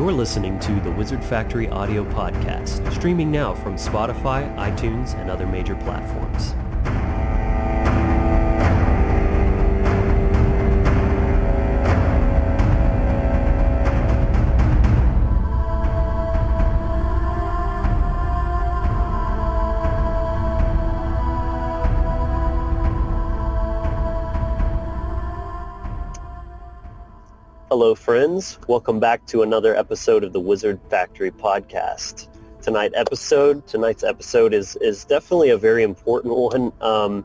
[0.00, 5.46] You're listening to the Wizard Factory audio podcast, streaming now from Spotify, iTunes, and other
[5.46, 6.54] major platforms.
[28.10, 28.58] Friends.
[28.66, 32.26] Welcome back to another episode of the Wizard Factory podcast.
[32.60, 36.72] Tonight episode, tonight's episode is is definitely a very important one.
[36.80, 37.24] Um,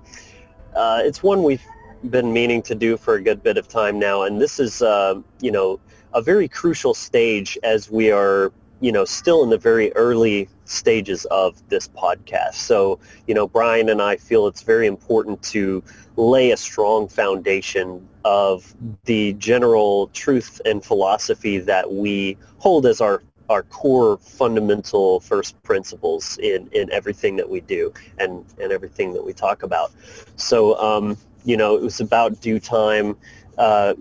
[0.76, 1.66] uh, it's one we've
[2.12, 5.16] been meaning to do for a good bit of time now, and this is, uh,
[5.42, 5.80] you know,
[6.14, 11.26] a very crucial stage as we are, you know, still in the very early stages
[11.32, 12.58] of this podcast.
[12.58, 15.84] So, you know, Brian and I feel it's very important to
[16.16, 18.76] lay a strong foundation of
[19.06, 26.40] the general truth and philosophy that we hold as our our core fundamental first principles
[26.40, 29.92] in, in everything that we do and, and everything that we talk about.
[30.36, 33.16] So, um, you know, it was about due time.
[33.60, 33.94] Uh,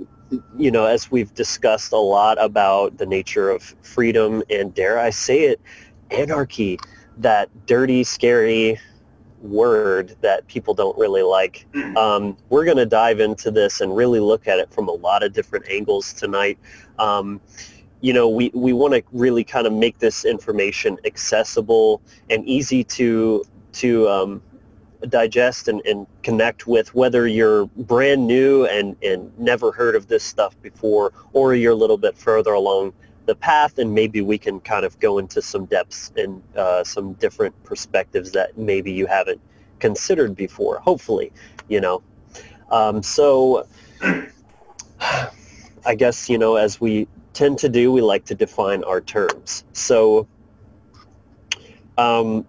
[0.57, 5.11] you know, as we've discussed a lot about the nature of freedom and dare I
[5.11, 5.61] say it,
[6.11, 6.79] anarchy,
[7.19, 8.81] that dirty, scary,
[9.45, 11.67] word that people don't really like.
[11.73, 11.97] Mm.
[11.97, 15.23] Um, we're going to dive into this and really look at it from a lot
[15.23, 16.59] of different angles tonight.
[16.99, 17.41] Um,
[18.01, 22.85] you know, we, we want to really kind of make this information accessible and easy
[22.85, 24.43] to to um,
[25.09, 30.23] digest and, and connect with whether you're brand new and, and never heard of this
[30.23, 32.93] stuff before or you're a little bit further along
[33.27, 37.15] the path and maybe we can kind of go into some depths and uh, some
[37.15, 39.41] different perspectives that maybe you haven't
[39.79, 41.33] considered before hopefully
[41.69, 42.03] you know?
[42.71, 43.67] Um, so
[45.87, 49.65] i guess you know as we tend to do we like to define our terms.
[49.73, 50.27] So
[51.99, 52.47] um,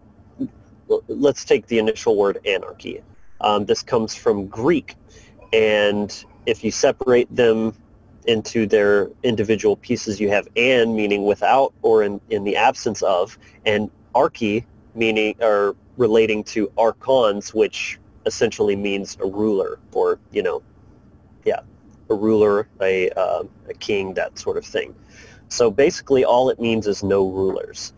[1.07, 3.01] let's take the initial word anarchy.
[3.41, 4.95] Um, this comes from greek
[5.51, 7.73] and if you separate them
[8.27, 10.19] into their individual pieces.
[10.19, 15.75] You have and meaning without or in, in the absence of, and archy meaning or
[15.97, 20.61] relating to archons, which essentially means a ruler or, you know,
[21.45, 21.59] yeah,
[22.09, 24.95] a ruler, a, uh, a king, that sort of thing.
[25.49, 27.93] So basically all it means is no rulers.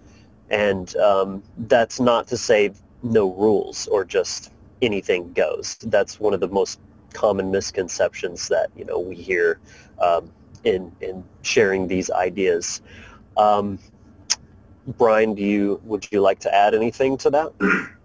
[0.49, 2.71] And um, that's not to say
[3.03, 4.51] no rules or just
[4.81, 5.77] anything goes.
[5.81, 6.79] That's one of the most
[7.13, 9.59] common misconceptions that you know we hear
[10.01, 10.31] um,
[10.63, 12.81] in in sharing these ideas.
[13.35, 13.79] Um,
[14.97, 17.51] Brian, do you would you like to add anything to that?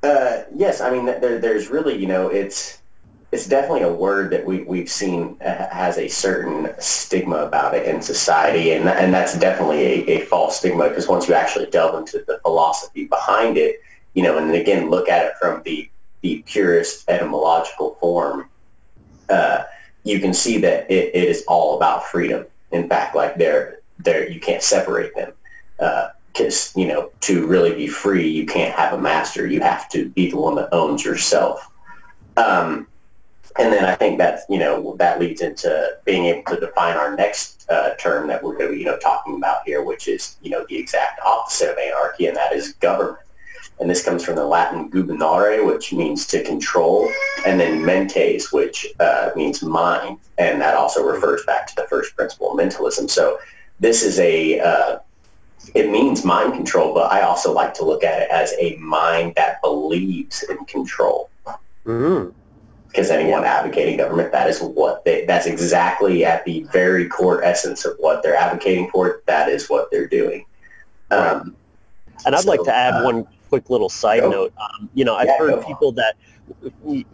[0.00, 2.80] Uh, yes, I mean there, there's really you know it's
[3.32, 8.00] it's definitely a word that we we've seen has a certain stigma about it in
[8.00, 12.24] society, and and that's definitely a, a false stigma because once you actually delve into
[12.26, 13.80] the philosophy behind it,
[14.14, 15.90] you know, and again look at it from the
[16.22, 18.48] the purest etymological form,
[19.28, 19.64] uh,
[20.08, 22.46] you can see that it, it is all about freedom.
[22.72, 25.32] In fact, like they're, they're, you can't separate them.
[26.32, 29.46] Because, uh, you know, to really be free, you can't have a master.
[29.46, 31.70] You have to be the one that owns yourself.
[32.36, 32.86] Um,
[33.58, 37.14] and then I think that, you know, that leads into being able to define our
[37.16, 40.36] next uh, term that we're going to be, you know, talking about here, which is,
[40.42, 43.18] you know, the exact opposite of anarchy, and that is government
[43.80, 47.10] and this comes from the Latin gubernare, which means to control,
[47.46, 52.16] and then mentes, which uh, means mind, and that also refers back to the first
[52.16, 53.08] principle of mentalism.
[53.08, 53.38] So
[53.80, 54.98] this is a, uh,
[55.74, 59.34] it means mind control, but I also like to look at it as a mind
[59.36, 61.30] that believes in control.
[61.84, 62.30] Mm-hmm
[62.88, 67.84] because anyone advocating government, that is what they, that's exactly at the very core essence
[67.84, 69.20] of what they're advocating for.
[69.26, 70.46] That is what they're doing.
[71.10, 71.54] Um,
[72.26, 74.52] and I'd so, like to add uh, one quick little side note.
[74.60, 76.16] Um, you know, I've yeah, heard people that,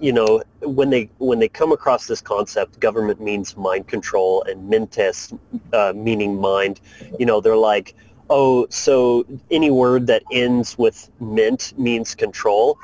[0.01, 4.69] you know, when they when they come across this concept, government means mind control and
[4.69, 5.33] mentes
[5.73, 6.81] uh, meaning mind.
[7.19, 7.95] You know, they're like,
[8.31, 12.79] oh, so any word that ends with ment means control.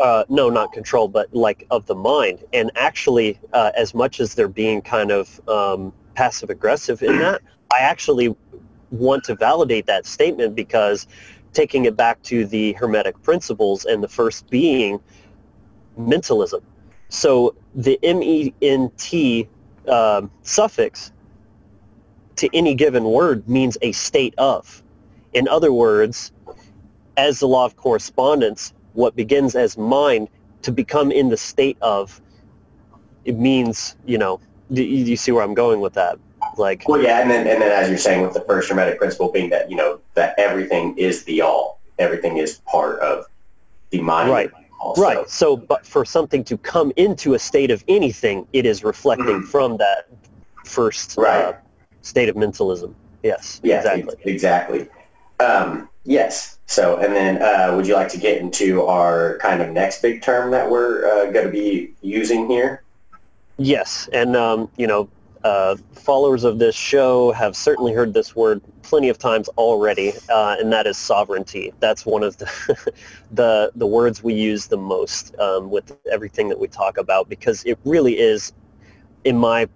[0.00, 2.42] Uh, no, not control, but like of the mind.
[2.54, 7.42] And actually, uh, as much as they're being kind of um, passive aggressive in that,
[7.72, 8.34] I actually
[8.90, 11.06] want to validate that statement because
[11.52, 15.00] taking it back to the Hermetic principles and the first being
[15.96, 16.62] mentalism.
[17.08, 19.48] So the M-E-N-T
[19.88, 21.12] uh, suffix
[22.36, 24.82] to any given word means a state of.
[25.32, 26.32] In other words,
[27.16, 30.28] as the law of correspondence, what begins as mind
[30.62, 32.20] to become in the state of,
[33.24, 34.40] it means, you know,
[34.72, 36.18] do you see where I'm going with that?
[36.60, 39.32] Like well, yeah, and then and then as you're saying with the first hermetic principle
[39.32, 43.24] being that you know that everything is the all, everything is part of
[43.90, 44.30] the mind.
[44.30, 44.50] Right.
[44.80, 45.02] Also.
[45.02, 45.28] Right.
[45.28, 49.48] So, but for something to come into a state of anything, it is reflecting Mhm.
[49.48, 50.06] from that
[50.64, 51.52] first uh,
[52.00, 52.94] state of mentalism.
[53.22, 53.60] Yes.
[53.62, 54.14] Yeah, Exactly.
[54.14, 54.88] ex- exactly.
[55.38, 56.58] Um, yes.
[56.64, 60.22] So, and then uh, would you like to get into our kind of next big
[60.22, 62.82] term that we're uh, going to be using here?
[63.58, 65.06] Yes, and um, you know,
[65.44, 70.56] uh, followers of this show have certainly heard this word plenty of times already, uh,
[70.58, 71.72] and that is sovereignty.
[71.80, 72.92] That's one of the
[73.32, 77.52] the, the words we use the most um, with everything that we talk about because
[77.52, 78.52] it really is,
[79.24, 79.68] in my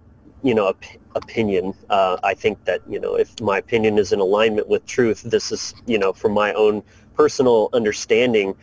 [0.43, 0.83] you know op-
[1.15, 1.73] opinion.
[1.89, 5.51] Uh, I think that you know if my opinion is in alignment with truth, this
[5.51, 6.83] is you know from my own
[7.15, 8.55] personal understanding.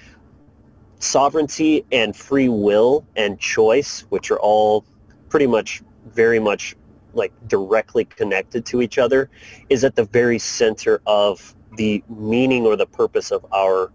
[1.00, 4.84] Sovereignty and free will and choice, which are all
[5.28, 6.76] pretty much very much
[7.14, 9.30] like directly connected to each other
[9.68, 13.90] is at the very center of the meaning or the purpose of our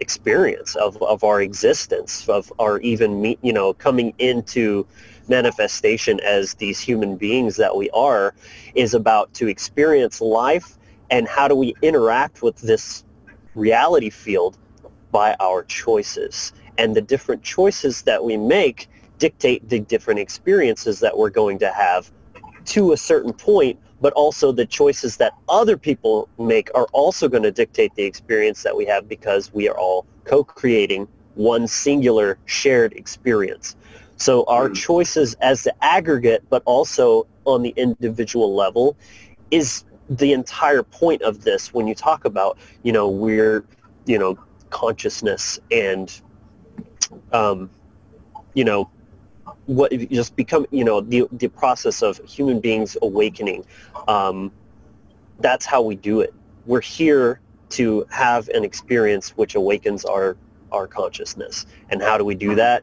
[0.00, 4.84] experience of, of our existence of our even me, you know coming into
[5.28, 8.34] manifestation as these human beings that we are
[8.74, 10.76] is about to experience life
[11.10, 13.04] and how do we interact with this
[13.54, 14.56] reality field
[15.10, 16.52] by our choices.
[16.78, 18.88] And the different choices that we make
[19.18, 22.10] dictate the different experiences that we're going to have
[22.66, 27.42] to a certain point, but also the choices that other people make are also going
[27.42, 32.92] to dictate the experience that we have because we are all co-creating one singular shared
[32.94, 33.76] experience.
[34.16, 34.74] So our Mm.
[34.74, 38.96] choices as the aggregate, but also on the individual level
[39.50, 43.64] is the entire point of this when you talk about, you know, we're,
[44.06, 44.38] you know,
[44.70, 46.20] consciousness and,
[47.32, 47.70] um,
[48.54, 48.88] you know,
[49.66, 53.64] what just become you know the the process of human beings awakening.
[54.08, 54.52] Um,
[55.40, 56.32] that's how we do it.
[56.66, 57.40] We're here
[57.70, 60.36] to have an experience which awakens our
[60.70, 61.66] our consciousness.
[61.90, 62.82] And how do we do that?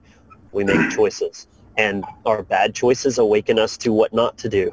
[0.52, 1.48] We make choices.
[1.78, 4.72] And our bad choices awaken us to what not to do.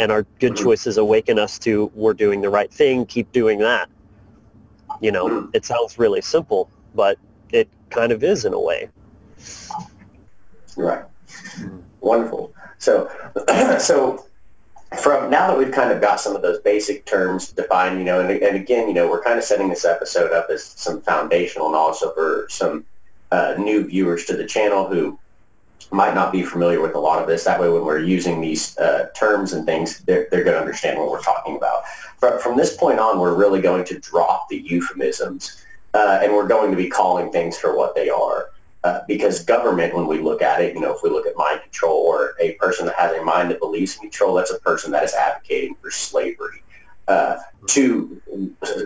[0.00, 3.88] And our good choices awaken us to we're doing the right thing keep doing that.
[5.00, 7.18] You know it sounds really simple but
[7.52, 8.88] it kind of is in a way.
[10.76, 11.04] Right.
[12.00, 12.52] Wonderful.
[12.78, 13.10] So,
[13.78, 14.24] so
[14.98, 18.20] from now that we've kind of got some of those basic terms defined, you know,
[18.20, 21.70] and, and again, you know, we're kind of setting this episode up as some foundational
[21.70, 22.84] knowledge for some
[23.30, 25.18] uh, new viewers to the channel who
[25.92, 27.44] might not be familiar with a lot of this.
[27.44, 30.98] That way, when we're using these uh, terms and things, they're, they're going to understand
[30.98, 31.82] what we're talking about.
[32.18, 36.48] From, from this point on, we're really going to drop the euphemisms, uh, and we're
[36.48, 38.50] going to be calling things for what they are.
[38.82, 41.60] Uh, because government, when we look at it, you know, if we look at mind
[41.60, 44.90] control or a person that has a mind that believes in control, that's a person
[44.90, 46.62] that is advocating for slavery.
[47.06, 47.36] Uh,
[47.66, 48.20] to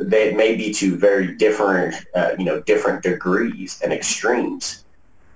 [0.02, 4.84] they may be to very different, uh, you know, different degrees and extremes,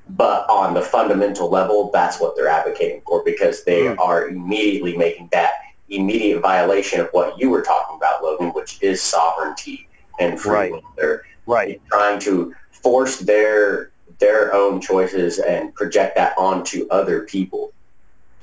[0.08, 3.96] but on the fundamental level, that's what they're advocating for because they Mhm.
[4.00, 5.52] are immediately making that
[5.88, 9.88] immediate violation of what you were talking about, Logan, which is sovereignty
[10.18, 10.72] and free Right.
[10.72, 10.82] will.
[10.96, 17.72] They're right trying to force their their own choices and project that onto other people.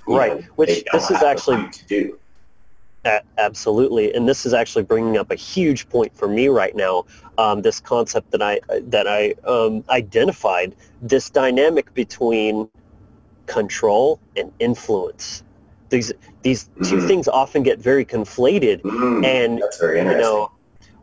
[0.08, 2.20] Right, know, which this is actually- to do.
[3.38, 7.06] Absolutely, and this is actually bringing up a huge point for me right now.
[7.38, 12.68] Um, this concept that I that I um, identified this dynamic between
[13.46, 15.44] control and influence.
[15.90, 17.08] These these two Mhm.
[17.08, 20.24] things often get very conflated, Mm, and that's very you interesting.
[20.24, 20.52] know,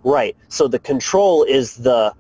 [0.03, 0.35] right.
[0.49, 2.13] So the control is the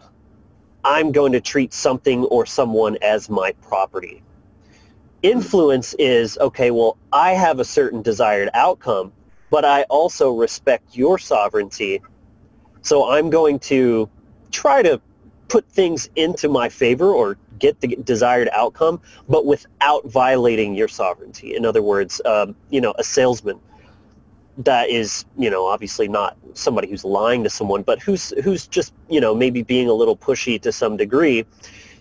[0.84, 4.22] I'm going to treat something or someone as my property.
[5.22, 6.70] Influence is okay.
[6.70, 9.12] Well, I have a certain desired outcome,
[9.50, 12.00] but I also respect your sovereignty.
[12.80, 14.10] So I'm going to
[14.50, 15.00] try to
[15.48, 21.54] put things into my favor or get the desired outcome, but without violating your sovereignty.
[21.54, 23.60] In other words, um, you know, a salesman
[24.58, 28.92] that is, you know, obviously not somebody who's lying to someone, but who's who's just,
[29.08, 31.46] you know, maybe being a little pushy to some degree,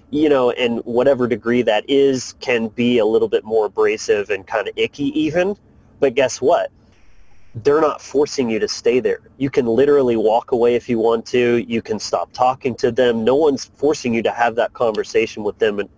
[0.10, 4.46] you know, and whatever degree that is can be a little bit more abrasive and
[4.48, 5.55] kind of icky even.
[6.00, 6.72] But guess what?
[7.53, 9.20] They're not forcing you to stay there.
[9.38, 11.58] You can literally walk away if you want to.
[11.58, 13.25] You can stop talking to them.
[13.25, 15.89] No one's forcing you to have that conversation with them and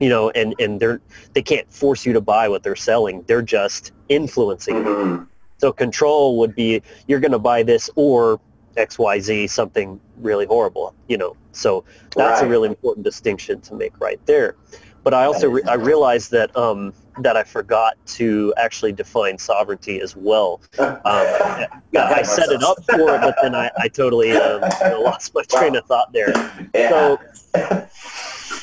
[0.00, 1.00] you know, and, and they're
[1.34, 3.22] they can't force you to buy what they're selling.
[3.28, 4.82] They're just influencing you.
[4.82, 5.24] Mm-hmm.
[5.58, 8.40] So control would be you're going to buy this or
[8.76, 11.36] XYZ, something really horrible, you know.
[11.52, 11.84] So
[12.16, 14.56] that's a really important distinction to make right there.
[15.04, 20.00] But I also re- I realized that um, that I forgot to actually define sovereignty
[20.00, 20.60] as well.
[21.06, 24.62] Um, yeah, I set it up for it, but then I, I totally um,
[25.02, 26.32] lost my train of thought there.
[26.74, 27.16] Yeah.
[27.54, 27.88] So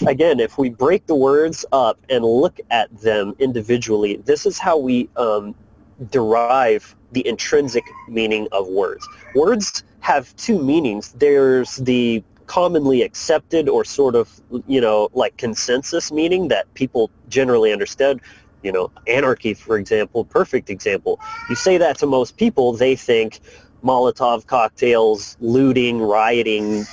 [0.07, 4.77] again, if we break the words up and look at them individually, this is how
[4.77, 5.53] we um,
[6.09, 9.07] derive the intrinsic meaning of words.
[9.35, 11.11] Words have two meanings.
[11.13, 17.71] There's the commonly accepted or sort of, you know, like consensus meaning that people generally
[17.71, 18.21] understand.
[18.63, 21.19] You know, anarchy, for example, perfect example.
[21.49, 23.39] You say that to most people, they think
[23.83, 26.85] Molotov cocktails, looting, rioting,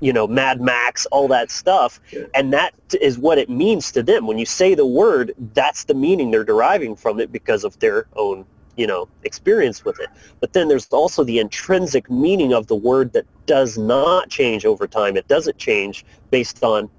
[0.00, 2.00] you know, Mad Max, all that stuff.
[2.34, 4.26] And that is what it means to them.
[4.26, 8.06] When you say the word, that's the meaning they're deriving from it because of their
[8.16, 8.44] own,
[8.76, 10.08] you know, experience with it.
[10.40, 14.86] But then there's also the intrinsic meaning of the word that does not change over
[14.86, 15.16] time.
[15.16, 16.90] It doesn't change based on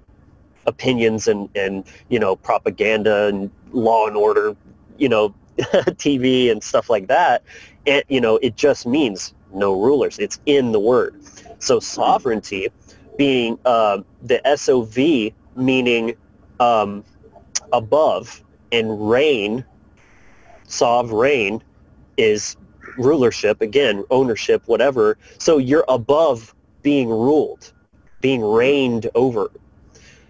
[0.66, 4.54] opinions and, and you know, propaganda and law and order,
[4.96, 7.42] you know, TV and stuff like that.
[7.86, 10.18] And, you know, it just means no rulers.
[10.18, 11.20] It's in the word.
[11.58, 12.68] So sovereignty
[13.16, 16.14] being uh, the SOV meaning
[16.60, 17.04] um,
[17.72, 19.64] above and reign,
[20.66, 21.62] sovereign
[22.16, 22.56] is
[22.96, 25.18] rulership, again, ownership, whatever.
[25.38, 27.72] So you're above being ruled,
[28.20, 29.50] being reigned over.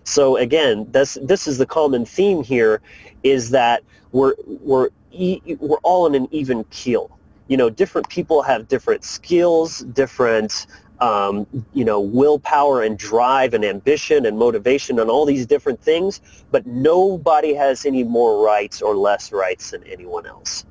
[0.05, 2.81] So again, this this is the common theme here,
[3.23, 7.17] is that we're we're we're all in an even keel.
[7.49, 10.67] You know, different people have different skills, different
[11.02, 16.21] um, you know, willpower and drive and ambition and motivation and all these different things,
[16.52, 20.64] but nobody has any more rights or less rights than anyone else.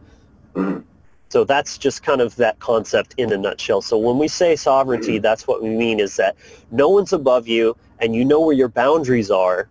[0.55, 0.83] Mhm.
[1.29, 3.81] So that's just kind of that concept in a nutshell.
[3.81, 6.35] So when we say sovereignty, that's what we mean is that
[6.71, 9.67] no one's above you and you know where your boundaries are.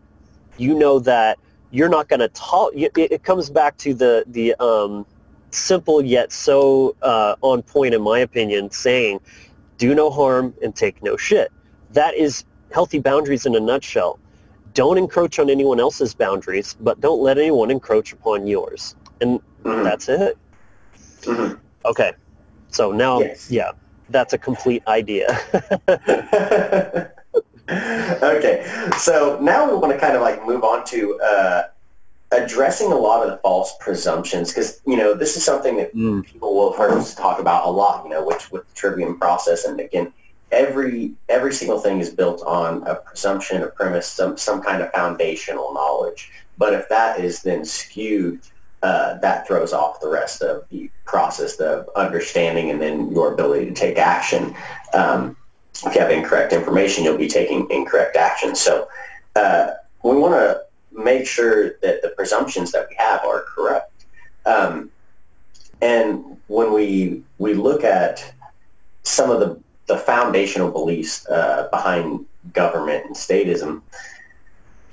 [0.58, 1.38] You know that
[1.70, 2.72] you're not going to talk.
[2.74, 5.06] It comes back to the, the um,
[5.50, 9.20] simple yet so uh, on point, in my opinion, saying
[9.80, 11.50] do no harm and take no shit.
[11.94, 14.20] That is healthy boundaries in a nutshell.
[14.74, 18.94] Don't encroach on anyone else's boundaries, but don't let anyone encroach upon yours.
[19.22, 19.82] And Mhm.
[19.82, 20.36] that's it.
[21.22, 21.58] Mhm.
[21.86, 22.12] Okay.
[22.68, 23.50] So now, Yes.
[23.50, 23.72] yeah,
[24.10, 25.26] that's a complete idea.
[28.22, 28.64] okay,
[28.98, 31.62] so now we want to kind of like move on to uh,
[32.32, 36.24] addressing a lot of the false presumptions because you know this is something that Mm.
[36.24, 38.04] people will have heard us talk about a lot.
[38.04, 40.12] You know, which with the trivium process, and again,
[40.52, 44.90] every every single thing is built on a presumption, a premise, some some kind of
[44.92, 46.30] foundational knowledge.
[46.58, 48.40] But if that is then skewed,
[48.82, 53.66] uh, that throws off the rest of the process of understanding and then your ability
[53.66, 54.54] to take action.
[54.92, 55.36] Um,
[55.86, 58.54] if you have incorrect information, you'll be taking incorrect action.
[58.54, 58.88] So
[59.36, 59.70] uh,
[60.02, 63.92] we want to make sure that the presumptions that we have are correct.
[64.46, 64.90] Um,
[65.80, 68.34] and when we we look at
[69.02, 73.82] some of the, the foundational beliefs uh, behind government and statism,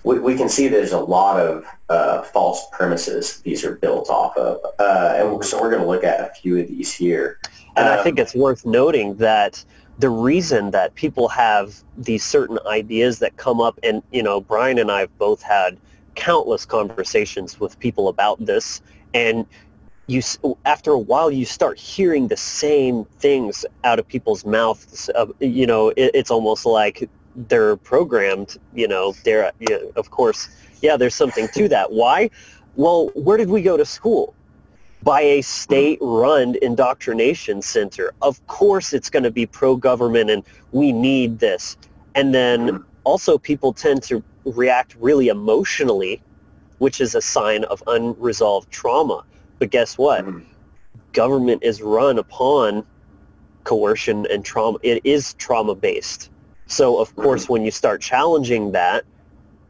[0.03, 4.37] we, we can see there's a lot of uh, false premises these are built off
[4.37, 4.59] of.
[4.79, 7.39] Uh, and so we're going to look at a few of these here.
[7.75, 9.63] And I Um, think it's worth noting that
[9.99, 14.77] the reason that people have these certain ideas that come up, and you know, Brian
[14.79, 15.77] and I have both had
[16.17, 18.81] countless conversations with people about this,
[19.13, 19.45] and
[20.07, 20.21] you,
[20.65, 25.09] after a while, you start hearing the same things out of people's mouths.
[25.09, 28.57] Of, you know, it, it's almost like they're programmed.
[28.73, 30.49] You know, they're, you know, of course,
[30.81, 31.91] yeah, there's something to that.
[31.91, 32.29] Why?
[32.75, 34.33] Well, where did we go to school?
[35.03, 38.13] by a state-run indoctrination center.
[38.21, 41.77] Of course it's going to be pro-government and we need this.
[42.15, 42.83] And then mm-hmm.
[43.03, 44.23] also people tend to
[44.53, 46.21] react really emotionally,
[46.77, 49.23] which is a sign of unresolved trauma.
[49.59, 50.25] But guess what?
[50.25, 50.43] Mhm.
[51.13, 52.85] Government is run upon
[53.63, 54.77] coercion and trauma.
[54.83, 56.29] It is trauma-based.
[56.67, 59.03] So of course when you start challenging that,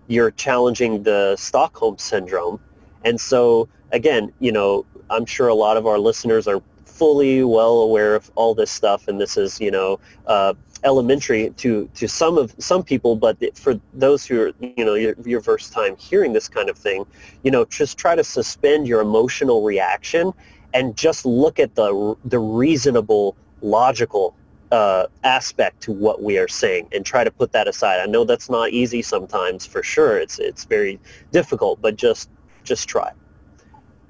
[0.07, 2.59] you're challenging the Stockholm syndrome.
[3.03, 7.81] And so again, you know, I'm sure a lot of our listeners are fully well
[7.81, 10.53] aware of all this stuff, and this is, you know, uh,
[10.83, 13.15] elementary to to some of some people.
[13.15, 16.77] But for those who are, you know, your, your first time hearing this kind of
[16.77, 17.05] thing,
[17.43, 20.33] you know, just try to suspend your emotional reaction
[20.73, 24.35] and just look at the the reasonable, logical
[24.71, 27.99] uh, aspect to what we are saying and try to put that aside.
[28.01, 30.17] I know that's not easy sometimes, for sure.
[30.19, 30.99] It's it's very
[31.31, 32.29] difficult, but just
[32.63, 33.11] just try.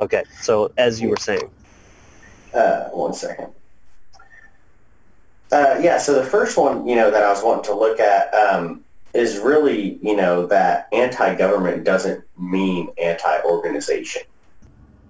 [0.01, 1.49] Okay, so as you were saying,
[2.53, 3.47] Uh, one second.
[5.51, 8.33] Uh, yeah, so the first one, you know, that I was wanting to look at
[8.33, 14.23] um, is really, you know, that anti-government doesn't mean anti-organization.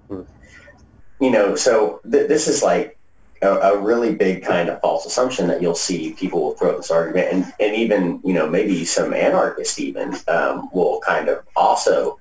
[0.10, 2.98] you know, so th- this is like
[3.42, 6.92] a, a, really big kind of false assumption that you'll see people will throw this
[6.92, 12.20] argument, and, and even you know maybe some anarchists even um, will kind of also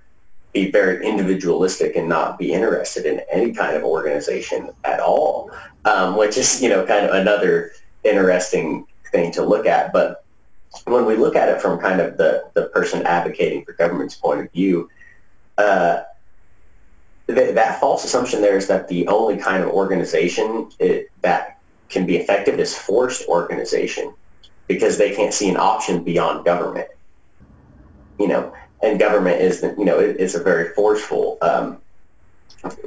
[0.53, 5.51] be very individualistic and not be interested in any kind of organization at all,
[5.85, 7.73] um, which is you know kind of another
[8.09, 9.93] interesting thing to look at.
[9.93, 10.25] But
[10.85, 14.41] when we look at it from kind of the the person advocating for government's point
[14.41, 14.91] of view.
[15.59, 16.03] Uh,
[17.29, 21.59] th- that false assumption there is that the only kind of organization it, that
[21.89, 24.13] can be effective is forced organization
[24.67, 26.89] because they can't see an option beyond government.
[28.19, 31.79] You know, and government is, you know, it, it's a very forceful um,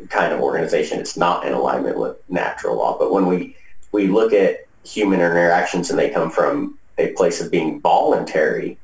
[0.09, 0.99] kind of organization.
[0.99, 2.97] It's not in alignment with natural law.
[2.97, 3.55] But when we,
[3.91, 8.77] we look at human interactions and they come from a place of being voluntary,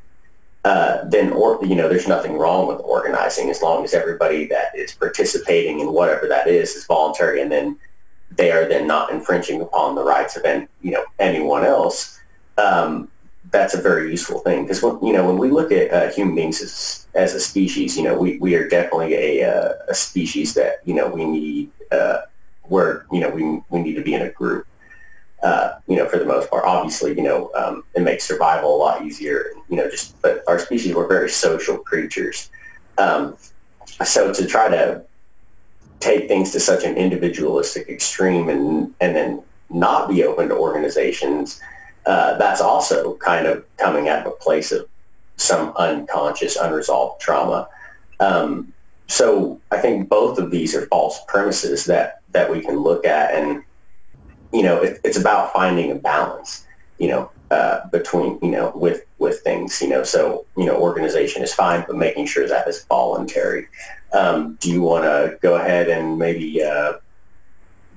[0.63, 4.75] uh, then or you know there's nothing wrong with organizing as long as everybody that
[4.75, 7.77] is participating in whatever that is is voluntary and then
[8.31, 12.19] they are then not infringing upon the rights of any, you know anyone else.
[12.57, 13.09] Um,
[13.51, 16.35] that's a very useful thing because when you know when we look at uh, human
[16.35, 20.53] beings as, as a species you know we, we are definitely a, uh, a species
[20.55, 22.21] that you know we need uh,
[22.63, 24.65] where you know we, we need to be in a group
[25.45, 26.65] uh, you know, for the most part.
[26.65, 29.51] Obviously, you know, um, it makes survival a lot easier.
[29.69, 32.49] You know, just but our species we're very social creatures.
[32.97, 33.37] Um,
[34.03, 35.03] so to try to
[35.99, 41.61] take things to such an individualistic extreme and and then not be open to organizations,
[42.07, 44.87] uh, that's also kind of coming out of a place of
[45.37, 47.67] some unconscious, unresolved trauma.
[48.19, 48.73] Um,
[49.07, 53.35] so I think both of these are false premises that that we can look at
[53.35, 53.63] and
[54.53, 56.65] you know, it, it's about finding a balance,
[56.97, 61.43] you know, uh, between, you know, with, with things, you know, so, you know, organization
[61.43, 63.67] is fine, but making sure that is voluntary.
[64.13, 66.93] Um, do you want to go ahead and maybe uh,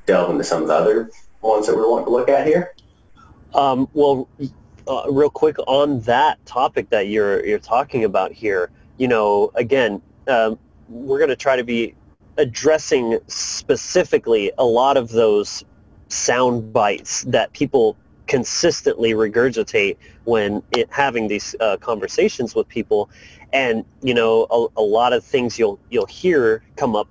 [0.07, 1.11] delve into some of the other
[1.43, 2.75] ones that we're want to look at here?
[3.55, 4.29] Um, well,
[4.87, 10.03] uh, real quick on that topic that you're you're talking about here, you know, again,
[10.27, 11.95] um, we're going to try to be
[12.39, 15.65] addressing specifically a lot of those
[16.09, 23.11] sound bites that people consistently regurgitate when it, having these uh, conversations with people.
[23.53, 27.09] And you know a, a, lot of things you'll you'll hear come up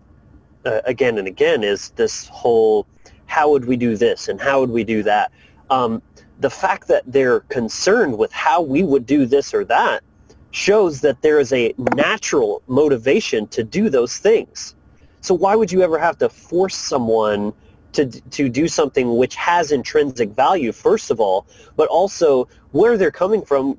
[0.65, 2.85] uh, again and again is this whole
[3.25, 4.27] how would we do this?
[4.27, 5.31] and how would we do that?
[5.69, 6.01] Um,
[6.39, 10.03] the fact that they're concerned with how we would do this or that
[10.51, 14.75] shows that there is a natural motivation to do those things.
[15.21, 17.53] So why would you ever have to force someone
[17.93, 21.45] to to do something which has intrinsic value first of all,
[21.75, 23.77] but also where they're coming from.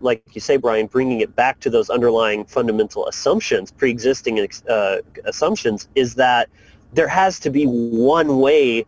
[0.00, 5.88] Like you say, Brian, bringing it back to those underlying fundamental assumptions, pre-existing uh, assumptions,
[5.96, 6.48] is that
[6.92, 8.86] there has to be one way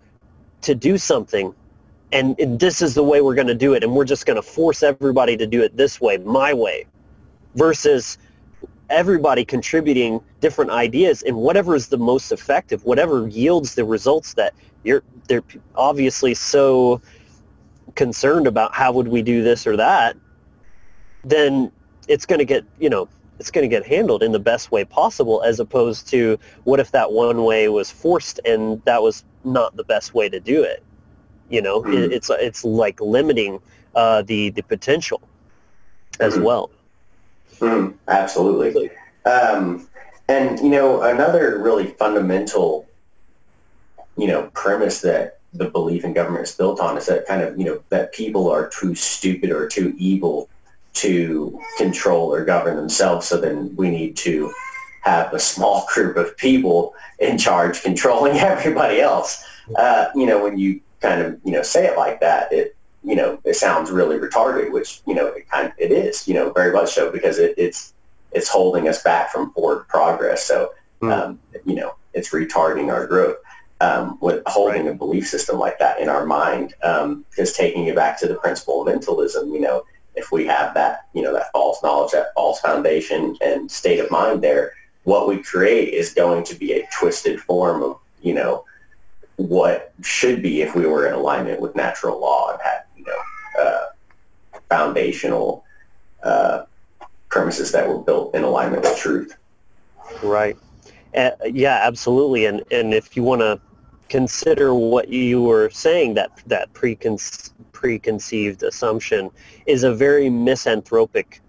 [0.62, 1.52] to do something
[2.14, 4.42] and this is the way we're going to do it and we're just going to
[4.42, 6.86] force everybody to do it this way my way
[7.56, 8.18] versus
[8.94, 14.54] everybody contributing different ideas and whatever is the most effective, whatever yields the results that
[14.84, 15.42] you're they're
[15.74, 17.00] obviously so
[17.94, 20.16] concerned about how would we do this or that,
[21.24, 21.70] then
[22.08, 24.84] it's going to get, you know, it's going to get handled in the best way
[24.84, 29.74] possible as opposed to what if that one way was forced and that was not
[29.76, 30.82] the best way to do it.
[31.50, 31.94] You know, mm-hmm.
[31.94, 33.60] it, it's it's like limiting
[33.94, 35.20] uh, the the potential
[36.20, 36.44] as mm-hmm.
[36.44, 36.70] well.
[37.64, 38.90] Mm, absolutely.
[39.24, 39.88] Um,
[40.28, 42.86] and, you know, another really fundamental,
[44.16, 47.58] you know, premise that the belief in government is built on is that kind of,
[47.58, 50.48] you know, that people are too stupid or too evil
[50.94, 53.26] to control or govern themselves.
[53.26, 54.52] So then we need to
[55.02, 59.44] have a small group of people in charge controlling everybody else.
[59.76, 62.73] Uh, you know, when you kind of, you know, say it like that, it
[63.04, 66.34] you know, it sounds really retarded, which, you know, it kind of, it is, you
[66.34, 67.92] know, very much so because it, it's,
[68.32, 70.44] it's holding us back from forward progress.
[70.44, 71.12] So, mm.
[71.12, 73.36] um, you know, it's retarding our growth.
[73.80, 77.96] Um, with holding a belief system like that in our mind, um, because taking it
[77.96, 81.50] back to the principle of mentalism, you know, if we have that, you know, that
[81.52, 86.44] false knowledge, that false foundation and state of mind there, what we create is going
[86.44, 88.64] to be a twisted form of, you know,
[89.36, 92.83] what should be if we were in alignment with natural law and had
[93.58, 93.86] uh,
[94.68, 95.64] foundational
[96.22, 96.64] uh,
[97.28, 99.36] premises that were built in alignment with truth.
[100.22, 100.56] Right.
[101.16, 102.46] Uh, yeah, absolutely.
[102.46, 103.60] And and if you want to
[104.08, 109.30] consider what you were saying, that that preconce- preconceived assumption
[109.66, 111.40] is a very misanthropic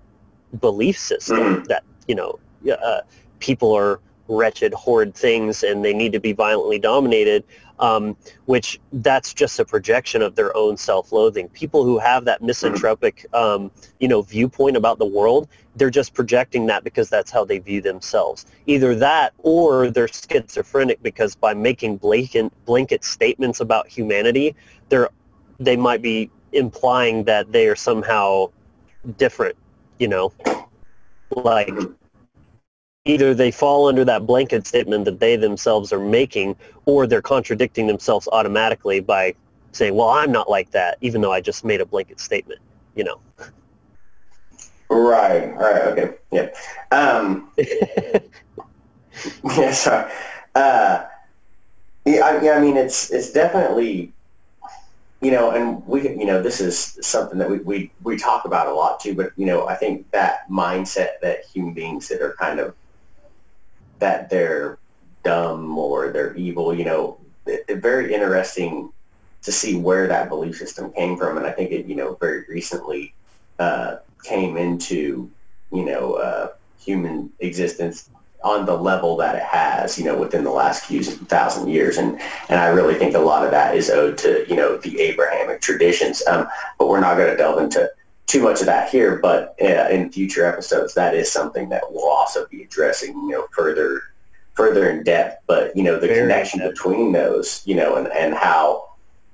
[0.60, 1.64] belief system mm-hmm.
[1.64, 2.40] that you know
[2.72, 3.02] uh,
[3.40, 7.44] people are wretched, horrid things, and they need to be violently dominated.
[7.80, 11.50] Um, which that's just a projection of their own self-loathing.
[11.50, 16.66] People who have that misanthropic, um, you know, viewpoint about the world, they're just projecting
[16.68, 18.46] that because that's how they view themselves.
[18.66, 24.56] Either that, or they're schizophrenic because by making blanket blanket statements about humanity,
[24.90, 25.10] they're
[25.60, 28.48] they might be implying that they are somehow
[29.18, 29.56] different.
[30.00, 30.34] You know,
[31.32, 31.74] like
[33.06, 37.86] either they fall under that blanket statement that they themselves are making or they're contradicting
[37.86, 39.34] themselves automatically by
[39.72, 42.60] saying, well, I'm not like that, even though I just made a blanket statement,
[42.96, 43.20] you know.
[44.90, 46.50] Right, right, okay, yeah.
[46.92, 48.20] Um, yeah,
[49.72, 50.12] sorry.
[50.56, 51.06] Uh,
[52.06, 54.14] yeah, I, yeah, I mean, it's it's definitely,
[55.22, 58.68] you know, and we, you know, this is something that we, we, we talk about
[58.68, 62.36] a lot too, but, you know, I think that mindset that human beings that are
[62.40, 62.74] kind of
[64.00, 64.78] that they're
[65.24, 66.74] dumb or they're evil.
[66.74, 68.92] You know, it, very interesting
[69.44, 72.46] to see where that belief system came from, and I think it, you know, very
[72.50, 73.14] recently
[73.60, 75.30] uh, came into,
[75.72, 78.10] you know, uh, human existence
[78.44, 81.98] on the level that it has, you know, within the last few thousand years.
[81.98, 85.00] And, and I really think a lot of that is owed to, you know, the
[85.00, 86.22] Abrahamic traditions.
[86.28, 87.90] Um, but we're not going to delve into
[88.28, 92.10] too much of that here, but uh, in future episodes, that is something that we'll
[92.10, 94.02] also be addressing, you know, further,
[94.54, 95.44] further in depth.
[95.48, 98.90] But you know, the Very connection between those, you know, and and how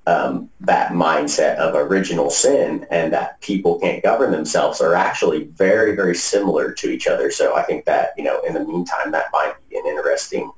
[0.08, 5.96] um, that mindset of original sin and that people can't govern themselves are actually very,
[5.96, 7.32] very similar to each other.
[7.32, 10.52] So I think that you know, in the meantime, that might be an interesting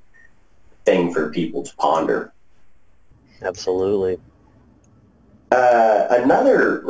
[0.85, 2.33] thing for people to ponder.
[3.41, 4.19] Absolutely.
[5.53, 6.83] Uh, another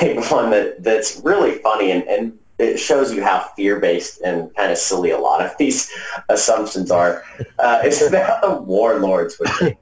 [0.00, 4.72] big one that, that's really funny and, and it shows you how fear-based and kind
[4.72, 5.90] of silly a lot of these
[6.30, 7.24] assumptions are
[7.58, 9.76] uh, is that the warlords would.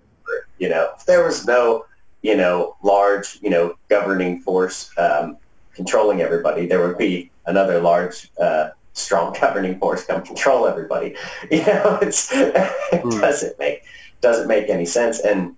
[0.59, 1.85] You know, if there was no,
[2.23, 5.37] you know, large, you know, governing force um,
[5.73, 11.15] controlling everybody, there would be another large, uh, strong governing force come control everybody.
[11.53, 12.55] You know, it's, it
[12.91, 13.21] mm.
[13.21, 13.85] doesn't make
[14.21, 15.21] doesn't make any sense.
[15.21, 15.55] And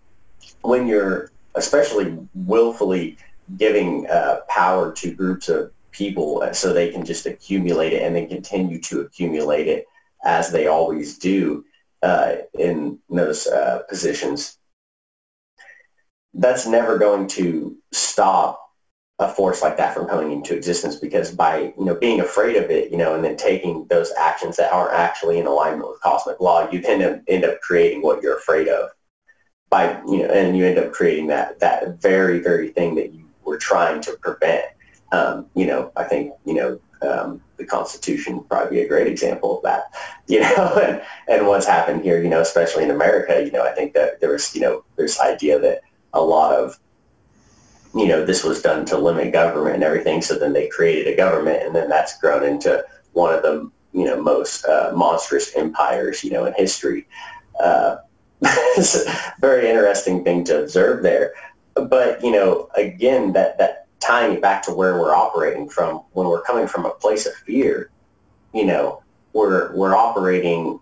[0.61, 3.17] when you're especially willfully
[3.57, 8.29] giving uh, power to groups of people so they can just accumulate it and then
[8.29, 9.87] continue to accumulate it
[10.25, 11.65] as they always do
[12.03, 14.59] uh, in those uh, positions.
[16.35, 18.61] That's never going to stop
[19.19, 22.71] a force like that from coming into existence because by you know being afraid of
[22.71, 26.41] it, you know, and then taking those actions that aren't actually in alignment with cosmic
[26.41, 28.91] law, you end up end up creating what you're afraid of
[29.71, 33.25] by you know, and you end up creating that that very very thing that you
[33.45, 34.65] were trying to prevent.
[35.13, 39.57] Um, you know, I think you know um, the Constitution probably be a great example
[39.57, 39.85] of that.
[40.31, 43.73] You know, and and what's happened here, you know, especially in America, you know, I
[43.73, 45.81] think that there was you know this idea that
[46.13, 46.79] a lot of
[47.97, 50.23] you know this was done to limit government and everything.
[50.23, 54.05] So then they created a government, and then that's grown into one of the you
[54.05, 57.09] know most uh, monstrous empires you know in history.
[57.59, 57.97] Uh,
[59.41, 61.35] very interesting thing to observe there.
[61.75, 66.27] But, you know, again, that, that tying it back to where we're operating from, when
[66.27, 67.91] we're coming from a place of fear,
[68.53, 70.81] you know, we're, we're operating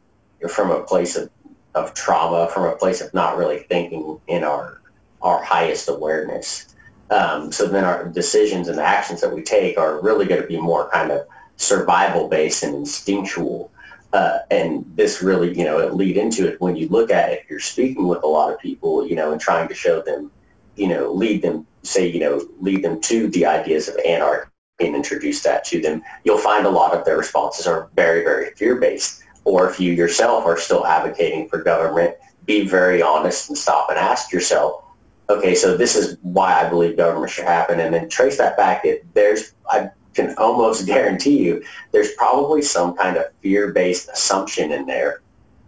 [0.48, 1.30] from a place of,
[1.74, 4.80] of trauma, from a place of not really thinking in our,
[5.20, 6.74] our highest awareness.
[7.10, 10.46] Um, so then our decisions and the actions that we take are really going to
[10.46, 13.70] be more kind of survival based and instinctual
[14.12, 17.60] uh, and this really, you know, lead into it when you look at it, you're
[17.60, 20.30] speaking with a lot of people, you know, and trying to show them,
[20.76, 24.94] you know, lead them, say, you know, lead them to the ideas of anarchy and
[24.94, 26.02] introduce that to them.
[26.24, 29.22] You'll find a lot of their responses are very, very fear-based.
[29.44, 33.98] Or if you yourself are still advocating for government, be very honest and stop and
[33.98, 34.84] ask yourself,
[35.30, 38.84] okay, so this is why I believe government should happen, and then trace that back.
[38.84, 44.86] It, there's, I can almost guarantee you there's probably some kind of fear-based assumption in
[44.86, 45.22] there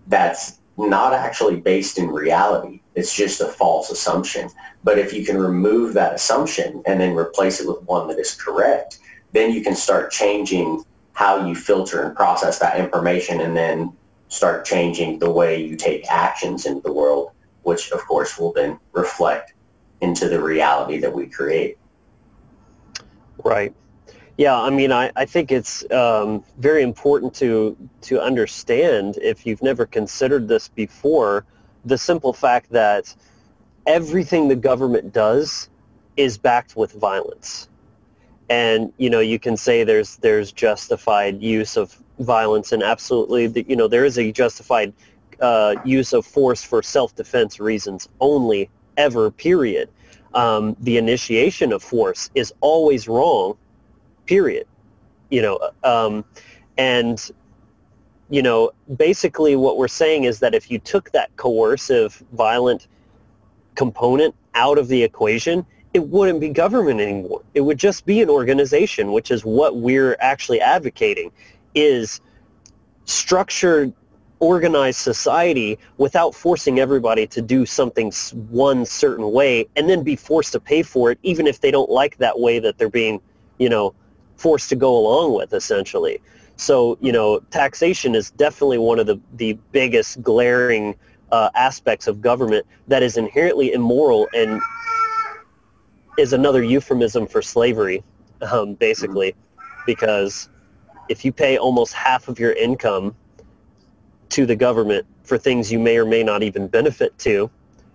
[0.09, 2.81] that's not actually based in reality.
[2.95, 4.49] It's just a false assumption.
[4.83, 8.35] But if you can remove that assumption and then replace it with one that is
[8.35, 8.99] correct,
[9.33, 13.93] then you can start changing how you filter and process that information and then
[14.29, 17.33] start changing the way you take actions into the world,
[17.63, 19.53] which of course will then reflect
[20.01, 21.77] into the reality that we create.
[23.45, 23.75] Right.
[24.41, 29.63] Yeah, I mean, I, I think it's um, very important to to understand if you've
[29.63, 31.45] never considered this before,
[31.85, 33.15] the simple fact that
[33.87, 35.69] everything the government does
[36.17, 37.69] is backed with violence.
[38.49, 43.77] And you know, you can say there's there's justified use of violence and absolutely, you
[43.77, 44.95] know, there is a justified
[45.43, 49.91] uh, use of force for self-defense reasons only, ever, period.
[50.33, 53.59] Um, the initiation of force is always wrong,
[54.31, 54.67] period.
[55.31, 56.25] You know, um,
[56.79, 57.19] and
[58.31, 62.87] you know, basically what we're saying is that if you took that coercive, violent
[63.75, 67.43] component out of the equation, it wouldn't be government anymore.
[67.55, 71.33] It would just be an organization, which is what we're actually advocating,
[71.75, 72.21] is
[73.07, 73.93] structured,
[74.39, 78.13] organized society without forcing everybody to do something
[78.51, 81.91] one certain way and then be forced to pay for it, even if they don't
[81.91, 83.21] like that way that they're being,
[83.59, 83.93] you know,
[84.41, 86.19] forced to go along with, essentially.
[86.57, 90.97] So, you know, taxation is definitely one of the, the biggest glaring
[91.31, 94.61] uh, aspects of government that is inherently immoral and
[96.19, 98.03] is another euphemism for slavery,
[98.51, 99.35] um, basically,
[99.85, 100.49] because
[101.11, 103.15] if you pay almost half of your income
[104.31, 107.51] to the government for things you may or may not even benefit to,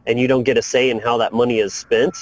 [0.05, 2.15] and you don't get a say in how that money is spent,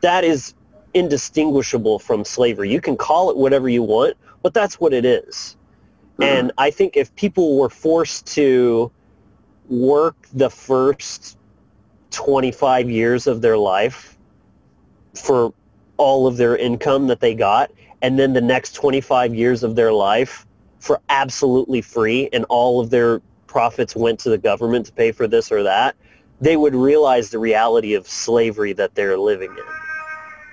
[0.00, 0.54] that is
[0.94, 2.70] indistinguishable from slavery.
[2.70, 5.56] You can call it whatever you want, but that's what it is.
[6.18, 6.22] Mm-hmm.
[6.22, 8.90] And I think if people were forced to
[9.68, 11.38] work the first
[12.10, 14.18] 25 years of their life
[15.14, 15.52] for
[15.96, 17.70] all of their income that they got,
[18.02, 20.46] and then the next 25 years of their life
[20.78, 25.28] for absolutely free, and all of their profits went to the government to pay for
[25.28, 25.94] this or that,
[26.40, 29.64] they would realize the reality of slavery that they're living in.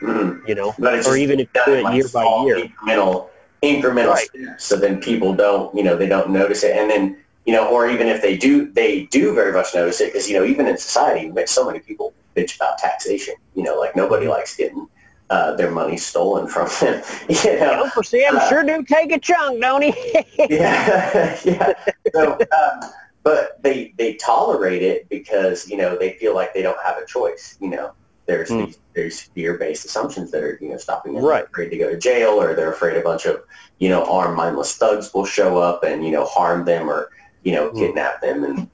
[0.01, 0.47] Mm-hmm.
[0.47, 2.67] You know, or even if you do it year by year.
[2.67, 3.29] Incremental
[3.61, 4.27] incremental right.
[4.27, 7.69] steps so then people don't you know they don't notice it and then you know
[7.69, 10.65] or even if they do they do very much notice it because you know even
[10.65, 14.33] in society so many people bitch about taxation you know like nobody mm-hmm.
[14.35, 14.87] likes getting
[15.29, 17.03] uh, their money stolen from them.
[17.29, 19.93] You know, Uncle Sam uh, sure do take a chunk, don't he?
[20.49, 21.73] yeah, yeah.
[22.13, 26.79] So, um, but they they tolerate it because you know they feel like they don't
[26.83, 27.57] have a choice.
[27.61, 27.91] You know,
[28.25, 28.65] there's mm.
[28.65, 31.23] these, there's fear-based assumptions that are you know stopping them.
[31.23, 31.39] Right.
[31.39, 33.43] They're afraid to go to jail, or they're afraid a bunch of
[33.79, 37.09] you know armed mindless thugs will show up and you know harm them or
[37.43, 37.75] you know mm.
[37.75, 38.69] kidnap them and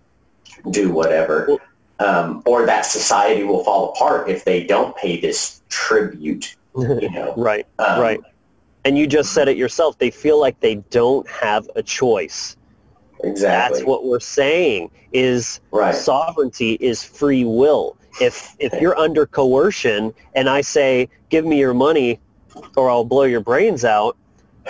[0.71, 1.45] do whatever.
[1.47, 1.59] Well,
[1.99, 6.55] um, or that society will fall apart if they don't pay this tribute.
[6.77, 7.33] You know.
[7.37, 7.65] right.
[7.79, 8.19] Um, right.
[8.83, 9.97] And you just said it yourself.
[9.97, 12.57] They feel like they don't have a choice.
[13.23, 13.77] Exactly.
[13.79, 15.95] That's what we're saying is right.
[15.95, 21.73] sovereignty is free will if if you're under coercion and I say give me your
[21.73, 22.19] money
[22.75, 24.17] or I'll blow your brains out,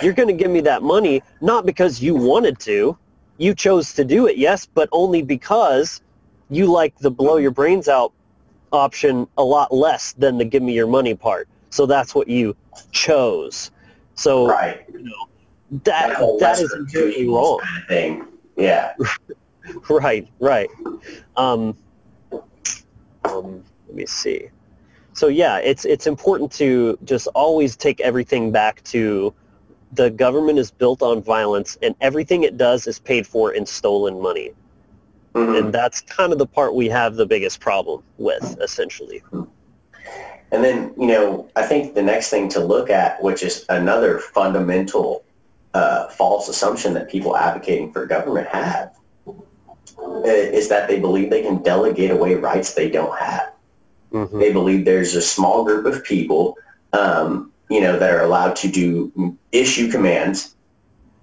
[0.02, 2.96] you're going to give me that money not because you wanted to,
[3.38, 6.00] you chose to do it, yes, but only because
[6.50, 8.12] you like the blow your brains out
[8.72, 11.48] option a lot less than the give me your money part.
[11.70, 12.56] So that's what you
[12.90, 13.70] chose.
[14.14, 14.84] So right.
[14.92, 15.28] you know,
[15.84, 17.60] that that, that is completely wrong.
[17.60, 18.26] Kind of thing.
[18.56, 18.94] Yeah.
[19.90, 20.68] right, right.
[21.36, 21.76] Um,
[23.30, 24.48] um, let me see.
[25.12, 29.34] So yeah, it's it's important to just always take everything back to
[29.92, 34.20] the government is built on violence, and everything it does is paid for in stolen
[34.20, 34.50] money.
[35.34, 35.54] Mm-hmm.
[35.54, 39.22] And that's kind of the part we have the biggest problem with, essentially.
[40.52, 44.18] And then, you know, I think the next thing to look at, which is another
[44.18, 45.24] fundamental
[45.74, 48.96] uh, false assumption that people advocating for government have,
[50.24, 53.52] is that they believe they can delegate away rights they don't have.
[54.12, 54.38] Mm-hmm.
[54.38, 56.56] They believe there's a small group of people,
[56.92, 60.54] um, you know, that are allowed to do issue commands,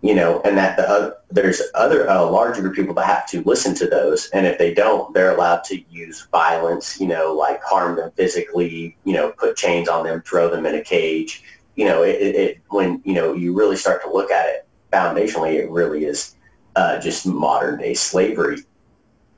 [0.02, 3.28] you know, and that the, uh, there's other a larger group of people that have
[3.30, 7.34] to listen to those, and if they don't, they're allowed to use violence, you know,
[7.34, 11.44] like harm them physically, you know, put chains on them, throw them in a cage.
[11.76, 15.54] You know, it, it when you know you really start to look at it foundationally,
[15.54, 16.36] it really is
[16.76, 18.58] uh, just modern day slavery.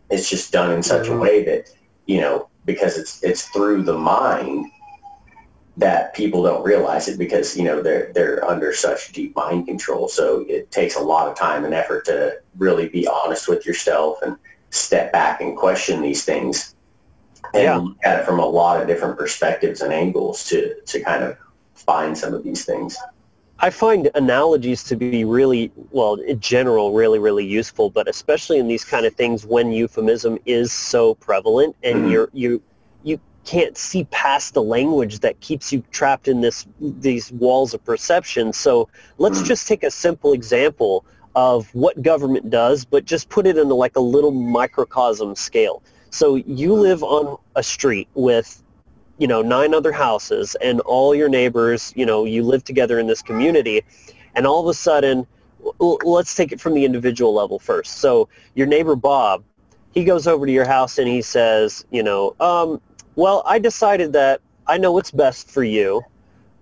[0.09, 1.17] It's just done in such mm-hmm.
[1.17, 1.69] a way that,
[2.05, 4.67] you know, because it's it's through the mind
[5.77, 10.07] that people don't realize it because, you know, they're they're under such deep mind control.
[10.07, 14.19] So it takes a lot of time and effort to really be honest with yourself
[14.21, 14.37] and
[14.69, 16.75] step back and question these things
[17.53, 17.77] and yeah.
[17.77, 21.37] look at it from a lot of different perspectives and angles to to kind of
[21.73, 22.97] find some of these things.
[23.59, 28.67] I find analogies to be really, well, in general, really, really useful, but especially in
[28.67, 32.11] these kind of things when euphemism is so prevalent and mm-hmm.
[32.11, 32.61] you're, you,
[33.03, 37.83] you can't see past the language that keeps you trapped in this, these walls of
[37.85, 38.51] perception.
[38.51, 38.89] So
[39.19, 39.47] let's mm-hmm.
[39.47, 43.95] just take a simple example of what government does, but just put it into like
[43.95, 45.81] a little microcosm scale.
[46.09, 48.63] So you live on a street with
[49.17, 53.07] you know, nine other houses and all your neighbors, you know, you live together in
[53.07, 53.81] this community
[54.35, 55.25] and all of a sudden
[55.81, 57.97] l- let's take it from the individual level first.
[57.97, 59.43] So your neighbor Bob,
[59.93, 62.81] he goes over to your house and he says, you know, um,
[63.15, 66.01] well, I decided that I know what's best for you.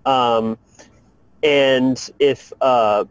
[0.05, 0.57] Um,
[1.41, 3.05] and if, uh,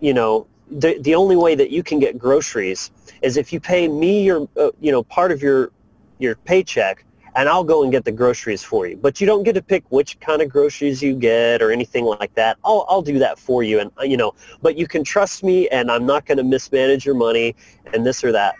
[0.00, 2.90] you know, the, the only way that you can get groceries
[3.22, 5.72] is if you pay me your, uh, you know, part of your,
[6.18, 7.04] your paycheck
[7.38, 8.96] and I'll go and get the groceries for you.
[8.96, 12.34] But you don't get to pick which kind of groceries you get or anything like
[12.34, 12.58] that.
[12.64, 13.78] I'll, I'll do that for you.
[13.78, 17.06] And, uh, you know, but you can trust me and I'm not going to mismanage
[17.06, 17.54] your money
[17.94, 18.56] and this or that.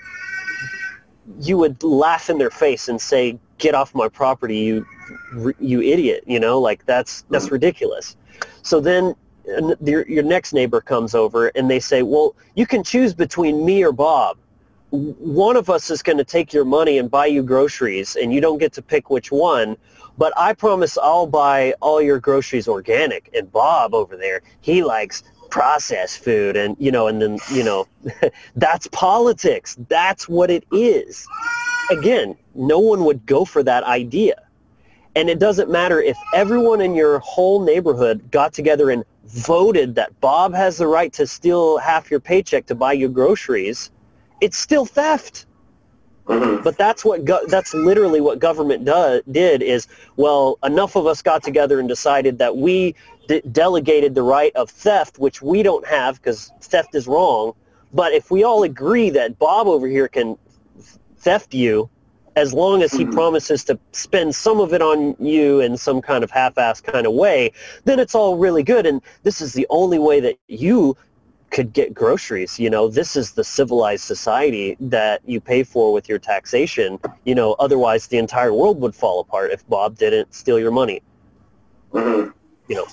[1.40, 4.86] You would laugh in their face and say, get off my property, you,
[5.58, 6.22] you idiot.
[6.28, 7.54] You know, like that's, that's mm-hmm.
[7.54, 8.16] ridiculous.
[8.62, 9.16] So then
[9.84, 13.82] your, your next neighbor comes over and they say, well, you can choose between me
[13.82, 14.38] or Bob
[14.90, 18.40] one of us is going to take your money and buy you groceries and you
[18.40, 19.76] don't get to pick which one
[20.16, 25.22] but i promise i'll buy all your groceries organic and bob over there he likes
[25.50, 27.86] processed food and you know and then you know
[28.56, 31.26] that's politics that's what it is.
[31.90, 34.34] Again no one would go for that idea.
[35.16, 40.18] And it doesn't matter if everyone in your whole neighborhood got together and voted that
[40.20, 43.90] bob has the right to steal half your paycheck to buy you groceries
[44.40, 45.46] it's still theft.
[46.26, 46.62] Mm-hmm.
[46.62, 51.22] But that's what go- that's literally what government do- did is well enough of us
[51.22, 52.94] got together and decided that we
[53.28, 57.54] de- delegated the right of theft which we don't have because theft is wrong
[57.94, 60.36] but if we all agree that Bob over here can
[61.16, 61.88] theft you
[62.36, 63.14] as long as he mm-hmm.
[63.14, 67.14] promises to spend some of it on you in some kind of half-ass kind of
[67.14, 67.50] way
[67.84, 70.94] then it's all really good and this is the only way that you
[71.50, 72.58] could get groceries.
[72.58, 76.98] You know, this is the civilized society that you pay for with your taxation.
[77.24, 81.02] You know, otherwise the entire world would fall apart if Bob didn't steal your money.
[81.92, 82.30] Mm-hmm.
[82.68, 82.86] You know.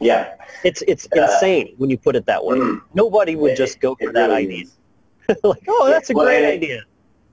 [0.00, 0.34] Yeah.
[0.64, 2.56] It's it's uh, insane when you put it that way.
[2.56, 2.86] Mm-hmm.
[2.94, 4.66] Nobody would it, just go for that really idea.
[5.44, 6.82] like, oh, that's a well, great idea.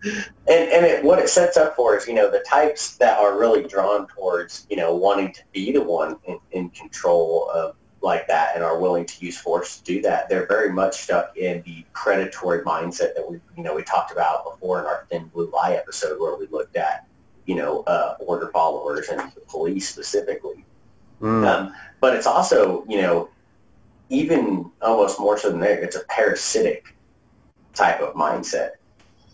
[0.04, 3.38] And, and it, what it sets up for is, you know, the types that are
[3.38, 8.28] really drawn towards, you know, wanting to be the one in, in control of like
[8.28, 11.62] that and are willing to use force to do that, they're very much stuck in
[11.64, 15.50] the predatory mindset that we, you know, we talked about before in our Thin Blue
[15.52, 17.08] Lie episode where we looked at,
[17.46, 20.66] you know, uh, order followers and the police specifically.
[21.22, 21.48] Mm.
[21.48, 23.30] Um, but it's also, you know,
[24.10, 26.96] even almost more so than that, it's a parasitic
[27.74, 28.72] type of mindset,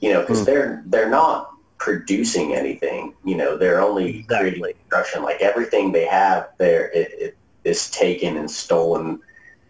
[0.01, 0.45] you know, because mm.
[0.45, 3.13] they're they're not producing anything.
[3.23, 4.51] You know, they're only exactly.
[4.51, 5.23] creating destruction.
[5.23, 9.19] Like everything they have, there it, it is taken and stolen.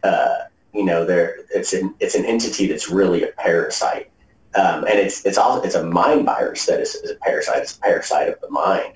[0.03, 0.35] Uh,
[0.73, 4.11] you know, there it's an it's an entity that's really a parasite,
[4.55, 7.63] um, and it's it's also it's a mind virus that is, is, a parasite.
[7.63, 8.93] It's a parasite of the mind.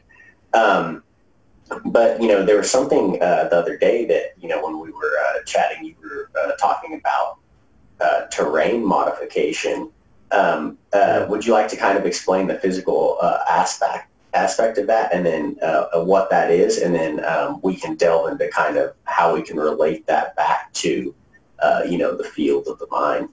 [0.54, 1.04] Um,
[1.86, 4.92] but you know, there was something uh, the other day that you know when we
[4.92, 7.40] were uh, chatting, you were uh, talking about
[8.00, 9.90] uh, terrain modification.
[10.32, 13.18] Um, uh, would you like to kind of explain the physical
[13.50, 16.78] aspect aspect of that and then uh, what that is.
[16.78, 20.72] And then um, we can delve into kind of how we can relate that back
[20.74, 21.13] to
[21.62, 23.30] uh, you know the field of the mind.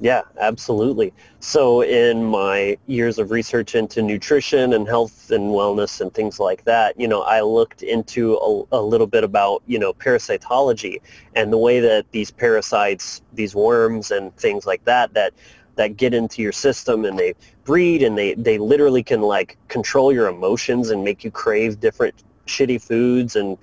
[0.00, 1.12] Yeah absolutely.
[1.40, 6.64] So in my years of research into nutrition and health and wellness and things like
[6.64, 11.00] that you know i looked into a, a little bit about you know parasitology
[11.34, 15.32] and the way that these parasites these worms and things like that that
[15.78, 17.34] that get into your system and they
[17.68, 22.14] breed and they, they literally can like control your emotions and make you crave different
[22.46, 23.58] shitty foods and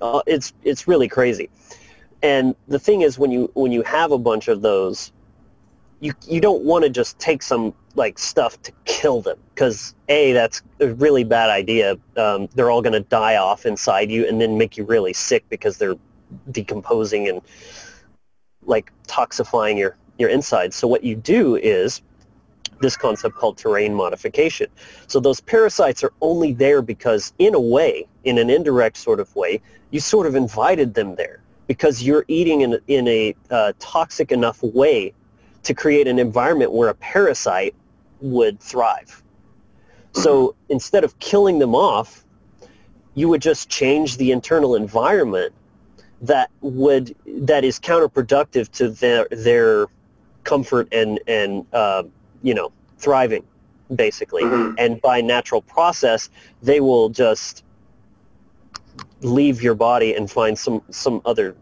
[0.00, 1.50] uh, it's it's really crazy.
[2.22, 5.10] And the thing is when you when you have a bunch of those
[5.98, 10.32] you you don't want to just take some like stuff to kill them because a
[10.32, 11.96] that's a really bad idea.
[12.16, 15.44] Um, they're all going to die off inside you and then make you really sick
[15.48, 15.96] because they're
[16.52, 17.42] decomposing and
[18.64, 20.76] like toxifying your your insides.
[20.76, 22.00] So what you do is
[22.80, 24.68] this concept called terrain modification.
[25.06, 29.34] So those parasites are only there because in a way, in an indirect sort of
[29.36, 34.32] way, you sort of invited them there because you're eating in, in a uh, toxic
[34.32, 35.12] enough way
[35.62, 37.74] to create an environment where a parasite
[38.20, 39.22] would thrive.
[40.12, 42.24] So instead of killing them off,
[43.14, 45.52] you would just change the internal environment
[46.22, 49.86] that would that is counterproductive to their their
[50.44, 52.02] comfort and and uh,
[52.42, 53.44] you know thriving
[53.94, 54.74] basically mm-hmm.
[54.78, 56.30] and by natural process
[56.62, 57.64] they will just
[59.20, 61.56] leave your body and find some some other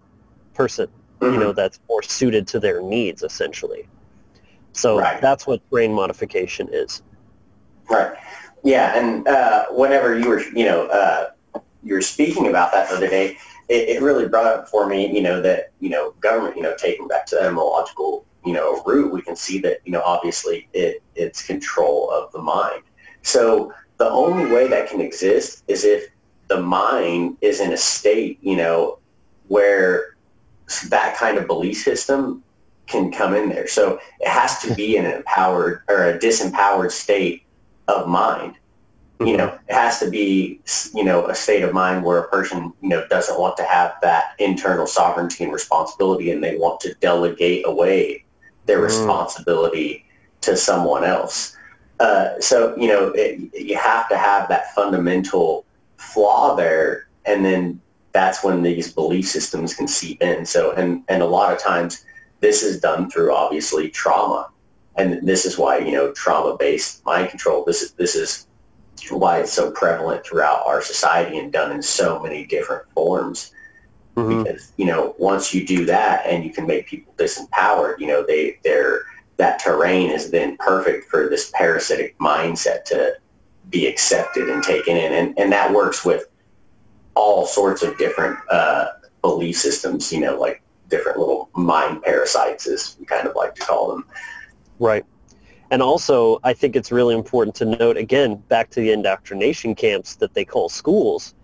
[0.54, 0.88] person
[1.20, 1.34] mm-hmm.
[1.34, 3.88] you know that's more suited to their needs essentially
[4.72, 5.20] so right.
[5.20, 7.02] that's what terrain modification is
[7.88, 8.16] right
[8.64, 11.30] yeah and uh, whenever you were you know uh,
[11.82, 13.36] you were speaking about that the other day,
[13.68, 16.74] it, it really brought up for me, you know, that, you know, government, you know,
[16.76, 20.68] taking back to the etymological, you know, root, we can see that, you know, obviously
[20.72, 22.82] it, it's control of the mind.
[23.22, 26.08] So the only way that can exist is if
[26.48, 28.98] the mind is in a state, you know,
[29.48, 30.16] where
[30.88, 32.42] that kind of belief system
[32.86, 33.66] can come in there.
[33.66, 37.42] So it has to be in an empowered or a disempowered state
[37.86, 38.54] of mind.
[39.20, 40.60] You know, it has to be,
[40.94, 43.96] you know, a state of mind where a person, you know, doesn't want to have
[44.00, 48.24] that internal sovereignty and responsibility and they want to delegate away
[48.68, 48.84] their mm.
[48.84, 50.04] responsibility
[50.42, 51.56] to someone else.
[51.98, 55.64] Uh, so, you know, it, you have to have that fundamental
[55.96, 57.80] flaw there and then
[58.12, 60.46] that's when these belief systems can seep in.
[60.46, 62.04] So, and, and a lot of times
[62.40, 64.48] this is done through obviously trauma.
[64.96, 68.46] And this is why, you know, trauma-based mind control, this is, this is
[69.10, 73.52] why it's so prevalent throughout our society and done in so many different forms.
[74.18, 74.42] Mm-hmm.
[74.42, 78.24] Because, you know, once you do that and you can make people disempowered, you know,
[78.26, 79.02] they, they're,
[79.36, 83.14] that terrain is then perfect for this parasitic mindset to
[83.70, 85.12] be accepted and taken in.
[85.12, 86.26] And, and that works with
[87.14, 88.86] all sorts of different uh,
[89.22, 93.62] belief systems, you know, like different little mind parasites, as we kind of like to
[93.62, 94.04] call them.
[94.78, 95.04] Right.
[95.70, 100.16] And also, I think it's really important to note, again, back to the indoctrination camps
[100.16, 101.34] that they call schools,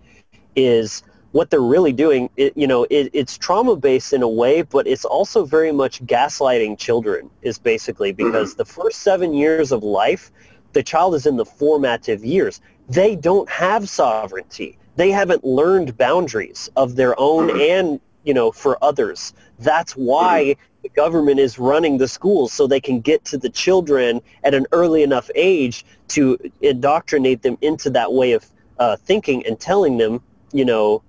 [0.55, 1.03] is
[1.35, 5.03] what they're really doing, it, you know, it, it's trauma-based in a way, but it's
[5.03, 8.27] also very much gaslighting children is basically mm-hmm.
[8.27, 8.59] because mm-hmm.
[8.59, 10.31] the first seven years of life,
[10.71, 12.61] the child is in the formative years.
[12.87, 14.77] They don't have sovereignty.
[14.95, 17.59] They haven't learned boundaries of their own mm-hmm.
[17.59, 19.33] and you know, for others.
[19.59, 20.81] That's why mm-hmm.
[20.83, 24.67] the government is running the schools so they can get to the children at an
[24.71, 28.45] early enough age to indoctrinate them into that way of
[28.79, 30.21] uh, thinking and telling them,
[30.53, 31.03] you know,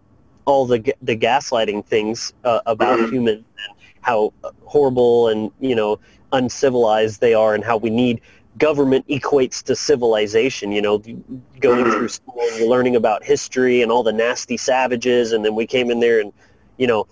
[0.46, 3.14] all the the gaslighting things uh, about mm-hmm.
[3.14, 4.32] humans and how
[4.64, 5.98] horrible and you know
[6.32, 8.20] uncivilized they are and how we need
[8.58, 10.72] government equates to civilization.
[10.72, 11.90] You know, going mm-hmm.
[11.90, 15.90] through school and learning about history and all the nasty savages, and then we came
[15.90, 16.32] in there and
[16.78, 17.06] you know,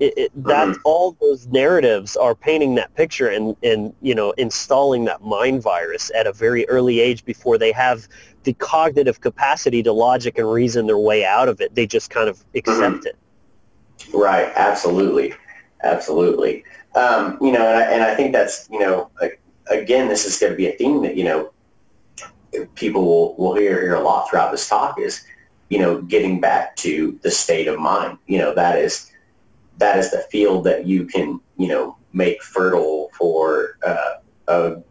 [0.00, 0.80] it, it, that mm-hmm.
[0.84, 6.10] all those narratives are painting that picture and, and you know installing that mind virus
[6.14, 8.08] at a very early age before they have
[8.44, 11.74] the cognitive capacity to logic and reason their way out of it.
[11.74, 13.06] They just kind of accept mm-hmm.
[13.06, 13.16] it.
[14.14, 14.50] Right.
[14.56, 15.34] Absolutely.
[15.82, 16.64] Absolutely.
[16.94, 19.10] Um, you know, and I, and I think that's you know
[19.70, 21.52] again this is going to be a theme that you know
[22.74, 25.24] people will, will hear, hear a lot throughout this talk is
[25.70, 28.18] you know, getting back to the state of mind.
[28.26, 29.10] You know, that is
[29.78, 34.14] that is the field that you can, you know, make fertile for uh,
[34.48, 34.82] a,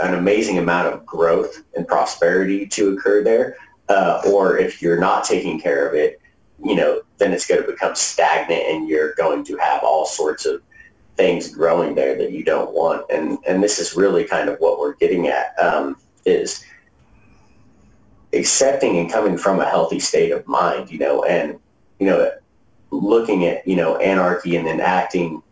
[0.00, 3.56] an amazing amount of growth and prosperity to occur there.
[3.88, 6.20] Uh, or if you're not taking care of it,
[6.64, 10.44] you know, then it's going to become stagnant and you're going to have all sorts
[10.44, 10.62] of
[11.16, 13.04] things growing there that you don't want.
[13.10, 16.64] And, and this is really kind of what we're getting at um, is
[18.32, 21.58] accepting and coming from a healthy state of mind, you know, and,
[22.00, 22.30] you know,
[22.90, 25.42] looking at, you know, anarchy and then acting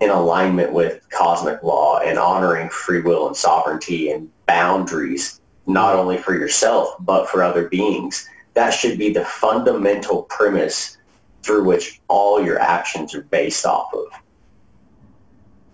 [0.00, 6.18] in alignment with cosmic law and honoring free will and sovereignty and boundaries, not only
[6.18, 8.28] for yourself, but for other beings.
[8.54, 10.98] That should be the fundamental premise
[11.42, 14.06] through which all your actions are based off of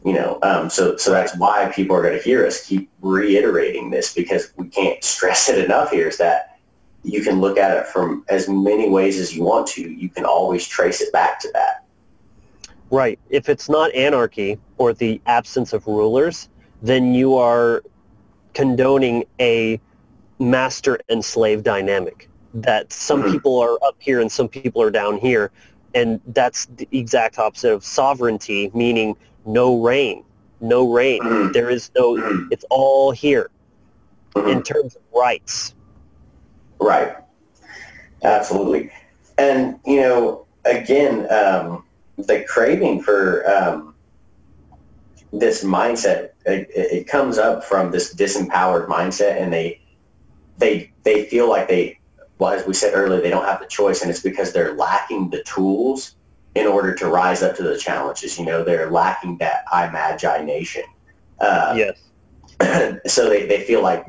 [0.04, 3.90] you know um, so so that's why people are going to hear us keep reiterating
[3.90, 6.58] this because we can't stress it enough here is that
[7.04, 10.24] you can look at it from as many ways as you want to you can
[10.24, 11.81] always trace it back to that
[12.93, 16.49] right if it's not anarchy or the absence of rulers
[16.82, 17.82] then you are
[18.55, 19.80] condoning a
[20.38, 23.32] master and slave dynamic that some mm-hmm.
[23.32, 25.51] people are up here and some people are down here
[25.95, 29.16] and that's the exact opposite of sovereignty meaning
[29.47, 30.24] no reign,
[30.61, 31.22] no reign.
[31.22, 31.53] Mm-hmm.
[31.53, 32.49] There is no, mm-hmm.
[32.51, 33.51] it's all here
[34.36, 35.74] in terms of rights.
[36.80, 37.16] Right.
[38.22, 38.90] Absolutely.
[39.38, 41.84] And, you know, again, um,
[42.18, 43.94] the craving for um,
[45.32, 49.80] this mindset, it, it comes up from this disempowered mindset and they,
[50.58, 51.98] they, they feel like they,
[52.38, 55.30] well, as we said earlier, they don't have the choice and it's because they're lacking
[55.30, 56.16] the tools
[56.54, 58.38] in order to rise up to the challenges.
[58.38, 60.84] You know, they're lacking that imagination.
[61.40, 61.98] Uh, yes.
[63.06, 64.06] so they, they feel like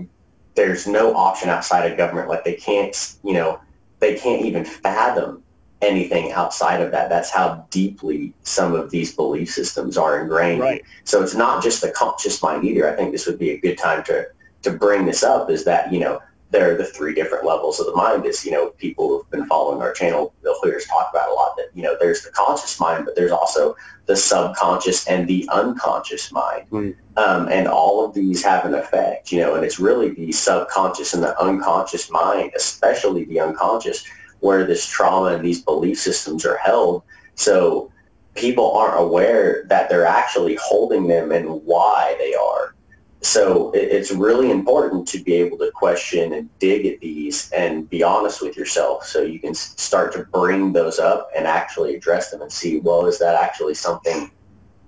[0.56, 2.28] there's no option outside of government.
[2.28, 3.60] Like they can't, you know,
[4.00, 5.43] they can't even fathom
[5.84, 7.10] anything outside of that.
[7.10, 10.62] That's how deeply some of these belief systems are ingrained.
[10.62, 10.84] Right.
[11.04, 12.90] So it's not just the conscious mind either.
[12.92, 14.28] I think this would be a good time to,
[14.64, 16.22] to bring this up is that, you know,
[16.52, 19.48] there are the three different levels of the mind is, you know, people who've been
[19.48, 22.30] following our channel, they'll hear us talk about a lot that, you know, there's the
[22.30, 23.76] conscious mind, but there's also
[24.06, 26.70] the subconscious and the unconscious mind.
[26.70, 26.96] Mm.
[27.18, 31.16] Um, and all of these have an effect, you know, and it's really the subconscious
[31.16, 34.04] and the unconscious mind, especially the unconscious,
[34.44, 37.02] where this trauma and these belief systems are held.
[37.36, 37.90] So
[38.36, 42.76] people aren't aware that they're actually holding them and why they are.
[43.22, 48.04] So it's really important to be able to question and dig at these and be
[48.04, 52.42] honest with yourself so you can start to bring those up and actually address them
[52.42, 54.30] and see, well, is that actually something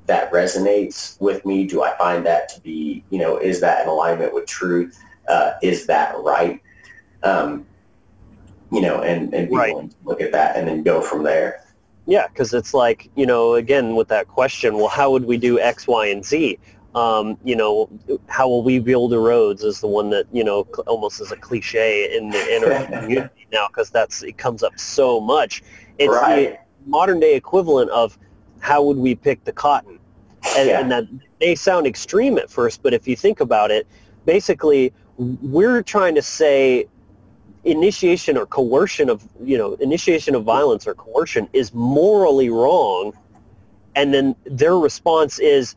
[0.05, 1.65] that resonates with me?
[1.65, 5.01] Do I find that to be, you know, is that in alignment with truth?
[5.29, 6.61] Uh, is that right?
[7.23, 7.65] Um,
[8.75, 9.73] you know, and, and be right.
[9.73, 11.63] willing to look at that and then go from there.
[12.07, 15.59] Yeah, because it's like, you know, again, with that question, well, how would we do
[15.59, 16.59] X, Y, and Z?
[16.93, 17.89] Um, you know,
[18.27, 21.37] how will we build the roads is the one that, you know, almost is a
[21.37, 25.63] cliche in the inner community now because that's, it comes up so much.
[25.97, 26.59] It's right.
[26.85, 28.17] the modern day equivalent of
[28.59, 29.99] how would we pick the cotton?
[30.57, 30.79] And, yeah.
[30.81, 31.05] and that
[31.39, 33.87] may sound extreme at first, but if you think about it,
[34.25, 36.87] basically we're trying to say
[37.65, 43.13] initiation or coercion of, you know, initiation of violence or coercion is morally wrong.
[43.95, 45.75] And then their response is,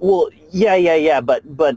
[0.00, 1.76] well, yeah, yeah, yeah, but but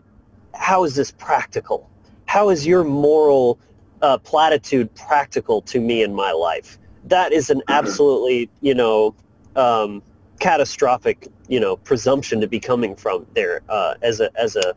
[0.53, 1.89] how is this practical?
[2.25, 3.59] How is your moral
[4.01, 6.77] uh, platitude practical to me in my life?
[7.05, 7.73] That is an mm-hmm.
[7.73, 9.15] absolutely, you know,
[9.55, 10.01] um,
[10.39, 14.73] catastrophic, you know, presumption to be coming from there uh, as a as a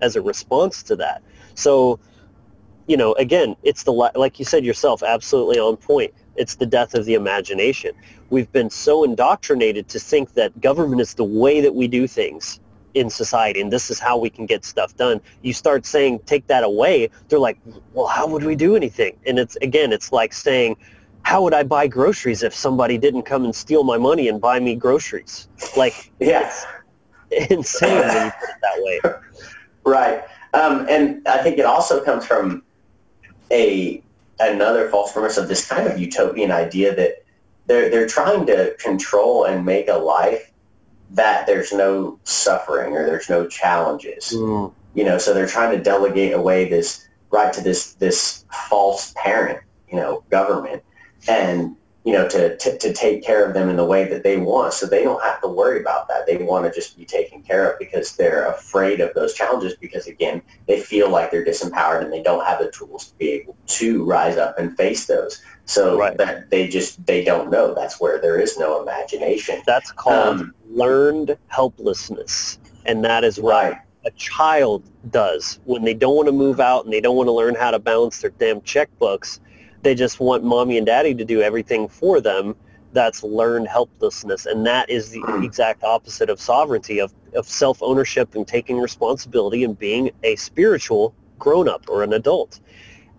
[0.00, 1.22] as a response to that.
[1.54, 1.98] So,
[2.92, 6.12] you know, again, it's the like you said yourself, absolutely on point.
[6.36, 7.92] It's the death of the imagination.
[8.28, 12.60] We've been so indoctrinated to think that government is the way that we do things
[12.92, 15.22] in society and this is how we can get stuff done.
[15.40, 17.58] You start saying take that away they're like
[17.94, 19.16] well how would we do anything?
[19.24, 20.76] And it's again it's like saying
[21.22, 24.60] how would i buy groceries if somebody didn't come and steal my money and buy
[24.60, 25.48] me groceries?
[25.78, 26.66] Like yes
[27.30, 29.00] it's insane when you put it that way.
[29.84, 30.22] Right.
[30.54, 32.62] Um, and i think it also comes from
[33.52, 34.02] a
[34.40, 37.24] another false premise of this kind of utopian idea that
[37.66, 40.52] they're they're trying to control and make a life
[41.10, 44.32] that there's no suffering or there's no challenges.
[44.34, 44.72] Mm.
[44.94, 49.60] You know, so they're trying to delegate away this right to this this false parent,
[49.88, 50.82] you know, government,
[51.28, 54.36] and you know, to, to, to take care of them in the way that they
[54.36, 54.72] want.
[54.72, 56.26] So they don't have to worry about that.
[56.26, 60.08] They want to just be taken care of because they're afraid of those challenges because,
[60.08, 63.56] again, they feel like they're disempowered and they don't have the tools to be able
[63.66, 65.40] to rise up and face those.
[65.64, 66.16] So right.
[66.18, 67.72] that they just, they don't know.
[67.72, 69.62] That's where there is no imagination.
[69.64, 72.58] That's called um, learned helplessness.
[72.84, 73.78] And that is what right.
[74.04, 77.32] a child does when they don't want to move out and they don't want to
[77.32, 79.38] learn how to balance their damn checkbooks
[79.82, 82.54] they just want mommy and daddy to do everything for them.
[82.92, 84.46] That's learned helplessness.
[84.46, 85.44] And that is the mm.
[85.44, 91.88] exact opposite of sovereignty, of, of self-ownership and taking responsibility and being a spiritual grown-up
[91.88, 92.60] or an adult.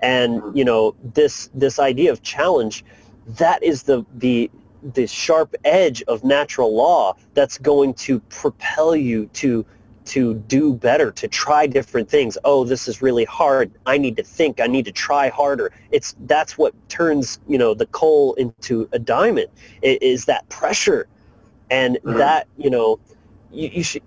[0.02, 0.56] And, mm.
[0.56, 2.86] you know, this, this idea of challenge,
[3.28, 4.52] that is the, the,
[4.94, 9.66] the sharp edge of natural law that's going to propel you to
[10.06, 12.38] to do better, to try different things.
[12.44, 13.72] Oh, this is really hard.
[13.86, 14.60] I need to think.
[14.60, 15.72] I need to try harder.
[15.92, 19.48] It's that's what turns you know the coal into a diamond.
[19.82, 21.08] Is that pressure,
[21.70, 22.18] and mm-hmm.
[22.18, 23.00] that you know
[23.52, 24.04] you, you should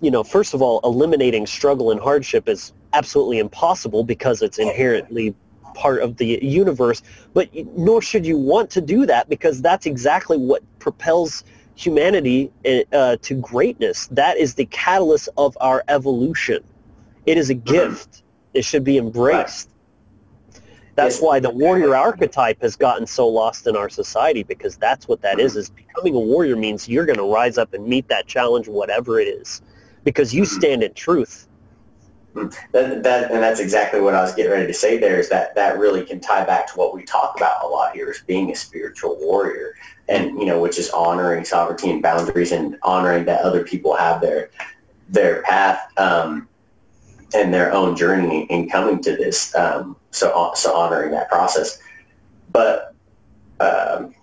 [0.00, 5.34] you know first of all eliminating struggle and hardship is absolutely impossible because it's inherently
[5.74, 7.02] part of the universe.
[7.34, 11.44] But nor should you want to do that because that's exactly what propels
[11.76, 12.52] humanity
[12.92, 14.06] uh, to greatness.
[14.08, 16.62] That is the catalyst of our evolution.
[17.26, 17.72] It is a mm-hmm.
[17.72, 18.22] gift.
[18.52, 19.70] It should be embraced.
[20.96, 25.22] That's why the warrior archetype has gotten so lost in our society because that's what
[25.22, 25.52] that is.
[25.52, 25.60] Mm-hmm.
[25.60, 29.18] Is becoming a warrior means you're going to rise up and meet that challenge, whatever
[29.18, 29.60] it is,
[30.04, 30.60] because you mm-hmm.
[30.60, 31.48] stand in truth.
[32.34, 35.54] That, that, and that's exactly what I was getting ready to say there is that
[35.54, 38.50] that really can tie back to what we talk about a lot here is being
[38.50, 39.74] a spiritual warrior
[40.08, 44.20] and, you know, which is honoring sovereignty and boundaries and honoring that other people have
[44.20, 44.50] their,
[45.08, 46.48] their path um,
[47.34, 49.54] and their own journey in coming to this.
[49.54, 51.78] Um, so, so honoring that process.
[52.52, 52.94] But,
[53.60, 54.14] um,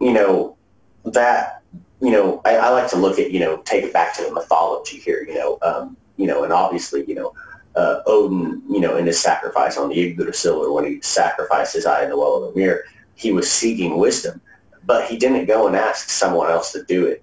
[0.00, 0.56] you know,
[1.04, 1.62] that,
[2.00, 4.32] you know, I, I, like to look at, you know, take it back to the
[4.32, 7.34] mythology here, you know, um, you know, and obviously, you know,
[7.76, 12.04] uh, Odin, you know, in his sacrifice on the Yggdrasil, when he sacrificed his eye
[12.04, 12.84] in the well of the Mimir,
[13.16, 14.40] he was seeking wisdom,
[14.84, 17.22] but he didn't go and ask someone else to do it.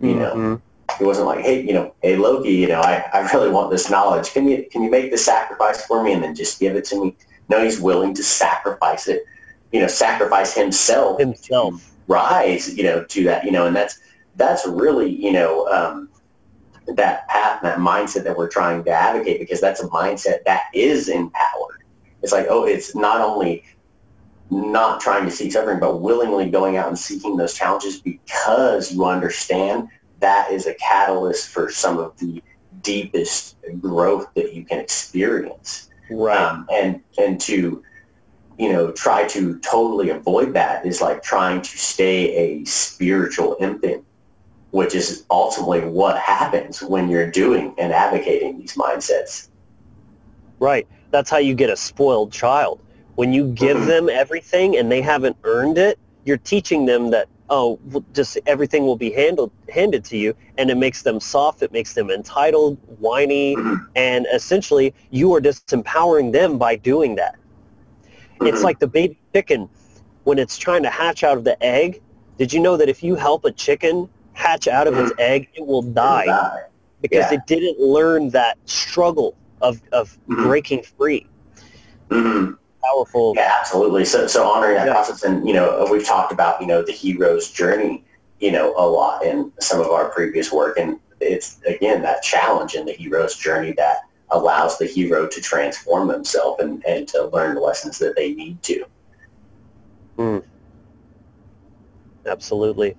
[0.00, 0.18] You mm-hmm.
[0.18, 0.62] know,
[0.98, 3.88] he wasn't like, hey, you know, hey Loki, you know, I, I really want this
[3.88, 4.32] knowledge.
[4.32, 7.04] Can you can you make the sacrifice for me and then just give it to
[7.04, 7.16] me?
[7.48, 9.24] No, he's willing to sacrifice it.
[9.72, 11.18] You know, sacrifice himself.
[11.18, 11.92] Himself.
[12.08, 13.98] rise, you know, to that, you know, and that's
[14.36, 16.08] that's really, you know, um,
[16.86, 21.08] that path, that mindset that we're trying to advocate because that's a mindset that is
[21.08, 21.82] empowered.
[22.22, 23.64] It's like, oh, it's not only
[24.50, 29.04] not trying to seek suffering, but willingly going out and seeking those challenges because you
[29.04, 29.88] understand
[30.20, 32.42] that is a catalyst for some of the
[32.82, 35.90] deepest growth that you can experience.
[36.10, 36.38] Right.
[36.38, 37.82] Um, and and to
[38.58, 44.04] you know try to totally avoid that is like trying to stay a spiritual infant,
[44.72, 49.48] which is ultimately what happens when you're doing and advocating these mindsets.
[50.58, 50.88] Right.
[51.10, 52.80] That's how you get a spoiled child.
[53.14, 53.86] When you give mm-hmm.
[53.86, 57.78] them everything and they haven't earned it, you're teaching them that oh,
[58.14, 61.62] just everything will be handled handed to you, and it makes them soft.
[61.62, 63.84] It makes them entitled, whiny, mm-hmm.
[63.94, 67.34] and essentially you are disempowering them by doing that.
[67.34, 68.46] Mm-hmm.
[68.46, 69.68] It's like the baby chicken
[70.24, 72.00] when it's trying to hatch out of the egg.
[72.38, 75.06] Did you know that if you help a chicken hatch out of mm-hmm.
[75.06, 76.62] its egg, it will die, die.
[77.00, 77.38] because yeah.
[77.38, 80.44] it didn't learn that struggle of of mm-hmm.
[80.44, 81.26] breaking free.
[82.08, 82.52] Mm-hmm
[82.82, 83.32] powerful.
[83.36, 84.04] Yeah, absolutely.
[84.04, 84.92] So, so honoring that yeah.
[84.92, 88.04] process, and you know, we've talked about you know the hero's journey,
[88.40, 92.74] you know, a lot in some of our previous work, and it's again that challenge
[92.74, 93.98] in the hero's journey that
[94.30, 98.62] allows the hero to transform themselves and, and to learn the lessons that they need
[98.62, 98.84] to.
[100.16, 100.42] Mm.
[102.24, 102.96] Absolutely.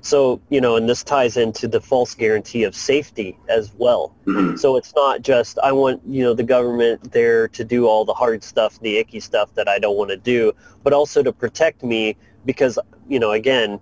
[0.00, 4.14] So, you know, and this ties into the false guarantee of safety as well.
[4.26, 4.56] Mm-hmm.
[4.56, 8.14] So it's not just, I want, you know, the government there to do all the
[8.14, 11.82] hard stuff, the icky stuff that I don't want to do, but also to protect
[11.82, 12.78] me because,
[13.08, 13.80] you know, again,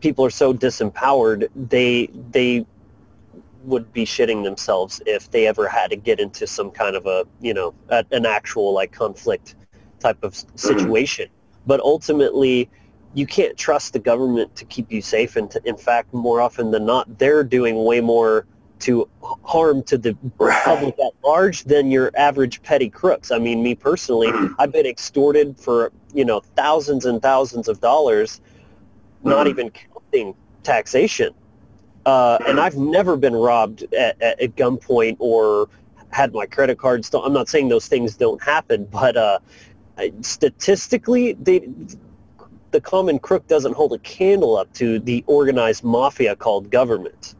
[0.00, 2.66] people are so disempowered, they, they
[3.64, 7.24] would be shitting themselves if they ever had to get into some kind of a,
[7.40, 9.56] you know, an actual like conflict
[10.00, 10.56] type of mm-hmm.
[10.56, 11.26] situation.
[11.26, 11.62] Mm-hmm.
[11.66, 12.70] But ultimately,
[13.16, 15.36] you can't trust the government to keep you safe.
[15.36, 18.46] And to, in fact, more often than not, they're doing way more
[18.80, 19.08] to
[19.42, 23.30] harm to the public at large than your average petty crooks.
[23.30, 28.42] I mean, me personally, I've been extorted for, you know, thousands and thousands of dollars,
[29.24, 29.48] not mm-hmm.
[29.48, 31.32] even counting taxation.
[32.04, 35.70] Uh, and I've never been robbed at, at, at, gunpoint or
[36.10, 37.26] had my credit card stolen.
[37.26, 39.38] I'm not saying those things don't happen, but uh,
[40.20, 41.66] statistically, they
[42.76, 47.34] the common crook doesn't hold a candle up to the organized mafia called government.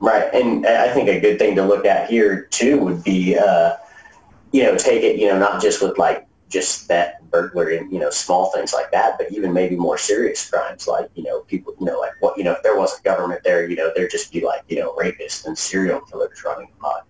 [0.00, 3.74] Right, and I think a good thing to look at here too would be, uh,
[4.52, 7.98] you know, take it, you know, not just with like just that burglary and you
[7.98, 11.74] know small things like that, but even maybe more serious crimes like you know people,
[11.78, 14.10] you know, like what you know if there was a government there, you know, there'd
[14.10, 17.06] just be like you know rapists and serial killers running amok.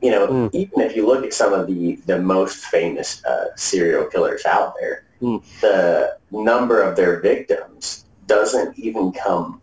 [0.00, 0.54] You know, mm.
[0.54, 4.72] even if you look at some of the the most famous uh, serial killers out
[4.80, 5.42] there, mm.
[5.60, 9.60] the number of their victims doesn't even come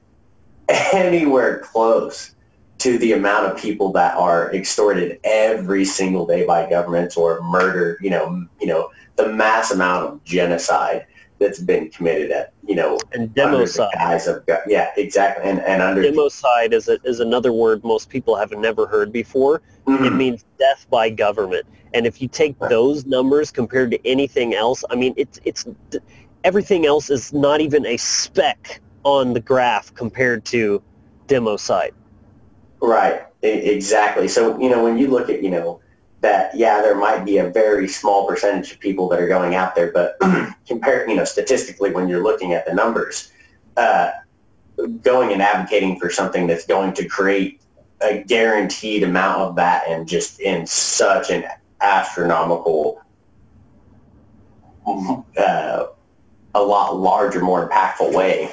[0.94, 2.36] anywhere close
[2.80, 7.98] to the amount of people that are extorted every single day by governments or murdered,
[8.02, 11.08] you know, you know, the mass amount of genocide
[11.40, 13.94] that's been committed at, you know, and democide.
[13.94, 15.50] Guys of, yeah, exactly.
[15.50, 19.62] And, and under democide is a, is another word most people have never heard before.
[19.88, 20.06] Mm-hmm.
[20.06, 21.66] It means death by government.
[21.98, 25.66] And if you take those numbers compared to anything else, I mean, it's it's
[26.44, 30.80] everything else is not even a speck on the graph compared to
[31.28, 31.94] democide.
[32.82, 34.28] Right, exactly.
[34.28, 35.82] So, you know, when you look at, you know,
[36.22, 39.74] that, yeah, there might be a very small percentage of people that are going out
[39.74, 40.18] there, but
[40.68, 43.32] compared, you know, statistically, when you're looking at the numbers,
[43.76, 44.12] uh,
[45.02, 47.60] going and advocating for something that's going to create
[48.02, 51.44] a guaranteed amount of that and just in such an
[51.82, 53.02] astronomical
[55.38, 55.88] uh,
[56.56, 58.50] a lot larger, more impactful way,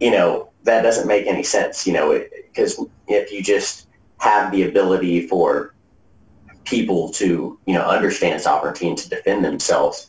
[0.00, 3.86] you know, that doesn't make any sense, you know, because if you just
[4.18, 5.74] have the ability for
[6.64, 10.08] people to, you know, understand sovereignty and to defend themselves,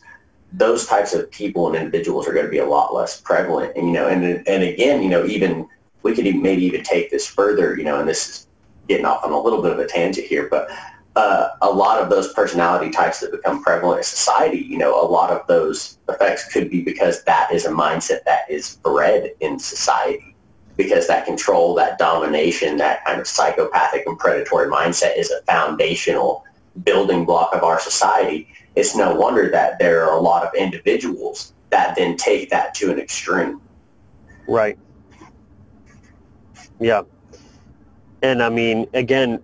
[0.52, 3.72] those types of people and individuals are going to be a lot less prevalent.
[3.76, 5.66] And, you know, and, and again, you know, even
[6.02, 8.46] we could even, maybe even take this further, you know, and this is
[8.88, 10.68] getting off on a little bit of a tangent here, but
[11.14, 15.06] uh, a lot of those personality types that become prevalent in society, you know, a
[15.06, 19.58] lot of those effects could be because that is a mindset that is bred in
[19.58, 20.34] society.
[20.76, 26.44] Because that control, that domination, that kind of psychopathic and predatory mindset is a foundational
[26.84, 28.48] building block of our society.
[28.74, 32.90] It's no wonder that there are a lot of individuals that then take that to
[32.90, 33.60] an extreme.
[34.48, 34.78] Right.
[36.80, 37.02] Yeah.
[38.22, 39.42] And I mean, again,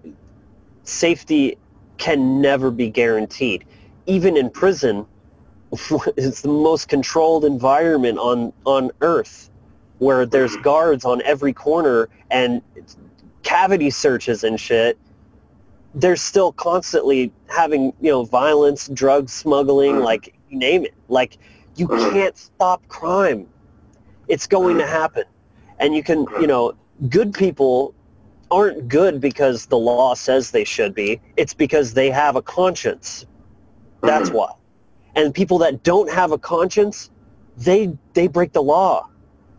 [0.89, 1.57] safety
[1.99, 3.65] can never be guaranteed.
[4.07, 5.07] Even in prison,
[6.17, 9.51] it's the most controlled environment on, on earth
[9.99, 10.63] where there's mm.
[10.63, 12.63] guards on every corner and
[13.43, 14.99] cavity searches and shit.
[15.95, 20.05] They're still constantly having, you know, violence, drug smuggling, mm.
[20.05, 20.95] like you name it.
[21.09, 21.39] Like
[21.77, 22.13] you mm.
[22.13, 23.47] can't stop crime.
[24.29, 25.25] It's going to happen.
[25.81, 26.75] And you can, you know,
[27.09, 27.95] good people
[28.51, 31.21] aren't good because the law says they should be.
[31.37, 33.27] It's because they have a conscience.
[34.03, 34.39] That's mm-hmm.
[34.39, 34.53] why.
[35.15, 37.11] And people that don't have a conscience,
[37.57, 39.09] they they break the law.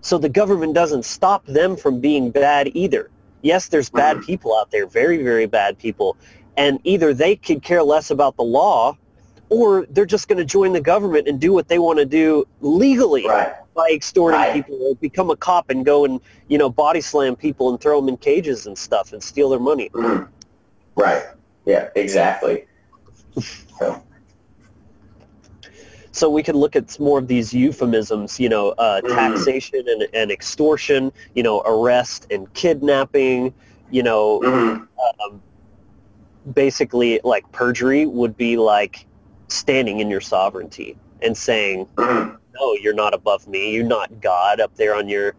[0.02, 3.10] So the government doesn't stop them from being bad either.
[3.42, 4.26] Yes, there's bad mm-hmm.
[4.26, 6.18] people out there, very very bad people,
[6.58, 8.98] and either they could care less about the law
[9.50, 12.48] or they're just going to join the government and do what they want to do
[12.62, 13.54] legally Right.
[13.80, 14.53] By extorting Right.
[14.53, 16.19] people or become a cop and go and
[16.49, 19.59] you know body slam people and throw them in cages and stuff and steal their
[19.71, 20.27] money Mhm.
[20.95, 21.23] Right.
[21.65, 22.65] Yeah, exactly.
[23.80, 24.03] So,
[26.11, 29.15] so we can look at some more of these euphemisms you know uh, Mhm.
[29.15, 33.53] taxation and, and extortion you know arrest and kidnapping
[33.91, 34.88] you know mhm.
[35.23, 35.41] um,
[36.53, 39.05] basically like perjury would be like
[39.47, 41.88] standing in your sovereignty and saying.
[42.60, 43.74] No, you're not above me.
[43.74, 45.34] You're not God up there on your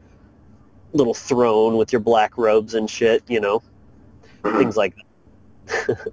[0.92, 3.62] little throne with your black robes and shit, you know,
[4.44, 4.58] Mhm.
[4.58, 5.98] things like that.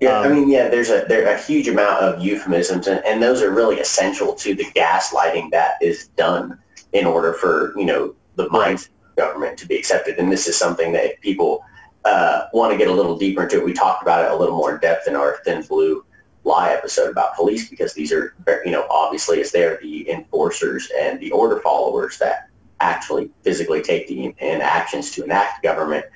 [0.00, 3.22] Yeah, I Um, mean, yeah, there's a there a huge amount of euphemisms, and, and
[3.22, 6.58] those are really essential to the gaslighting that is done
[6.92, 10.18] in order for you know the mindset of government to be accepted.
[10.18, 11.62] And this is something that if people
[12.04, 14.56] uh, want to get a little deeper into it, we talked about it a little
[14.56, 16.04] more in depth in our Thin Blue
[16.46, 18.34] Lie episode about police, because these are
[18.64, 22.48] you know obviously as they're the enforcers and the order followers that
[22.80, 26.06] actually physically take the in actions to enact government.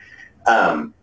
[0.47, 0.95] Um,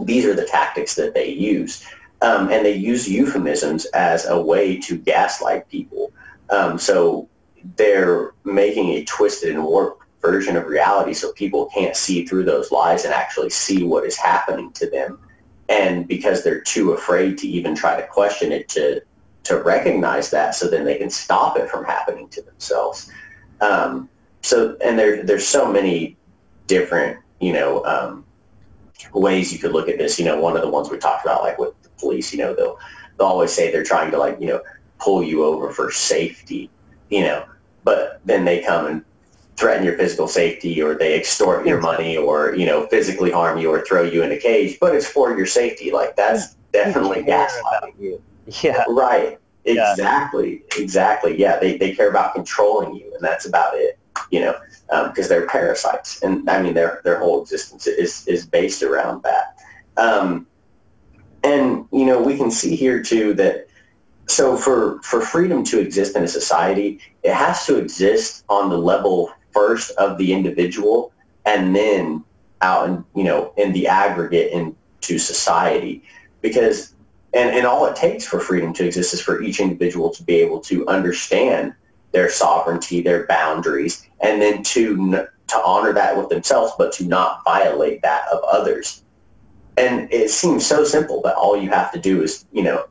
[0.00, 1.86] these are the tactics that they use.
[2.22, 6.10] Um, and they use euphemisms as a way to gaslight people.
[6.48, 7.28] Um, so
[7.76, 12.72] they're making a twisted and warped version of reality so people can't see through those
[12.72, 15.18] lies and actually see what is happening to them.
[15.68, 19.02] And because they're too afraid to even try to question it to
[19.44, 23.10] to recognize that so then they can stop it from happening to themselves.
[23.60, 24.08] Um,
[24.42, 26.16] so and there there's so many
[26.66, 28.24] different, you know, um,
[29.12, 30.18] ways you could look at this.
[30.18, 32.54] You know, one of the ones we talked about, like with the police, you know,
[32.54, 32.78] they'll
[33.18, 34.60] they'll always say they're trying to like, you know,
[34.98, 36.70] pull you over for safety,
[37.10, 37.44] you know,
[37.84, 39.04] but then they come and
[39.56, 43.70] threaten your physical safety or they extort your money or, you know, physically harm you
[43.70, 45.92] or throw you in a cage, but it's for your safety.
[45.92, 47.78] Like that's definitely Who care gaslighting.
[47.78, 48.22] about you?
[48.62, 49.38] Yeah, Right.
[49.64, 49.92] Yeah.
[49.92, 50.62] Exactly.
[50.76, 51.38] Exactly.
[51.38, 51.58] Yeah.
[51.58, 53.98] They, they care about controlling you and that's about it,
[54.30, 54.56] you know,
[55.08, 56.22] because they're parasites.
[56.22, 59.58] And I mean, their, their whole existence is, is based around that.
[59.96, 60.46] Um,
[61.44, 63.68] and, you know, we can see here too that
[64.26, 68.78] so for, for freedom to exist in a society, it has to exist on the
[68.78, 71.12] level first of the individual
[71.46, 72.24] and then
[72.60, 76.02] out in, you know, in the aggregate into society.
[76.40, 76.94] Because
[77.34, 80.36] and, and all it takes for freedom to exist is for each individual to be
[80.36, 81.74] able to understand
[82.12, 87.42] their sovereignty, their boundaries, and then to to honor that with themselves, but to not
[87.44, 89.02] violate that of others.
[89.76, 92.86] And it seems so simple that all you have to do is, you know,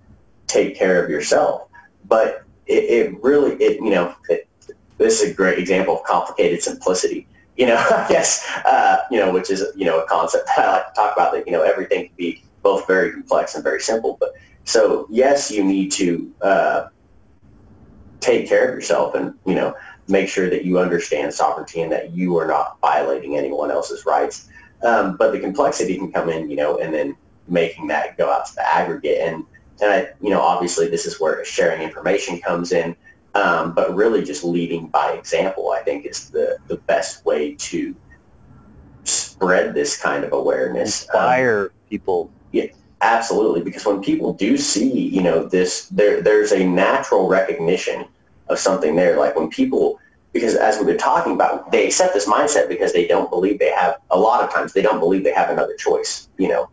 [0.47, 1.68] take care of yourself.
[2.05, 4.47] But it, it really, it you know, it,
[5.03, 7.27] this is a great example of complicated simplicity.
[7.57, 10.71] You know, I guess, uh, you know, which is, you know, a concept that I
[10.73, 13.81] like to talk about that, you know, everything can be both very complex and very
[13.81, 14.17] simple.
[14.19, 14.33] But
[14.63, 16.87] so yes, you need to uh,
[18.21, 19.75] take care of yourself and you know
[20.07, 24.49] make sure that you understand sovereignty and that you are not violating anyone else's rights.
[24.83, 27.15] Um, but the complexity can come in, you know, and then
[27.47, 29.19] making that go out to the aggregate.
[29.21, 29.45] And
[29.81, 32.95] and I, you know, obviously this is where sharing information comes in.
[33.36, 37.95] Um, but really just leading by example, I think is the, the best way to
[39.03, 41.07] spread this kind of awareness.
[41.09, 42.31] Um, inspire people.
[43.03, 48.05] Absolutely, because when people do see, you know, this, there, there's a natural recognition
[48.47, 49.19] of something there.
[49.19, 49.99] Like when people,
[50.31, 53.71] because as we've been talking about, they accept this mindset because they don't believe they
[53.71, 53.97] have.
[54.11, 56.29] A lot of times, they don't believe they have another choice.
[56.38, 56.69] You know,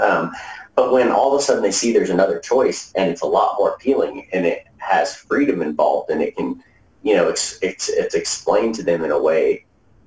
[0.00, 0.32] um,
[0.74, 3.56] but when all of a sudden they see there's another choice and it's a lot
[3.58, 6.62] more appealing and it has freedom involved and it can,
[7.02, 9.64] you know, it's it's it's explained to them in a way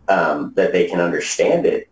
[0.08, 1.90] um, that they can understand it.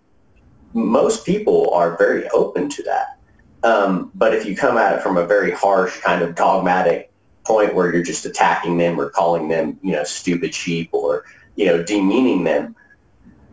[0.74, 3.18] Most people are very open to that.
[3.64, 7.12] Um, but if you come at it from a very harsh kind of dogmatic
[7.46, 11.26] point where you're just attacking them or calling them, you know, stupid sheep or,
[11.56, 12.76] you know, demeaning them,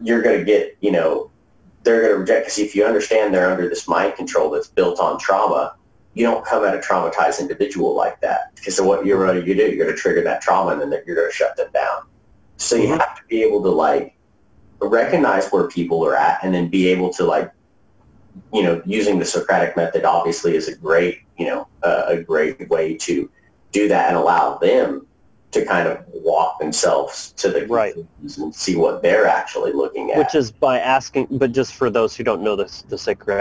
[0.03, 1.31] you're going to get, you know,
[1.83, 4.99] they're going to reject because if you understand they're under this mind control that's built
[4.99, 5.75] on trauma,
[6.15, 9.55] you don't come at a traumatized individual like that because of what you're going to
[9.55, 9.55] do.
[9.55, 12.03] You're going to trigger that trauma and then you're going to shut them down.
[12.57, 14.17] So you have to be able to like
[14.81, 17.53] recognize where people are at and then be able to like,
[18.53, 22.69] you know, using the Socratic method obviously is a great, you know, uh, a great
[22.69, 23.31] way to
[23.73, 25.07] do that and allow them
[25.53, 27.95] to kind of walk themselves to the right.
[28.39, 30.19] and see what they're actually looking at.
[30.19, 32.99] Which is by asking, but just for those who don't know this, the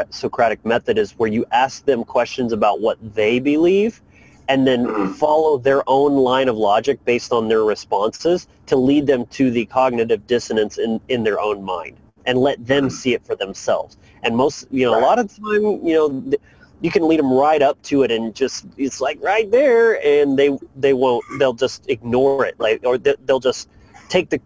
[0.10, 4.02] Socratic method is where you ask them questions about what they believe
[4.48, 5.14] and then mm-hmm.
[5.14, 9.66] follow their own line of logic based on their responses to lead them to the
[9.66, 11.96] cognitive dissonance in, in their own mind
[12.26, 12.94] and let them mm-hmm.
[12.94, 13.98] see it for themselves.
[14.24, 15.04] And most, you know, right.
[15.04, 16.34] a lot of time, you know,
[16.82, 20.38] you can lead them right up to it and just it's like right there and
[20.38, 23.70] they they won't they'll just ignore it like or they'll just
[24.08, 24.40] take the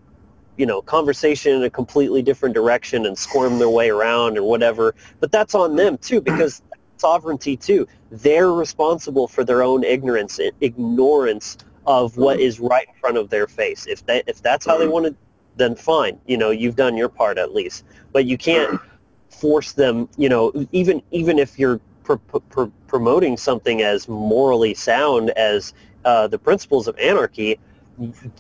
[0.58, 4.96] you know conversation in a completely different direction and squirm their way around or whatever.
[5.20, 6.62] But that's on them too because
[6.98, 7.88] sovereignty too.
[8.12, 13.48] They're responsible for their own ignorance ignorance of what is right in front of their
[13.48, 13.88] face.
[13.88, 15.16] If that if that's how they want to
[15.56, 17.84] then fine you know you've done your part at least.
[18.12, 18.80] But you can't
[19.30, 25.30] force them you know even even if you're pr- pr- promoting something as morally sound
[25.32, 25.74] as
[26.06, 27.60] uh, the principles of anarchy,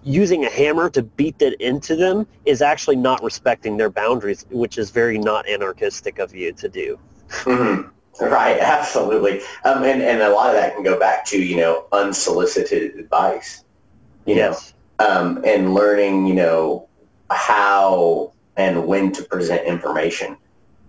[0.04, 4.78] using a hammer to beat that into them is actually not respecting their boundaries, which
[4.78, 7.00] is very not anarchistic of you to do.
[7.30, 7.90] Mm-hmm.
[8.24, 9.42] Right, absolutely.
[9.66, 13.64] Um, and, and a lot of that can go back to, you know, unsolicited advice,
[14.26, 14.74] you yes.
[15.00, 16.88] know, um, and learning, you know,
[17.32, 20.38] how and when to present information,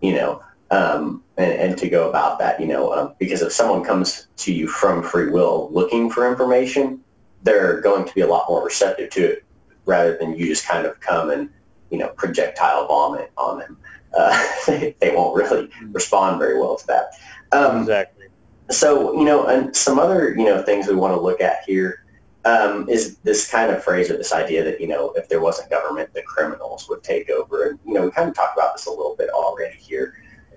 [0.03, 3.85] you know, um, and, and, to go about that, you know, um, because if someone
[3.85, 7.01] comes to you from free will looking for information,
[7.43, 9.45] they're going to be a lot more receptive to it
[9.85, 11.51] rather than you just kind of come and,
[11.91, 13.77] you know, projectile vomit on them.
[14.17, 17.12] Uh, they, they, won't really respond very well to that.
[17.53, 18.27] Um, exactly.
[18.71, 22.05] So, you know, and some other, you know, things we want to look at here
[22.45, 25.71] um, is this kind of phrase or this idea that, you know, if there wasn't
[25.71, 27.69] government, the criminals would take over.
[27.69, 30.15] And, you know, we kind of talked about this a little bit already here.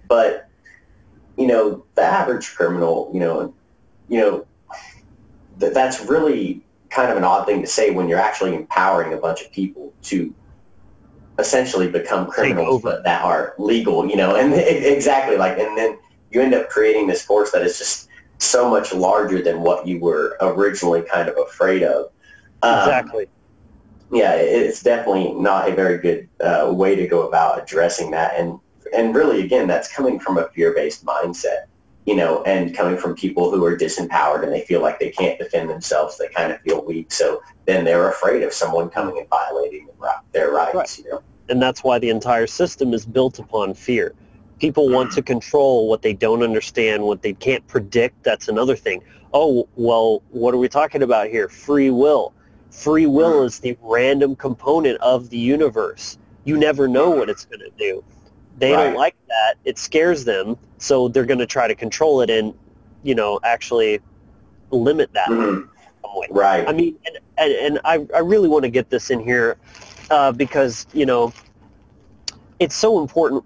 [0.08, 0.50] But
[1.38, 3.54] you know, the average criminal, you know,
[4.10, 4.48] you know,
[5.60, 9.18] that that's really kind of an odd thing to say when you're actually empowering a
[9.18, 10.34] bunch of people to
[11.40, 15.98] essentially become criminals but that are legal, you know, and exactly like, and then
[16.32, 20.00] you end up creating this force that is just so much larger than what you
[20.00, 22.10] were originally kind of afraid of.
[22.64, 23.28] Um, exactly.
[24.12, 28.36] Yeah, it's definitely not a very good uh, way to go about addressing that.
[28.40, 28.60] And
[28.94, 31.66] and really, again, that's coming from a fear-based mindset,
[32.06, 35.38] you know, and coming from people who are disempowered and they feel like they can't
[35.38, 36.18] defend themselves.
[36.18, 37.12] They kind of feel weak.
[37.12, 39.90] So then they're afraid of someone coming and violating
[40.32, 41.00] their rights, right.
[41.00, 41.22] you know.
[41.50, 44.14] And that's why the entire system is built upon fear.
[44.60, 48.24] People want to control what they don't understand, what they can't predict.
[48.24, 49.04] That's another thing.
[49.34, 51.48] Oh, well, what are we talking about here?
[51.48, 52.34] Free will.
[52.72, 53.48] Free will mm-hmm.
[53.48, 56.18] is the random component of the universe.
[56.44, 58.04] You never know what it's going to do.
[58.58, 58.86] They right.
[58.86, 59.56] don't like that.
[59.66, 62.54] It scares them, so they're going to try to control it and,
[63.04, 64.00] you know, actually
[64.72, 65.30] limit that.
[65.30, 65.72] Mm-hmm.
[66.32, 66.68] Right.
[66.68, 69.58] I mean, and, and, and, I, I really want to get this in here
[70.10, 71.34] uh, because, you know,
[72.60, 73.44] it's so important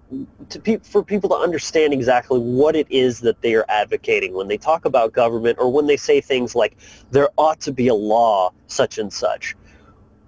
[0.49, 4.47] to pe- for people to understand exactly what it is that they are advocating when
[4.47, 6.77] they talk about government or when they say things like
[7.09, 9.55] there ought to be a law such and such.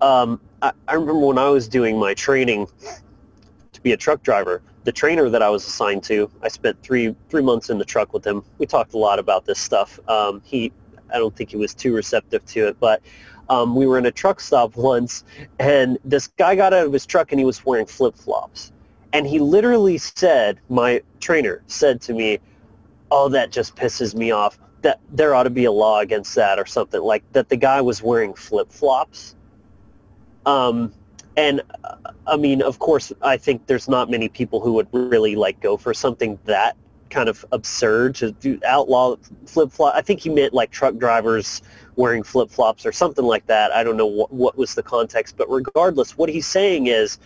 [0.01, 2.67] Um, I, I remember when I was doing my training
[3.71, 7.15] to be a truck driver, the trainer that I was assigned to, I spent three
[7.29, 8.43] three months in the truck with him.
[8.57, 9.99] We talked a lot about this stuff.
[10.09, 10.71] Um, he,
[11.13, 13.01] I don't think he was too receptive to it, but
[13.49, 15.23] um, we were in a truck stop once,
[15.59, 18.71] and this guy got out of his truck and he was wearing flip flops,
[19.13, 22.39] and he literally said, my trainer said to me,
[23.11, 24.59] "Oh, that just pisses me off.
[24.81, 27.79] That there ought to be a law against that or something like that." The guy
[27.81, 29.35] was wearing flip flops.
[30.45, 30.91] Um,
[31.35, 31.61] and
[32.27, 35.77] I mean, of course, I think there's not many people who would really like go
[35.77, 36.75] for something that
[37.09, 39.15] kind of absurd to do outlaw
[39.45, 39.93] flip flop.
[39.95, 41.61] I think he meant like truck drivers
[41.95, 43.71] wearing flip flops or something like that.
[43.71, 47.19] I don't know what, what was the context, but regardless, what he's saying is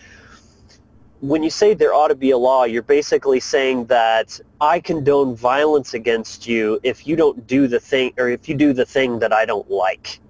[1.20, 5.34] when you say there ought to be a law, you're basically saying that I condone
[5.34, 9.18] violence against you if you don't do the thing or if you do the thing
[9.18, 10.20] that I don't like.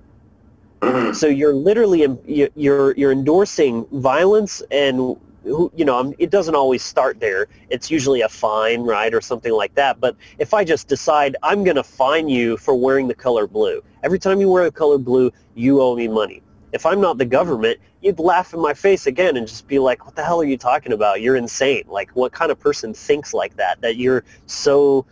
[0.81, 1.13] Mm-hmm.
[1.13, 2.07] So you're literally
[2.55, 7.49] you're you're endorsing violence and you know it doesn't always start there.
[7.71, 10.01] It's usually a fine, right, or something like that.
[10.01, 13.83] But if I just decide I'm going to fine you for wearing the color blue,
[14.03, 16.43] every time you wear the color blue, you owe me money.
[16.73, 20.05] If I'm not the government, you'd laugh in my face again and just be like,
[20.05, 21.23] what the hell are you talking about?
[21.23, 21.85] You're insane.
[21.89, 23.81] Like, what kind of person thinks like that?
[23.81, 25.07] That you're so,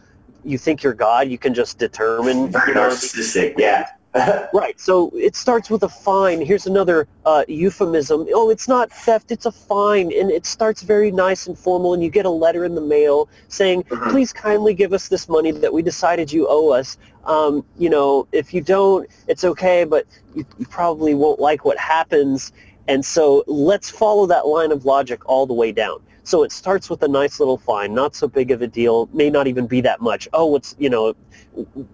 [0.44, 2.36] you think you're God, you can just determine.
[2.36, 3.88] You know, narcissistic, yeah.
[4.52, 4.78] right.
[4.80, 6.40] So it starts with a fine.
[6.40, 8.26] Here's another uh, euphemism.
[8.34, 9.30] Oh, it's not theft.
[9.30, 10.12] It's a fine.
[10.12, 11.94] And it starts very nice and formal.
[11.94, 14.10] And you get a letter in the mail saying, Mhm.
[14.10, 16.98] please kindly give us this money that we decided you owe us.
[17.24, 21.78] Um, you know, if you don't, it's okay, but you, you probably won't like what
[21.78, 22.52] happens.
[22.88, 26.00] And so let's follow that line of logic all the way down.
[26.26, 29.30] So it starts with a nice little fine, not so big of a deal, may
[29.30, 30.28] not even be that much.
[30.32, 31.14] Oh, what's, you know,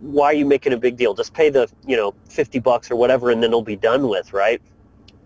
[0.00, 1.12] why are you making a big deal?
[1.12, 4.32] Just pay the, you know, 50 bucks or whatever and then it'll be done with,
[4.32, 4.62] right?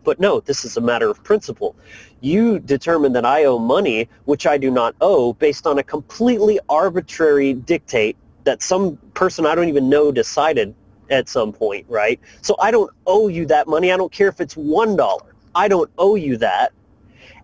[0.02, 1.76] But no, this is a matter of principle.
[2.20, 6.59] You determine that I owe money, which I do not owe, based on a completely
[6.68, 10.74] arbitrary dictate that some person I don't even know decided
[11.11, 12.18] at some point, right?
[12.42, 13.92] So I don't owe you that money.
[13.92, 15.20] I don't care if it's $1.
[15.54, 16.72] I don't owe you that.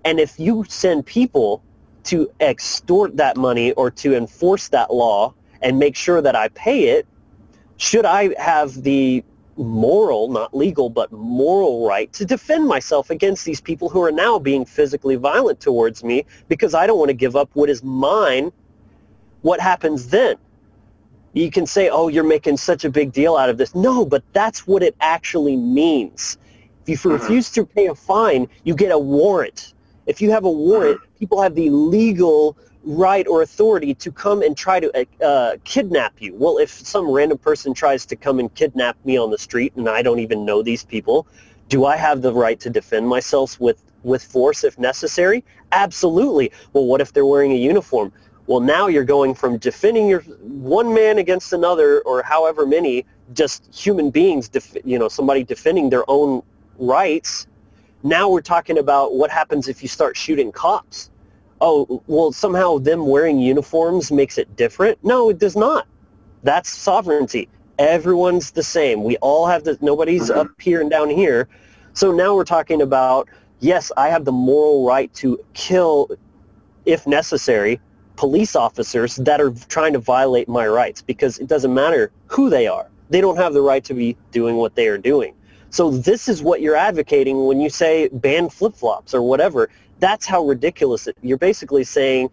[0.04, 1.62] And if you send people
[2.04, 6.88] to extort that money or to enforce that law and make sure that I pay
[6.88, 7.06] it,
[7.76, 9.24] should I have the
[9.56, 14.38] moral, not legal, but moral right to defend myself against these people who are now
[14.38, 18.50] being physically violent towards me because I don't want to give up what is mine?
[19.42, 20.36] What happens then?
[21.34, 23.74] You can say, oh, you're making such a big deal out of this.
[23.74, 26.36] No, but that's what it actually means.
[26.86, 27.14] If you Mhm.
[27.14, 29.74] refuse to pay a fine, you get a warrant.
[30.06, 34.56] If you have a warrant, people have the legal right or authority to come and
[34.56, 36.34] try to uh, kidnap you.
[36.34, 39.88] Well, if some random person tries to come and kidnap me on the street and
[39.88, 41.26] I don't even know these people,
[41.68, 45.44] do I have the right to defend myself with, with force if necessary?
[45.70, 46.50] Absolutely.
[46.72, 48.12] Well, what if they're wearing a uniform?
[48.48, 53.72] Well, now you're going from defending your one man against another or however many, just
[53.72, 56.42] human beings, def, you know, somebody defending their own
[56.78, 57.46] rights.
[58.02, 61.10] Now we're talking about what happens if you start shooting cops
[61.62, 64.98] oh, well, somehow them wearing uniforms makes it different.
[65.04, 65.86] No, it does not.
[66.42, 67.48] That's sovereignty.
[67.78, 69.04] Everyone's the same.
[69.04, 70.36] We all have the, nobody's Mhm.
[70.36, 71.48] up here and down here.
[71.94, 73.28] So now we're talking about,
[73.60, 76.10] yes, I have the moral right to kill,
[76.84, 77.80] if necessary,
[78.16, 82.66] police officers that are trying to violate my rights because it doesn't matter who they
[82.66, 82.88] are.
[83.10, 85.34] They don't have the right to be doing what they are doing.
[85.72, 89.70] So this is what you're advocating when you say ban flip-flops or whatever.
[90.00, 92.30] That's how ridiculous it you're basically saying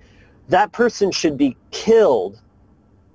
[0.49, 2.41] that person should be killed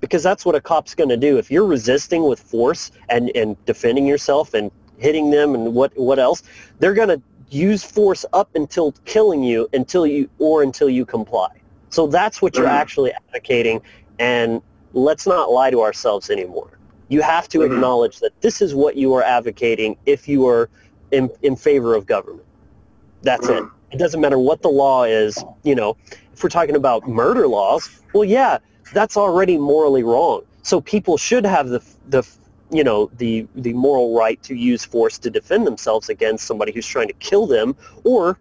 [0.01, 1.37] because that's what a cop's going to do.
[1.37, 6.17] If you're resisting with force and, and defending yourself and hitting them and what what
[6.17, 6.41] else
[6.79, 7.21] they're going to
[7.51, 11.49] use force up until killing you until you or until you comply.
[11.89, 12.81] So that's what you're Mhm.
[12.81, 13.79] actually advocating
[14.17, 14.59] and
[14.93, 16.79] let's not lie to ourselves anymore
[17.09, 17.65] you have to Mhm.
[17.73, 20.69] acknowledge that this is what you are advocating if you are
[21.11, 22.45] in, in favor of government
[23.21, 23.71] that's it Mhm.
[23.91, 25.95] it doesn't matter what the law is, you know,
[26.33, 28.57] if we're talking about murder laws, well, yeah,
[28.93, 30.41] that's already morally wrong.
[30.63, 32.23] So people should have the, the
[32.71, 36.87] you know, the, the moral right to use force to defend themselves against somebody who's
[36.87, 38.37] trying to kill them or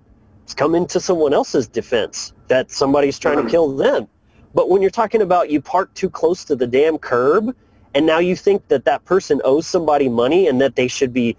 [0.56, 4.08] come into someone else's defense that somebody's trying to kill them.
[4.54, 7.54] But when you're talking about you park too close to the damn curb
[7.94, 11.36] and now you think that that person owes somebody money and that they should be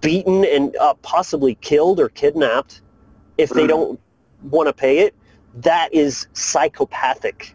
[0.00, 2.80] beaten and uh, possibly killed or kidnapped
[3.38, 3.68] if they Mhm.
[3.68, 4.00] don't
[4.50, 5.14] want to pay it,
[5.54, 7.54] that is psychopathic.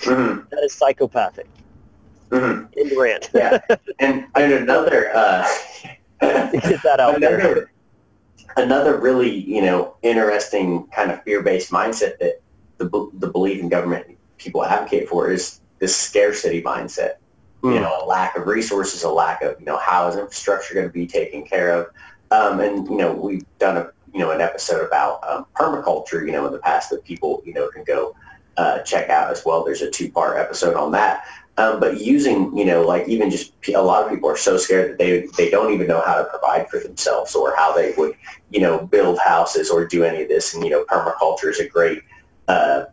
[0.00, 0.48] Mhm.
[0.50, 1.46] That is psychopathic.
[2.30, 2.68] Mhm.
[2.76, 3.30] In rant.
[3.34, 3.58] Yeah.
[3.98, 5.46] And, and another, uh,
[6.20, 7.38] Get that out there.
[7.40, 7.70] another,
[8.56, 12.40] another really, you know, interesting kind of fear-based mindset that
[12.78, 14.06] the, the belief in government
[14.38, 17.14] people advocate for is this scarcity mindset.
[17.62, 17.82] You Mm.
[17.82, 20.92] know, a lack of resources, a lack of, you know, how is infrastructure going to
[20.92, 21.86] be taken care of?
[22.30, 26.32] Um, and, you know, we've done a, you know, an episode about um, permaculture, you
[26.32, 28.14] know, in the past that people, you know, can go
[28.56, 29.64] uh, check out as well.
[29.64, 31.24] There's a two-part episode on that.
[31.58, 34.90] Um, but using, you know, like even just a lot of people are so scared
[34.90, 38.14] that they, they don't even know how to provide for themselves or how they would,
[38.50, 40.54] you know, build houses or do any of this.
[40.54, 42.02] And, you know, permaculture is a great
[42.48, 42.84] uh,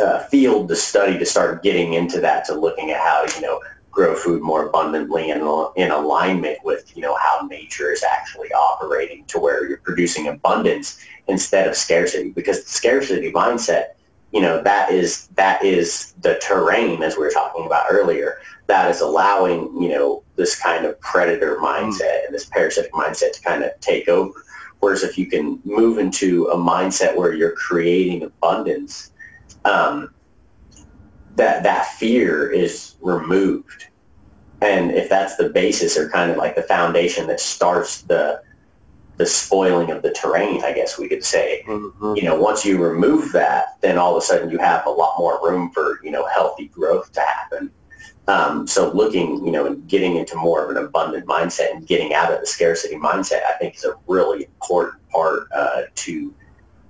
[0.00, 3.60] uh, field to study to start getting into that, to looking at how you know,
[3.94, 5.42] grow food more abundantly and
[5.76, 10.98] in alignment with, you know, how nature is actually operating to where you're producing abundance
[11.28, 12.30] instead of scarcity.
[12.30, 13.94] Because the scarcity mindset,
[14.32, 18.90] you know, that is that is the terrain as we were talking about earlier, that
[18.90, 23.62] is allowing, you know, this kind of predator mindset and this parasitic mindset to kind
[23.62, 24.44] of take over.
[24.80, 29.12] Whereas if you can move into a mindset where you're creating abundance,
[29.64, 30.12] um,
[31.36, 33.86] that that fear is removed.
[34.60, 38.42] And if that's the basis or kind of like the foundation that starts the
[39.16, 41.62] the spoiling of the terrain, I guess we could say.
[41.68, 42.16] Mm-hmm.
[42.16, 45.14] You know, once you remove that, then all of a sudden you have a lot
[45.18, 47.70] more room for, you know, healthy growth to happen.
[48.26, 52.14] Um, so looking, you know, and getting into more of an abundant mindset and getting
[52.14, 56.34] out of the scarcity mindset, I think is a really important part uh, to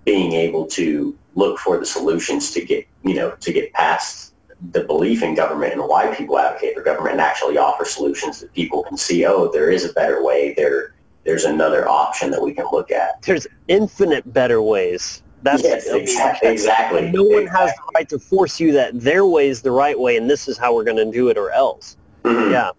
[0.05, 4.34] being able to look for the solutions to get, you know, to get past
[4.73, 8.53] the belief in government and why people advocate for government and actually offer solutions that
[8.55, 10.55] people can see, oh, there is a better way.
[10.55, 10.95] There,
[11.25, 13.23] there's another option that we can look at.
[13.23, 15.23] There's infinite better ways.
[15.43, 16.49] That's yes, exactly.
[16.49, 17.11] exactly.
[17.11, 17.67] No one exactly.
[17.67, 20.49] has the right to force you that their way is the right way and this
[20.49, 21.99] is how we're going to do it or else.
[22.23, 22.53] Mm-hmm.
[22.53, 22.71] Yeah.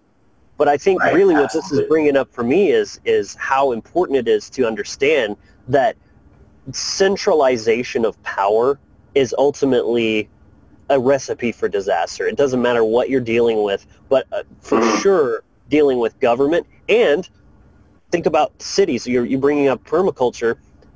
[0.58, 1.60] But I think right, really absolutely.
[1.60, 5.36] what this is bringing up for me is is how important it is to understand
[5.68, 5.96] that
[6.72, 8.80] centralization of power
[9.14, 10.28] is ultimately
[10.90, 12.28] a recipe for disaster.
[12.28, 15.02] It doesn't matter what you're dealing with, but uh, for mm-hmm.
[15.02, 17.28] sure dealing with government and
[18.12, 19.08] think about cities.
[19.08, 20.52] You're, you're bringing up permaculture.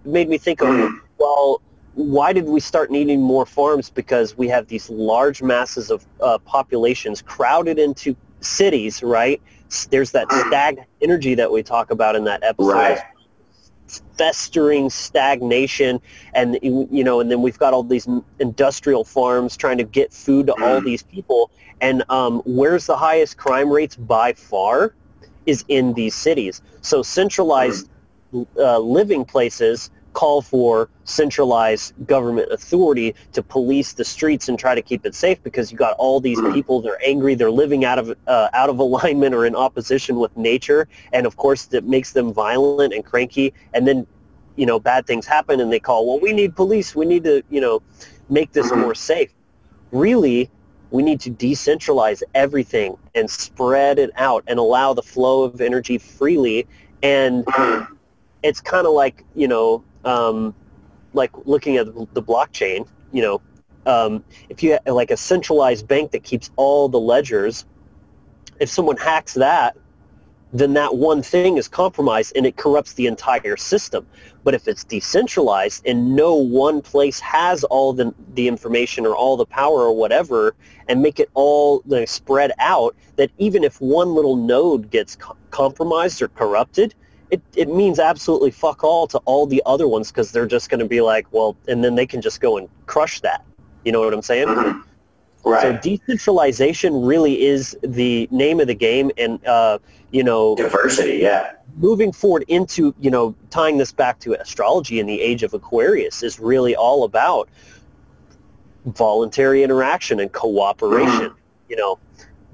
[0.05, 0.97] It made me think of, mm-hmm.
[1.17, 1.61] well,
[1.95, 3.89] why did we start needing more farms?
[3.89, 9.41] Because we have these large masses of uh, populations crowded into cities, right?
[9.89, 10.47] There's that mm-hmm.
[10.49, 12.73] stagnant energy that we talk about in that episode.
[12.73, 12.99] Right
[14.17, 16.01] festering stagnation
[16.33, 18.07] and you know and then we've got all these
[18.39, 20.85] industrial farms trying to get food to all mm.
[20.85, 24.93] these people and um, where's the highest crime rates by far
[25.45, 27.89] is in these cities so centralized
[28.33, 28.45] mm.
[28.57, 34.81] uh, living places call for centralized government authority to police the streets and try to
[34.81, 36.53] keep it safe because you got all these mm-hmm.
[36.53, 40.35] people they're angry they're living out of uh, out of alignment or in opposition with
[40.37, 44.05] nature and of course that makes them violent and cranky and then
[44.55, 47.41] you know bad things happen and they call well we need police we need to
[47.49, 47.81] you know
[48.29, 48.81] make this mm-hmm.
[48.81, 49.33] more safe
[49.91, 50.49] really
[50.91, 55.97] we need to decentralize everything and spread it out and allow the flow of energy
[55.97, 56.67] freely
[57.03, 57.93] and mm-hmm.
[58.43, 60.53] it's kind of like you know um,
[61.13, 63.41] like looking at the blockchain, you know,
[63.85, 67.65] um, if you have like a centralized bank that keeps all the ledgers,
[68.59, 69.75] if someone hacks that,
[70.51, 74.05] then that one thing is compromised and it corrupts the entire system.
[74.43, 79.37] But if it's decentralized and no one place has all the, the information or all
[79.37, 80.55] the power or whatever
[80.87, 85.37] and make it all like, spread out, that even if one little node gets co-
[85.51, 86.95] compromised or corrupted,
[87.31, 90.79] it, it means absolutely fuck all to all the other ones because they're just going
[90.79, 93.45] to be like, well, and then they can just go and crush that.
[93.85, 94.47] You know what I'm saying?
[94.47, 94.79] Mm-hmm.
[95.49, 95.61] Right.
[95.61, 99.79] So decentralization really is the name of the game, and uh,
[100.11, 101.17] you know, diversity.
[101.17, 101.53] Yeah.
[101.77, 106.23] Moving forward into you know tying this back to astrology in the age of Aquarius
[106.23, 107.47] is really all about
[108.85, 111.29] voluntary interaction and cooperation.
[111.29, 111.35] Mm-hmm.
[111.69, 111.99] You know,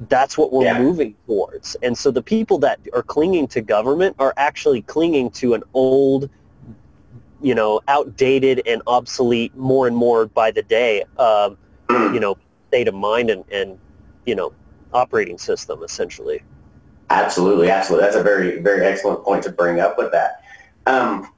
[0.10, 0.80] that's what we're yeah.
[0.80, 1.76] moving towards.
[1.82, 6.30] And so the people that are clinging to government are actually clinging to an old,
[7.42, 11.58] you know, outdated and obsolete more and more by the day, um,
[11.90, 12.38] you know,
[12.68, 13.80] state of mind and, and,
[14.26, 14.54] you know,
[14.94, 16.42] operating system essentially.
[17.10, 18.06] Absolutely, absolutely.
[18.06, 20.44] That's a very, very excellent point to bring up with that.
[20.88, 21.32] Um,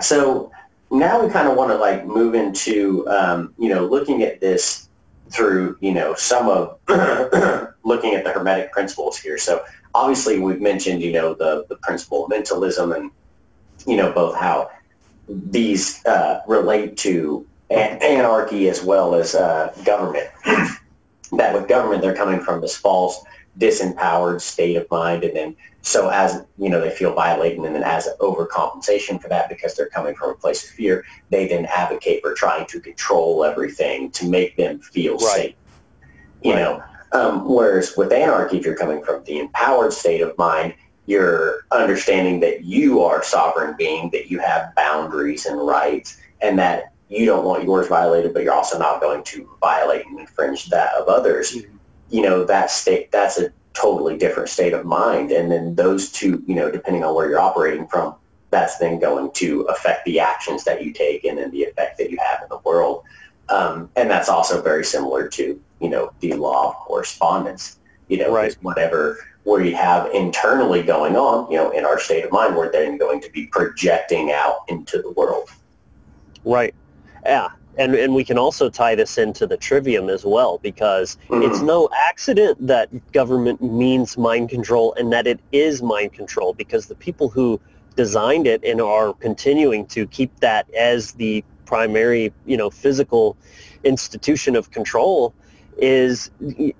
[0.00, 0.50] so
[0.90, 4.88] now we kind of want to like move into, um, you know, looking at this
[5.32, 6.78] through, you know, some of
[7.84, 9.38] looking at the Hermetic principles here.
[9.38, 9.64] So
[9.94, 13.10] obviously we've mentioned, you know, the, the principle of mentalism and,
[13.86, 14.70] you know, both how
[15.28, 20.28] these uh, relate to anarchy as well as uh, government.
[21.32, 23.24] that with government, they're coming from this false,
[23.58, 25.24] disempowered state of mind.
[25.24, 29.28] And then so as, you know, they feel violated and then as an overcompensation for
[29.28, 32.80] that because they're coming from a place of fear, they then advocate for trying to
[32.80, 35.34] control everything to make them feel right.
[35.34, 35.54] safe.
[36.42, 36.60] You right.
[36.60, 40.74] know, um, whereas with anarchy, if you're coming from the empowered state of mind,
[41.06, 46.56] you're understanding that you are a sovereign being, that you have boundaries and rights, and
[46.60, 50.70] that you don't want yours violated, but you're also not going to violate and infringe
[50.70, 51.56] that of others.
[51.56, 51.76] Mm-hmm.
[52.10, 55.30] You know, that state, that's a totally different state of mind.
[55.30, 58.14] And then those two, you know, depending on where you're operating from,
[58.50, 62.10] that's then going to affect the actions that you take and then the effect that
[62.10, 63.04] you have in the world.
[63.48, 67.78] Um, and that's also very similar to, you know, the law of correspondence,
[68.08, 68.56] you know, right.
[68.62, 72.98] whatever we have internally going on, you know, in our state of mind, we're then
[72.98, 75.48] going to be projecting out into the world.
[76.44, 76.74] Right.
[77.24, 81.42] Yeah and and we can also tie this into the trivium as well because mm-hmm.
[81.42, 86.86] it's no accident that government means mind control and that it is mind control because
[86.86, 87.60] the people who
[87.96, 93.36] designed it and are continuing to keep that as the primary you know physical
[93.84, 95.34] institution of control
[95.78, 96.30] is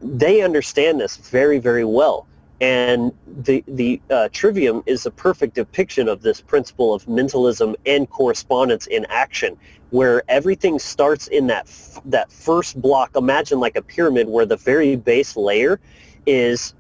[0.03, 2.27] they understand this very very well
[2.63, 8.09] And the the uh, trivium is a perfect depiction of this principle of mentalism and
[8.09, 9.59] correspondence in action,
[9.93, 13.15] where everything starts in that f- that first block.
[13.15, 15.79] Imagine like a pyramid, where the very base layer
[16.27, 16.75] is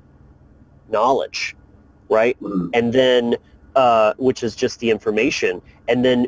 [0.89, 1.55] knowledge,
[2.09, 2.37] right?
[2.41, 2.71] Mhm.
[2.73, 3.37] And then
[3.77, 6.27] uh, which is just the information, and then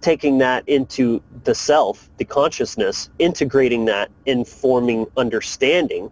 [0.00, 6.10] taking that into the self, the consciousness, integrating that, informing understanding,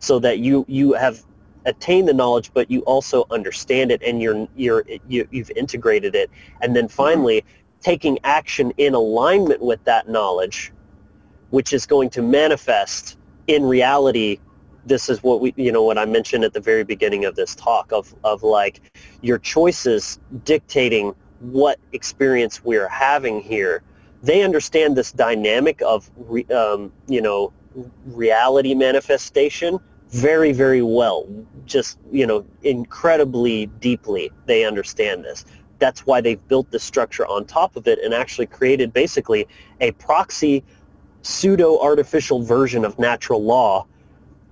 [0.00, 1.24] so that you you have
[1.64, 6.30] attained the knowledge, but you also understand it, and you're you're you, you've integrated it,
[6.62, 7.44] and then finally
[7.80, 10.72] taking action in alignment with that knowledge,
[11.50, 14.38] which is going to manifest in reality
[14.88, 17.54] this is what we you know what I mentioned at the very beginning of this
[17.54, 18.80] talk of of like
[19.20, 23.82] your choices dictating what experience we're having here.
[24.22, 27.52] They understand this dynamic of re, um, you know
[28.06, 29.78] reality manifestation
[30.10, 31.28] very very well.
[31.66, 35.44] Just you know incredibly deeply they understand this.
[35.78, 39.46] That's why they've built this structure on top of it and actually created basically
[39.80, 40.64] a proxy
[41.22, 43.86] pseudo artificial version of natural law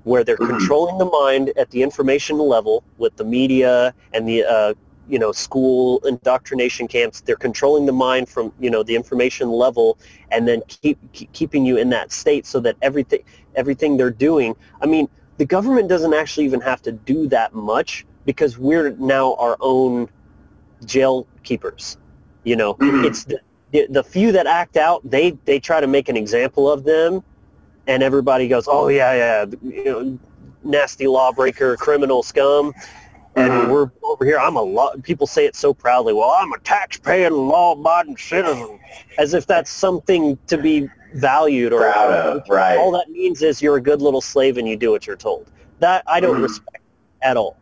[0.04, 4.74] where they're controlling the mind at the information level with the media and the uh,
[5.08, 7.20] you know school indoctrination camps.
[7.20, 9.98] They're controlling the mind from you know the information level
[10.30, 13.22] and then keep, keep keeping you in that state so that everything
[13.56, 15.08] everything they're doing i mean
[15.38, 20.08] the government doesn't actually even have to do that much because we're now our own
[20.84, 21.96] jail keepers
[22.44, 23.04] you know Mhm.
[23.06, 23.40] it's the,
[23.72, 27.22] the, the few that act out they they try to make an example of them
[27.86, 30.18] and everybody goes oh yeah yeah you know
[30.64, 32.72] nasty lawbreaker criminal scum
[33.36, 33.70] and Mhm.
[33.70, 37.32] we're over here i'm a law people say it so proudly well i'm a tax-paying
[37.32, 38.78] law-abiding citizen
[39.18, 42.76] as if that's something to be valued or Proud of, right.
[42.76, 45.50] all that means is you're a good little slave and you do what you're told
[45.80, 46.42] that i don't Mhm.
[46.42, 46.82] respect
[47.22, 47.56] at all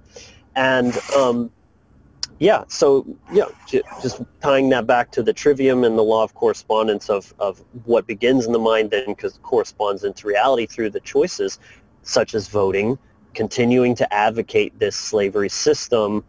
[0.56, 1.50] and um,
[2.38, 3.44] yeah so yeah
[4.02, 8.06] just tying that back to the trivium and the law of correspondence of, of what
[8.06, 11.58] begins in the mind then because corresponds into reality through the choices
[12.02, 12.98] such as voting
[13.34, 16.24] continuing to advocate this slavery system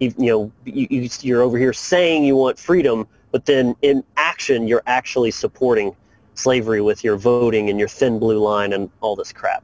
[0.00, 4.02] you, you know you, you- you're over here saying you want freedom but then in
[4.16, 5.94] action you're actually supporting
[6.34, 9.62] slavery with your voting and your thin blue line and all this crap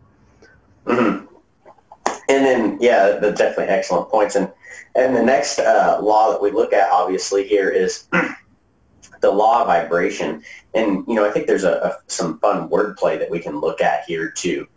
[0.86, 1.28] Mhm.
[2.28, 4.34] And then, yeah, that's definitely excellent points.
[4.34, 4.50] And
[4.94, 8.08] and the next uh, law that we look at, obviously, here is
[9.20, 10.42] the law of vibration.
[10.74, 13.80] And you know, I think there's a, a some fun wordplay that we can look
[13.80, 14.68] at here to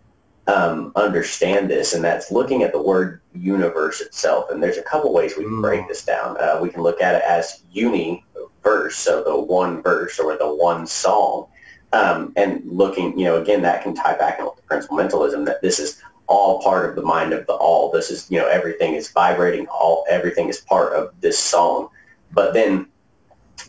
[0.48, 4.50] um, understand this, and that's looking at the word universe itself.
[4.50, 6.38] And there's a couple ways we can break this down.
[6.40, 10.88] Uh, we can look at it as universe, so the one verse or the one
[10.88, 11.48] song.
[11.94, 15.62] Um, and looking, you know, again, that can tie back into the principle mentalism that
[15.62, 17.92] this is all part of the mind of the all.
[17.92, 21.90] This is, you know, everything is vibrating, all everything is part of this song.
[22.32, 22.88] But then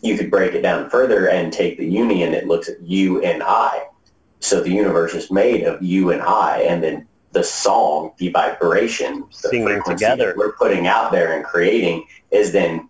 [0.01, 2.33] you could break it down further and take the union.
[2.33, 3.87] It looks at you and I.
[4.39, 9.25] So the universe is made of you and I, and then the song, the vibration,
[9.41, 10.27] the Singing frequency together.
[10.27, 12.87] that we're putting out there and creating is then,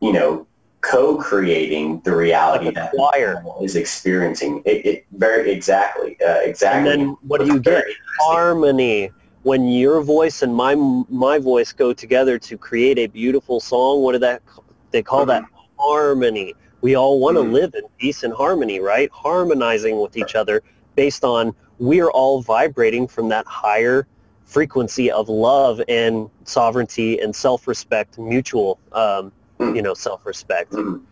[0.00, 0.45] you know,
[0.80, 3.42] co-creating the reality Like that choir.
[3.60, 4.62] is experiencing.
[4.64, 6.90] It, it very exactly, uh, exactly.
[6.92, 7.84] And then what do you get?
[8.20, 9.10] Harmony.
[9.42, 10.74] When your voice and my
[11.08, 14.42] my voice go together to create a beautiful song, what do that
[14.90, 15.44] they call that
[15.78, 16.54] harmony?
[16.80, 17.52] We all want to Mhm.
[17.52, 19.08] live in peace and harmony, right?
[19.12, 20.62] Harmonizing with each other
[20.96, 24.06] based on we're all vibrating from that higher
[24.44, 29.32] frequency of love and sovereignty and self-respect, mutual, um.
[29.58, 30.72] You know, self-respect.
[30.72, 31.02] Mhm.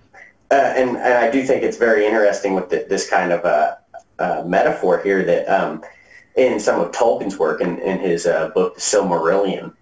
[0.50, 3.76] Uh, and, and I do think it's very interesting with the, this kind of uh,
[4.18, 5.82] uh, metaphor here that um,
[6.36, 9.72] in some of Tolkien's work in, in his uh, book, The Silmarillion,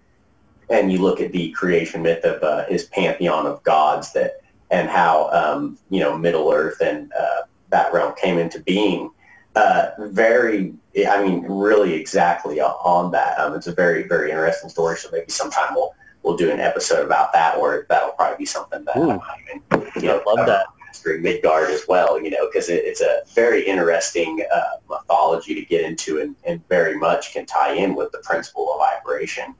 [0.69, 4.41] and you look at the creation myth of uh, his pantheon of gods that
[4.71, 9.11] and how um, you know Middle Earth and uh, that realm came into being.
[9.55, 10.73] Uh, very,
[11.07, 13.37] I mean, really exactly on- on that.
[13.37, 14.97] Um, it's a very, very interesting story.
[14.97, 15.93] So maybe sometime we'll
[16.23, 19.11] we'll do an episode about that, or that'll probably be something that Ooh.
[19.11, 20.65] I might even, you know, I love that.
[20.87, 25.65] Mastering Midgard as well, you know, because it, it's a very interesting uh, mythology to
[25.65, 29.55] get into and, and very much can tie in with the principle of vibration.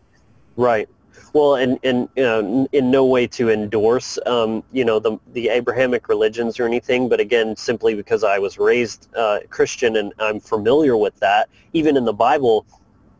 [0.56, 0.88] Right.
[1.34, 5.50] Well, and, and you know, in no way to endorse, um, you know, the, the
[5.50, 10.40] Abrahamic religions or anything, but again, simply because I was raised uh, Christian and I'm
[10.40, 11.50] familiar with that.
[11.74, 12.68] Even in the Bible,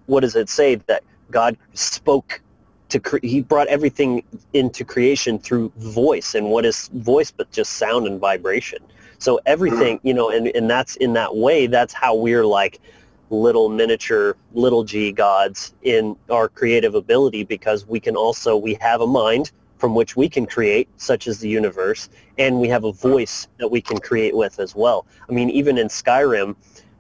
[0.06, 0.76] what does it say?
[0.76, 2.43] That God spoke
[2.94, 6.36] to, cre- he brought everything into creation through voice.
[6.36, 8.80] And what is voice but just sound and vibration?
[9.18, 12.80] So everything, you know, and, and that's in that way, that's how we're like
[13.32, 19.02] little miniature little g gods in our creative ability because we can also we have
[19.02, 22.92] a mind from which we can create such as the universe and we have a
[22.92, 26.56] voice that we can create with as well i mean even in skyrim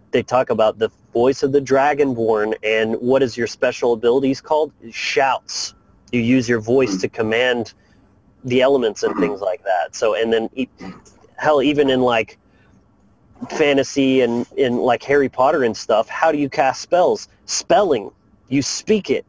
[0.09, 4.71] they talk about the voice of the dragonborn and what is your special abilities called
[4.89, 5.75] shouts
[6.13, 7.73] you use your voice to command
[8.45, 10.49] the elements and things like that so and then
[11.37, 12.37] hell even in like
[13.49, 17.27] fantasy and in like Harry Potter and stuff, how do you cast spells?
[17.45, 18.11] Spelling.
[18.49, 19.25] You speak it.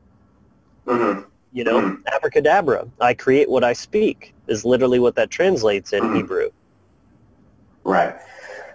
[0.86, 1.22] Mm-hmm.
[1.52, 2.02] You know, mm-hmm.
[2.12, 2.86] abracadabra.
[3.00, 6.16] I create what I speak is literally what that translates in mm-hmm.
[6.16, 6.50] Hebrew.
[7.84, 8.14] Right.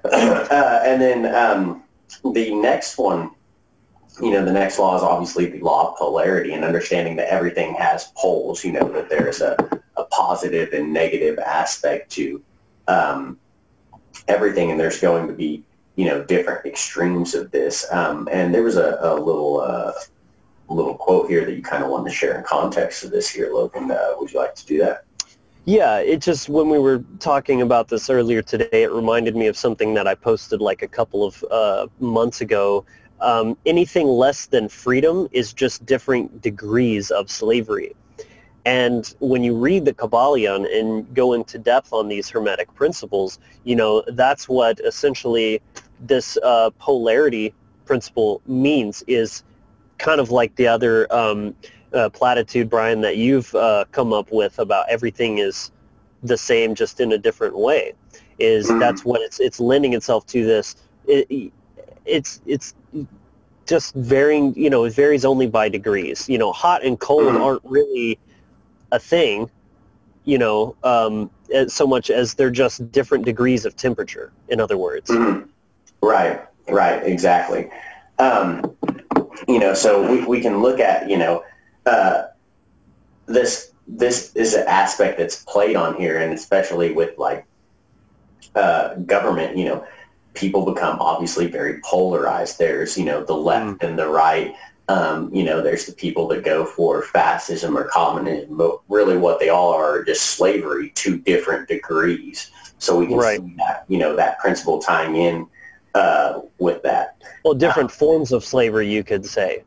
[0.05, 1.83] Uh, and then um,
[2.33, 3.31] the next one,
[4.21, 7.73] you know, the next law is obviously the law of polarity and understanding that everything
[7.75, 9.55] has poles, you know, that there's a,
[9.97, 12.41] a positive and negative aspect to
[12.87, 13.39] um,
[14.27, 15.63] everything, and there's going to be
[15.95, 17.85] you know different extremes of this.
[17.91, 19.93] Um, and there was a, a little uh,
[20.69, 23.53] little quote here that you kind of wanted to share in context of this here,
[23.53, 23.91] Logan.
[23.91, 25.03] Uh, would you like to do that?
[25.65, 29.57] Yeah, it just when we were talking about this earlier today, it reminded me of
[29.57, 32.85] something that I posted like a couple of uh, months ago.
[33.21, 37.95] Um, anything less than freedom is just different degrees of slavery.
[38.65, 43.75] And when you read the Kybalion and go into depth on these Hermetic principles, you
[43.75, 45.61] know, that's what essentially
[45.99, 47.53] this uh, polarity
[47.85, 49.43] principle means is
[49.97, 51.55] kind of like the other um,
[51.93, 55.71] uh, platitude, Brian, that you've uh, come up with about everything is
[56.23, 57.93] the same, just in a different way.
[58.37, 58.79] Is mm-hmm.
[58.79, 60.75] that's what it's it's lending itself to this.
[61.07, 61.51] It,
[62.05, 62.73] it's it's
[63.69, 64.53] just varying.
[64.55, 66.27] You know, it varies only by degrees.
[66.27, 67.41] You know, hot and cold mm-hmm.
[67.41, 68.19] aren't really
[68.91, 69.49] a thing,
[70.25, 71.29] you know, um,
[71.67, 74.31] so much as they're just different degrees of temperature.
[74.49, 75.09] In other words.
[75.09, 75.47] Mm-hmm.
[76.05, 76.41] Right.
[76.67, 77.03] Right.
[77.03, 77.69] Exactly.
[78.17, 78.75] Um,
[79.47, 81.43] you know, so we, we can look at you know
[81.85, 82.23] uh,
[83.27, 87.45] this this is an aspect that's played on here, and especially with like
[88.55, 89.85] uh, government, you know,
[90.39, 92.57] people become obviously very polarized.
[92.57, 93.87] There's you know the left mm.
[93.87, 94.55] and the right.
[94.87, 99.39] Um, you know, there's the people that go for fascism or communism, but really what
[99.39, 102.49] they all are, are just slavery to different degrees.
[102.79, 103.39] So we can right.
[103.39, 105.45] see that, you know, that principle tying in
[105.93, 107.21] uh, with that.
[107.45, 109.63] Well, different uh, forms of slavery, you could say.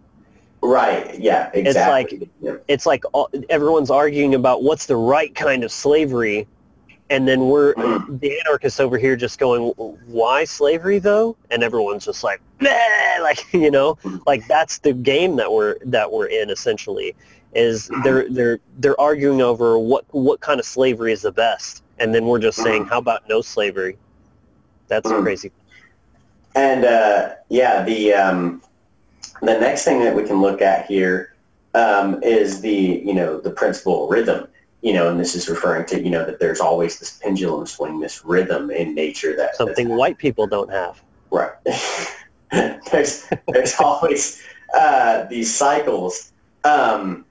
[0.60, 1.18] Right.
[1.20, 1.50] Yeah.
[1.54, 1.68] Exactly.
[1.68, 2.56] It's like yeah.
[2.66, 6.48] it's like all, everyone's arguing about what's the right kind of slavery,
[7.12, 7.74] and then we're
[8.08, 9.68] the anarchists over here just going,
[10.06, 11.36] why slavery though?
[11.50, 12.40] And everyone's just like,
[13.20, 17.14] like you know, like that's the game that we're that we're in essentially.
[17.54, 22.14] Is they're they're they're arguing over what what kind of slavery is the best, and
[22.14, 23.98] then we're just saying, how about no slavery?
[24.88, 25.52] That's crazy.
[26.54, 28.62] And uh, yeah, the um,
[29.42, 31.34] the next thing that we can look at here
[31.74, 34.48] um, is the you know the principle rhythm
[34.82, 38.00] you know, and this is referring to, you know, that there's always this pendulum swing,
[38.00, 41.00] this rhythm in nature that something white people don't have.
[41.30, 41.52] Right.
[42.90, 44.42] there's there's always
[44.76, 46.32] uh, these cycles,
[46.64, 47.24] um,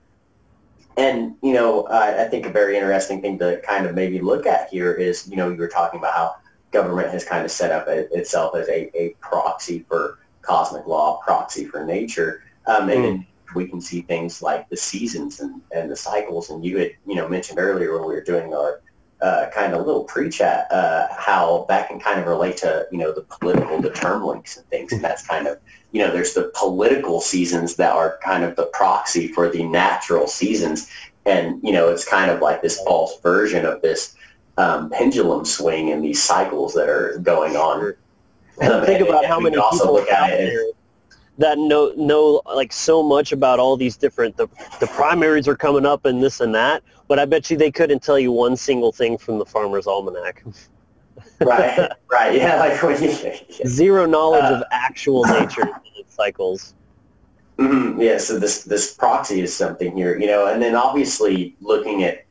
[0.95, 4.69] and you know, I think a very interesting thing to kind of maybe look at
[4.69, 6.35] here is, you know, you were talking about how
[6.71, 11.19] government has kind of set up a, itself as a, a proxy for cosmic law,
[11.23, 13.25] proxy for nature, um, and mm
[13.55, 16.49] we can see things like the seasons and, and the cycles.
[16.49, 18.81] And you had, you know, mentioned earlier when we were doing our
[19.21, 23.11] uh, kind of little pre-chat, uh, how that can kind of relate to, you know,
[23.13, 24.91] the political determinants and things.
[24.93, 25.59] And that's kind of,
[25.91, 30.27] you know, there's the political seasons that are kind of the proxy for the natural
[30.27, 30.89] seasons.
[31.25, 34.15] And, you know, it's kind of like this false version of this
[34.57, 37.93] um, pendulum swing and these cycles that are going on.
[38.61, 40.75] Um, think about how many people look at it
[41.41, 44.47] that know know like so much about all these different the
[44.79, 48.01] the primaries are coming up and this and that, but I bet you they couldn't
[48.01, 50.43] tell you one single thing from the Farmer's Almanac.
[51.41, 55.69] right, right, yeah, like you, zero knowledge uh, of actual nature
[56.07, 56.73] cycles.
[57.57, 62.03] Mm-hmm, yeah, so this this proxy is something here, you know, and then obviously looking
[62.03, 62.25] at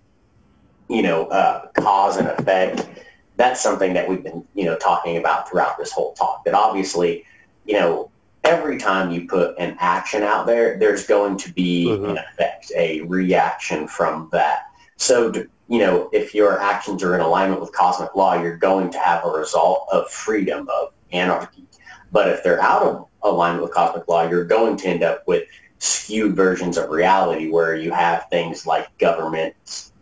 [0.88, 2.88] you know uh, cause and effect.
[3.36, 6.44] That's something that we've been you know talking about throughout this whole talk.
[6.44, 7.24] That obviously
[7.64, 8.09] you know
[8.44, 12.04] every time you put an action out there, there's going to be mm-hmm.
[12.06, 14.66] an effect, a reaction from that.
[14.96, 15.32] So,
[15.68, 19.24] you know, if your actions are in alignment with cosmic law, you're going to have
[19.24, 21.64] a result of freedom, of anarchy.
[22.12, 25.44] But if they're out of alignment with cosmic law, you're going to end up with
[25.78, 29.54] skewed versions of reality where you have things like government,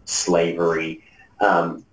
[0.04, 1.04] slavery,
[1.40, 1.84] um,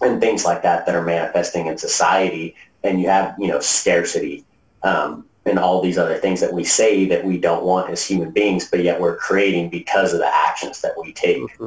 [0.00, 2.54] and things like that that are manifesting in society.
[2.84, 4.44] And you have, you know, scarcity
[4.82, 8.32] um, and all these other things that we say that we don't want as human
[8.32, 11.38] beings, but yet we're creating because of the actions that we take.
[11.38, 11.66] Mm-hmm.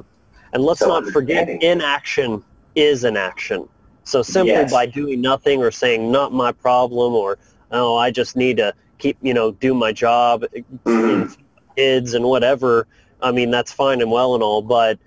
[0.52, 2.44] And let's so not forget inaction
[2.76, 3.68] is an action.
[4.04, 4.72] So simply yes.
[4.72, 7.38] by doing nothing or saying not my problem or
[7.72, 10.44] oh I just need to keep you know do my job,
[10.86, 11.32] mm-hmm.
[11.76, 12.88] kids and whatever.
[13.22, 14.98] I mean that's fine and well and all, but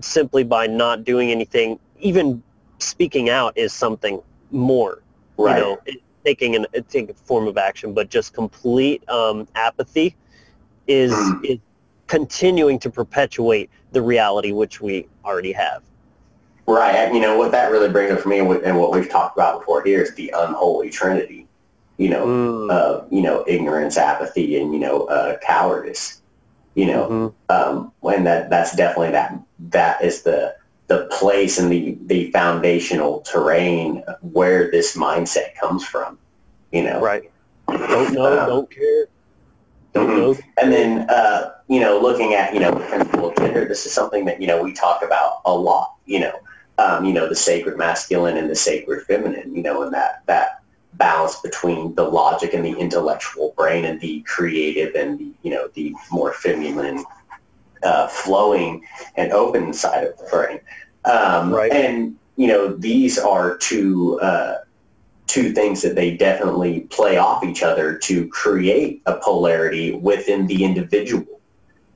[0.00, 2.42] simply by not doing anything, even
[2.78, 4.20] speaking out is something
[4.50, 5.02] more.
[5.38, 5.58] Right.
[5.58, 5.80] You know,
[6.24, 10.16] taking an taking a form of action, but just complete um, apathy
[10.86, 11.44] is mm.
[11.44, 11.58] is
[12.06, 15.82] continuing to perpetuate the reality which we already have.
[16.66, 17.12] Right.
[17.12, 19.82] You know what that really brings up for me, and what we've talked about before
[19.82, 21.46] here is the unholy trinity.
[21.98, 22.70] You know, mm.
[22.70, 26.20] uh, you know, ignorance, apathy, and you know, uh, cowardice.
[26.74, 27.74] You know, mm-hmm.
[27.74, 29.38] um, when that that's definitely that
[29.70, 30.54] that is the
[30.88, 36.18] the place and the, the foundational terrain where this mindset comes from,
[36.70, 37.00] you know?
[37.00, 37.30] Right.
[37.68, 39.06] Don't know, um, don't care.
[39.92, 40.18] Don't mm-hmm.
[40.18, 40.38] know.
[40.60, 43.92] And then, uh, you know, looking at, you know, the principle of gender, this is
[43.92, 46.38] something that, you know, we talk about a lot, you know,
[46.78, 50.62] um, you know, the sacred masculine and the sacred feminine, you know, and that, that
[50.94, 55.68] balance between the logic and the intellectual brain and the creative and the, you know,
[55.74, 57.04] the more feminine
[57.82, 58.84] uh, flowing
[59.16, 60.60] and open side of the brain.
[61.04, 61.72] Um, right.
[61.72, 64.58] And you know, these are two uh,
[65.26, 70.64] two things that they definitely play off each other to create a polarity within the
[70.64, 71.40] individual.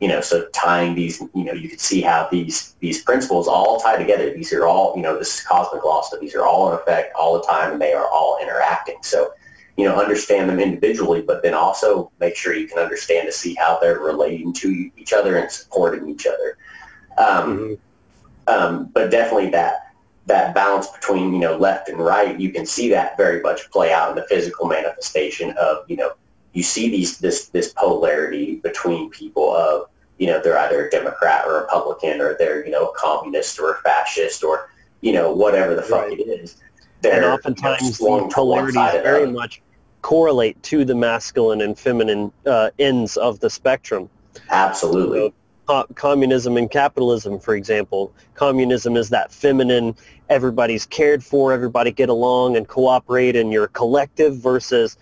[0.01, 3.81] You know, so tying these, you know, you can see how these these principles all
[3.81, 4.33] tie together.
[4.33, 6.21] These are all, you know, this is cosmic law stuff.
[6.21, 8.99] These are all in effect all the time, and they are all interacting.
[9.03, 9.33] So,
[9.77, 13.55] you know, understand them individually, but then also make sure you can understand to see
[13.55, 16.57] how they're relating to each other and supporting each other.
[17.19, 17.75] Um, mm-hmm.
[18.49, 19.93] Um, but definitely that
[20.27, 23.93] that balance between you know left and right, you can see that very much play
[23.93, 26.13] out in the physical manifestation of you know
[26.53, 29.89] you see these this this polarity between people of
[30.19, 33.75] you know they're either a Democrat or Republican or they're you know a communist or
[33.75, 34.71] a fascist or
[35.01, 36.19] you know whatever the fuck right.
[36.19, 36.57] it is.
[37.03, 39.61] They're, and oftentimes you know, the polarities very much
[40.07, 44.09] correlate to the masculine and feminine uh, ends of the spectrum.
[44.51, 45.35] Absolutely.
[45.67, 48.15] So, communism and capitalism, for example.
[48.35, 49.97] Communism is that feminine,
[50.29, 54.97] everybody's cared for, everybody get along and cooperate and you're collective versus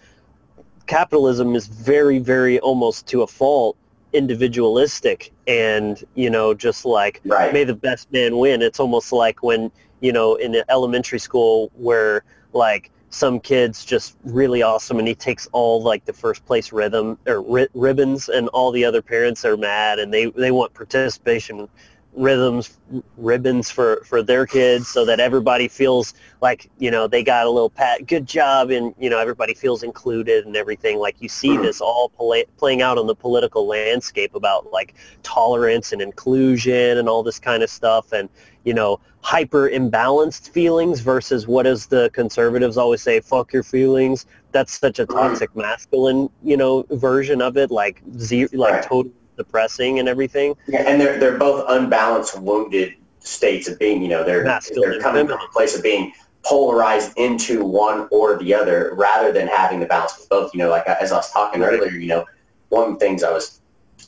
[0.86, 3.76] capitalism is very, very almost to a fault
[4.14, 7.52] individualistic and, you know, just like right.
[7.52, 8.62] may the best man win.
[8.62, 9.70] It's almost like when,
[10.00, 12.24] you know, in elementary school where
[12.54, 17.16] like some kids just really awesome and he takes all like the first place rhythm
[17.26, 21.68] or ri- ribbons and all the other parents are mad and they they want participation
[22.16, 22.78] rhythms
[23.16, 27.50] ribbons for for their kids so that everybody feels like you know they got a
[27.50, 30.98] little pat good job and you know everybody feels included and everything.
[30.98, 35.92] Like you see this all play, playing out on the political landscape about like tolerance
[35.92, 38.28] and inclusion and all this kind of stuff and
[38.64, 44.26] you know hyper imbalanced feelings versus what does the conservatives always say fuck your feelings.
[44.52, 48.82] That's such a toxic masculine you know version of it like zero, like right.
[48.82, 50.54] totally depressing and everything.
[50.66, 55.00] Yeah, and they're they're both unbalanced wounded states of being you know they're masculine they're
[55.00, 56.12] coming from a place of being
[56.44, 60.68] polarized into one or the other rather than having the balance with both you know
[60.68, 62.24] like as i was talking earlier you know
[62.68, 63.62] one of the things i was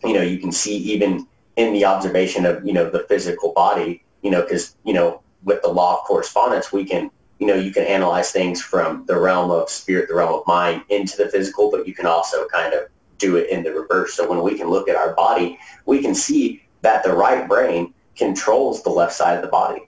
[0.05, 1.27] you know you can see even
[1.57, 5.63] in the observation of you know the physical body you know, because, you know, with
[5.63, 9.53] the law of correspondence, we can, you know, you can analyze things from the realm
[9.53, 12.89] of spirit, the realm of mind into the physical, but you can also kind of
[13.19, 14.15] do it in the reverse.
[14.15, 17.95] So when we can look at our body, we can see that the right brain
[18.17, 19.83] controls the left side of the body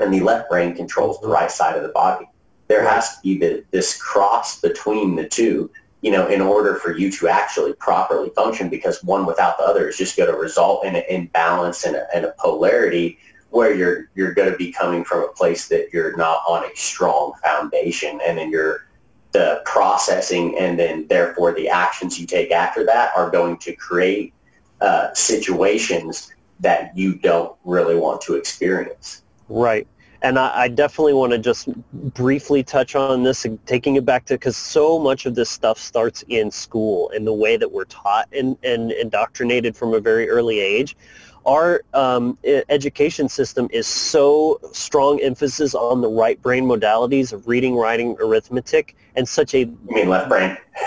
[0.00, 2.28] and the left brain controls the right side of the body.
[2.66, 5.70] There has to be the, this cross between the two,
[6.00, 9.88] you know, in order for you to actually properly function because one without the other
[9.88, 13.16] is just going to result in an imbalance and a, and a polarity
[13.50, 16.76] where you're you're going to be coming from a place that you're not on a
[16.76, 18.86] strong foundation and then you're
[19.32, 24.32] the processing and then therefore the actions you take after that are going to create
[24.80, 29.22] uh, situations that you don't really want to experience.
[29.48, 29.86] Right.
[30.22, 31.68] And I, I definitely want to just
[32.14, 36.22] briefly touch on this, taking it back to because so much of this stuff starts
[36.28, 40.60] in school and the way that we're taught and, and indoctrinated from a very early
[40.60, 40.96] age
[41.50, 47.74] our um, education system is so strong emphasis on the right brain modalities of reading,
[47.74, 49.58] writing, arithmetic, and such a...
[49.60, 50.56] You mean left brain?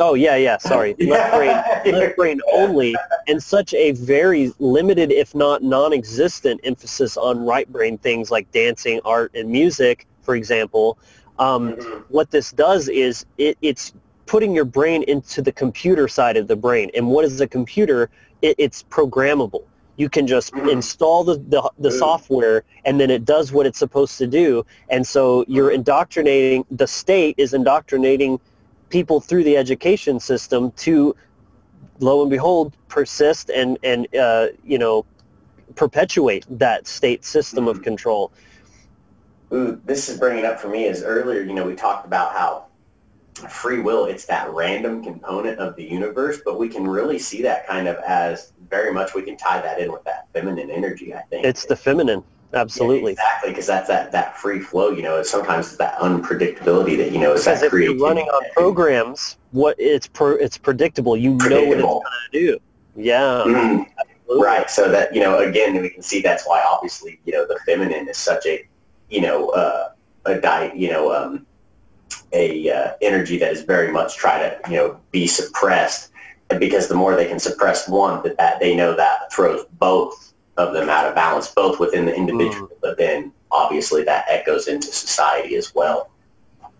[0.00, 0.94] oh, yeah, yeah, sorry.
[0.98, 2.96] Left brain, left brain only,
[3.28, 8.98] and such a very limited, if not non-existent emphasis on right brain things like dancing,
[9.04, 10.96] art, and music, for example.
[11.38, 12.00] Um, mm-hmm.
[12.08, 13.92] What this does is it, it's
[14.26, 16.90] putting your brain into the computer side of the brain.
[16.94, 18.10] And what is a computer?
[18.44, 19.62] It, it's programmable.
[19.96, 20.70] You can just Mhm.
[20.70, 21.98] install the, the, the Mm.
[21.98, 24.66] software and then it does what it's supposed to do.
[24.90, 28.38] And so you're indoctrinating, the state is indoctrinating
[28.90, 31.16] people through the education system to,
[32.00, 35.06] lo and behold, persist and, and uh, you know,
[35.74, 37.84] perpetuate that state system of Mhm.
[37.84, 38.30] control.
[39.52, 42.66] Ooh, this is bringing up for me is earlier, you know, we talked about how
[43.48, 47.66] free will, it's that random component of the universe, but we can really see that
[47.66, 51.22] kind of as very much we can tie that in with that feminine energy, I
[51.22, 51.44] think.
[51.44, 52.22] It's the feminine.
[52.52, 53.12] Yeah, Absolutely.
[53.12, 57.10] exactly, because that's that, that free flow, you know, it's sometimes it's that unpredictability that,
[57.10, 61.16] you know, is Because that if you're running on programs, what it's per, it's predictable.
[61.16, 62.02] You know what it's Predictable.
[62.02, 62.58] going to do.
[62.96, 63.40] Yeah.
[63.40, 63.86] Absolutely.
[64.30, 64.70] Right.
[64.70, 68.08] So that, you know, again, we can see that's why obviously, you know, the feminine
[68.08, 68.66] is such a,
[69.10, 69.90] you know, uh,
[70.24, 71.46] a di you know, um,
[72.32, 76.10] a uh, energy that is very much try to, you know, be suppressed.
[76.50, 80.34] And because the more they can suppress one, that, that they know that throws both
[80.56, 84.88] of them out of balance, both within the individual, but then obviously that echoes into
[84.88, 86.10] society as well.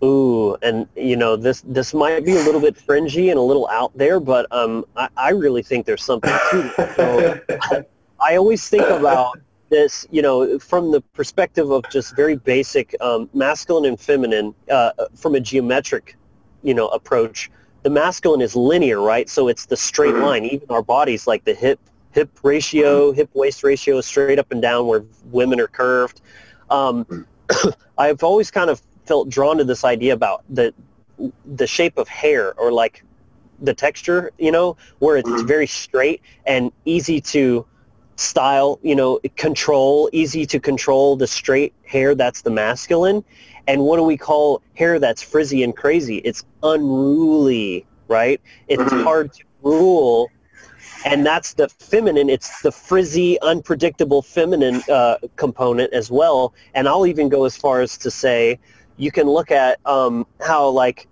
[0.03, 3.67] Ooh, and you know this this might be a little bit fringy and a little
[3.69, 7.63] out there, but um, I, I really think there's something to it.
[7.65, 7.85] So
[8.21, 9.39] I always think about
[9.75, 14.91] this, you know, from the perspective of just very basic um, masculine and feminine, uh,
[15.23, 16.17] from a geometric,
[16.63, 17.51] you know, approach.
[17.83, 19.29] The masculine is linear, right?
[19.29, 20.23] So it's the straight Mhm.
[20.27, 20.45] line.
[20.45, 21.81] Even our bodies, like the hip
[22.13, 25.03] hip ratio, hip waist ratio, is straight up and down, where
[25.33, 26.21] women are curved.
[26.71, 27.27] Um,
[27.99, 30.73] I've always kind of felt drawn to this idea about the
[31.57, 33.03] the shape of hair or like
[33.61, 35.47] the texture, you know, where it's Mhm.
[35.55, 37.67] very straight and easy to
[38.17, 43.25] style, you know, control, easy to control the straight hair, that's the masculine.
[43.67, 46.19] And what do we call hair that's frizzy and crazy?
[46.19, 48.41] It's unruly, right?
[48.69, 49.03] It's Mhm.
[49.05, 50.31] hard to rule.
[51.07, 52.31] And that's the feminine.
[52.31, 56.55] It's the frizzy, unpredictable feminine uh, component as well.
[56.75, 58.59] And I'll even go as far as to say
[58.97, 61.07] you can look at um, how like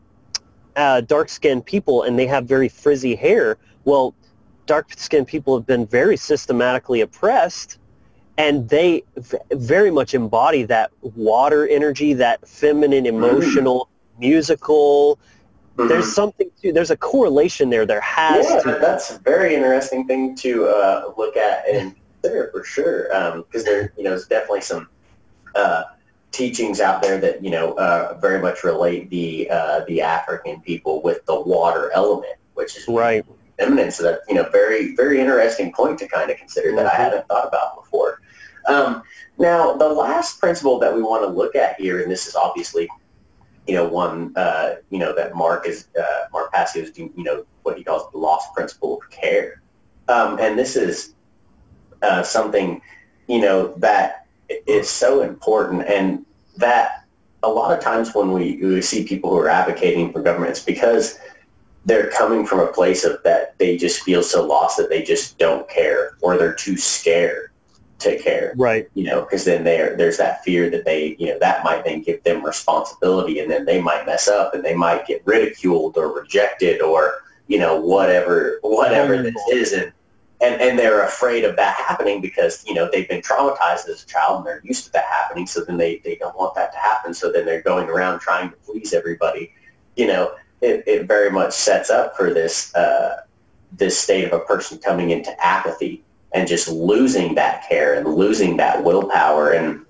[0.76, 3.58] uh, dark-skinned people and they have very frizzy hair.
[3.84, 4.14] Well,
[4.72, 7.78] dark-skinned people have been very systematically oppressed
[8.38, 15.18] and they v- very much embody that water energy, that feminine, emotional, musical.
[15.76, 17.84] There's something to, there's a correlation there.
[17.84, 18.68] There has Mm-hmm.
[18.68, 22.98] yeah, to that's a very interesting thing to uh, look at and consider for sure.
[23.42, 24.88] Because there, you know, there's definitely some
[25.54, 25.82] uh,
[26.30, 31.02] teachings out there that you know uh, very much relate the uh, the African people
[31.02, 33.22] with the water element, which is Right.
[33.58, 33.90] Feminine.
[33.90, 36.96] So that you know, very very interesting point to kind of consider that I Mhm.
[36.96, 38.20] hadn't thought about before.
[38.66, 39.02] Um,
[39.38, 42.88] now, the last principle that we want to look at here, and this is obviously
[43.66, 47.44] you know, one, uh, you know, that Mark is, uh, Mark Passio is, you know,
[47.62, 49.62] what he calls the lost principle of care.
[50.08, 51.14] Um, and this is
[52.02, 52.82] uh, something,
[53.28, 54.26] you know, that
[54.66, 56.26] is so important and
[56.56, 57.04] that
[57.44, 60.62] a lot of times when we, we see people who are advocating for government, it's
[60.62, 61.18] because
[61.84, 65.38] they're coming from a place of that they just feel so lost that they just
[65.38, 67.52] don't care or they're too scared
[68.02, 68.52] to care.
[68.56, 68.88] Right.
[68.94, 72.02] you know, because then there there's that fear that they, you know, that might then
[72.02, 76.12] give them responsibility, and then they might mess up, and they might get ridiculed or
[76.12, 79.92] rejected, or you know, whatever whatever this is, and
[80.40, 84.06] and and they're afraid of that happening because you know they've been traumatized as a
[84.06, 86.78] child and they're used to that happening, so then they they don't want that to
[86.78, 89.52] happen, so then they're going around trying to please everybody,
[89.96, 90.34] you know.
[90.62, 93.22] It, it very much sets up for this uh,
[93.72, 96.02] this state of a person coming into apathy
[96.34, 99.50] and just losing that care and losing that willpower.
[99.50, 99.84] And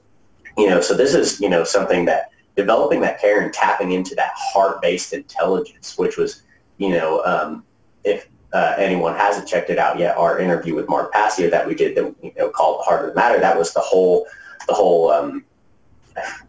[0.57, 4.15] you know so this is you know something that developing that care and tapping into
[4.15, 6.43] that heart-based intelligence which was
[6.78, 7.65] you know um,
[8.05, 11.74] if uh, anyone hasn't checked it out yet our interview with mark passio that we
[11.74, 14.27] did that you know called heart of the matter that was the whole
[14.69, 15.44] the whole um,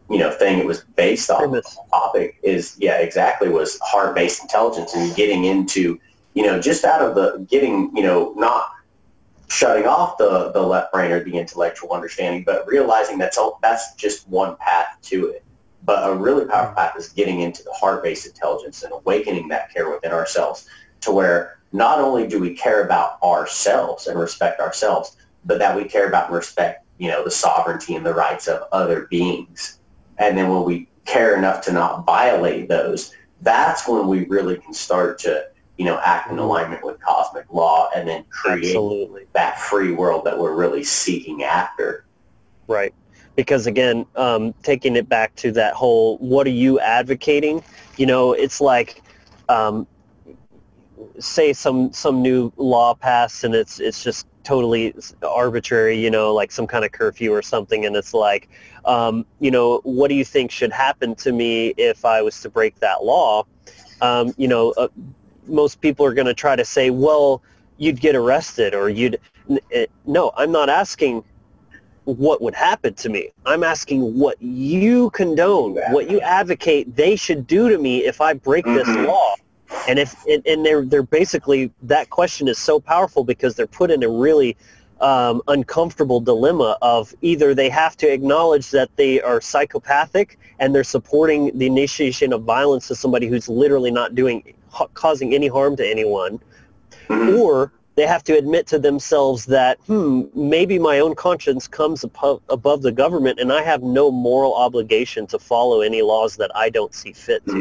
[0.10, 1.78] you know thing it was based on Premise.
[1.90, 6.00] topic is yeah exactly was heart-based intelligence and getting into
[6.34, 8.70] you know just out of the getting you know not
[9.54, 13.94] shutting off the, the left brain or the intellectual understanding, but realizing that's all, that's
[13.94, 15.44] just one path to it.
[15.84, 16.78] But a really powerful mm-hmm.
[16.78, 20.68] path is getting into the heart-based intelligence and awakening that care within ourselves
[21.02, 25.84] to where not only do we care about ourselves and respect ourselves, but that we
[25.84, 29.80] care about and respect, you know, the sovereignty and the rights of other beings.
[30.18, 34.74] And then when we care enough to not violate those, that's when we really can
[34.74, 35.46] start to,
[35.78, 39.26] you know, act in alignment with cosmic law and then create Absolutely.
[39.34, 42.06] that free world that we're really seeking after.
[42.68, 42.94] Right.
[43.36, 47.64] Because again, um, taking it back to that whole, what are you advocating?
[47.98, 49.02] You know, it's like
[49.50, 49.88] um,
[51.20, 54.94] say some some new law passed and it's it's just totally
[55.24, 58.50] arbitrary, you know, like some kind of curfew or something, and it's like,
[58.86, 62.50] um, you know, what do you think should happen to me if I was to
[62.50, 63.46] break that law?
[64.02, 64.88] Um, you know, uh,
[65.48, 67.42] most people are going to try to say, well,
[67.78, 69.20] you'd get arrested or you'd.
[69.72, 71.24] Eh, no, I'm not asking
[72.06, 73.30] what would happen to me.
[73.46, 78.34] I'm asking what you condone, what you advocate they should do to me if I
[78.34, 79.06] break this mm-hmm.
[79.06, 79.36] law.
[79.88, 84.04] And if and they're they're basically that question is so powerful because they're put in
[84.04, 84.56] a really
[85.02, 90.84] um, uncomfortable dilemma of either they have to acknowledge that they are psychopathic and they're
[90.84, 94.54] supporting the initiation of violence to somebody who's literally not doing
[94.94, 96.40] causing any harm to anyone,
[97.08, 97.38] mm-hmm.
[97.38, 102.42] or they have to admit to themselves that, hmm, maybe my own conscience comes above,
[102.50, 106.70] above the government and I have no moral obligation to follow any laws that I
[106.70, 107.54] don't see fit to.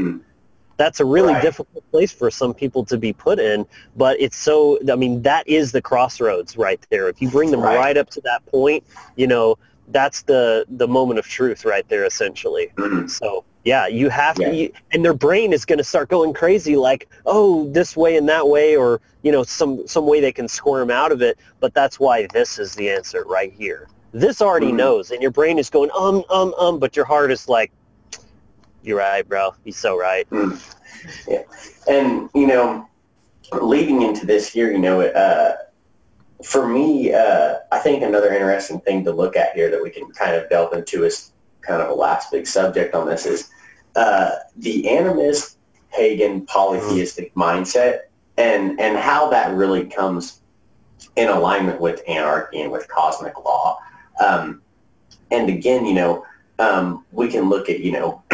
[0.77, 1.43] That's a really right.
[1.43, 3.67] difficult place for some people to be put in,
[3.97, 7.09] but it's so, I mean, that is the crossroads right there.
[7.09, 8.85] If you bring them right, right up to that point,
[9.17, 9.59] you know,
[9.89, 12.73] that's the, the moment of truth right there, essentially.
[12.77, 13.07] Mm-hmm.
[13.09, 14.49] So yeah, you have yeah.
[14.49, 18.17] to, you, and their brain is going to start going crazy, like, oh, this way
[18.17, 21.39] and that way, or you know, some some way they can squirm out of it.
[21.61, 23.89] But that's why this is the answer right here.
[24.13, 24.79] This already mm-hmm.
[24.79, 27.71] knows, and your brain is going um um um, but your heart is like,
[28.83, 29.55] you're right, bro.
[29.65, 30.29] He's so right.
[30.31, 30.61] Mm.
[31.29, 31.43] Yeah,
[31.89, 32.89] and you know,
[33.61, 35.57] leading into this here, you know, uh,
[36.45, 40.11] for me, uh, I think another interesting thing to look at here that we can
[40.13, 43.51] kind of delve into is kind of a last big subject on this is
[43.97, 45.57] uh, the animist,
[45.93, 47.43] pagan, polytheistic mm-hmm.
[47.43, 48.01] mindset
[48.37, 50.41] and, and how that really comes
[51.17, 53.79] in alignment with anarchy and with cosmic law.
[54.25, 54.63] Um,
[55.31, 56.25] and again, you know,
[56.59, 58.23] um, we can look at, you know,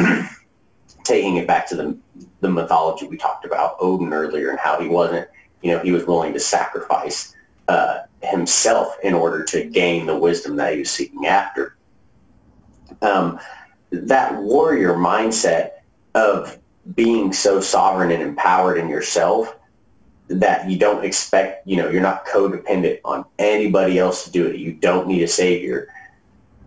[1.08, 1.98] taking it back to the,
[2.40, 5.28] the mythology we talked about, Odin earlier, and how he wasn't,
[5.62, 7.34] you know, he was willing to sacrifice
[7.66, 11.76] uh, himself in order to gain the wisdom that he was seeking after
[13.02, 13.38] um,
[13.90, 15.70] that warrior mindset
[16.14, 16.58] of
[16.94, 19.56] being so sovereign and empowered in yourself
[20.28, 24.56] that you don't expect, you know, you're not codependent on anybody else to do it.
[24.56, 25.88] You don't need a savior.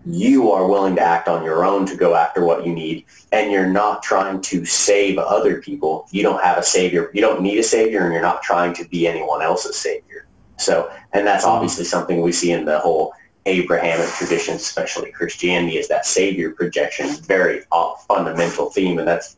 [0.05, 3.51] You are willing to act on your own to go after what you need, and
[3.51, 6.07] you're not trying to save other people.
[6.11, 7.11] You don't have a savior.
[7.13, 10.27] You don't need a savior, and you're not trying to be anyone else's savior.
[10.57, 11.53] So, and that's mm-hmm.
[11.53, 13.13] obviously something we see in the whole
[13.45, 17.63] Abrahamic tradition, especially Christianity, is that savior projection, very
[18.07, 19.37] fundamental theme, and that's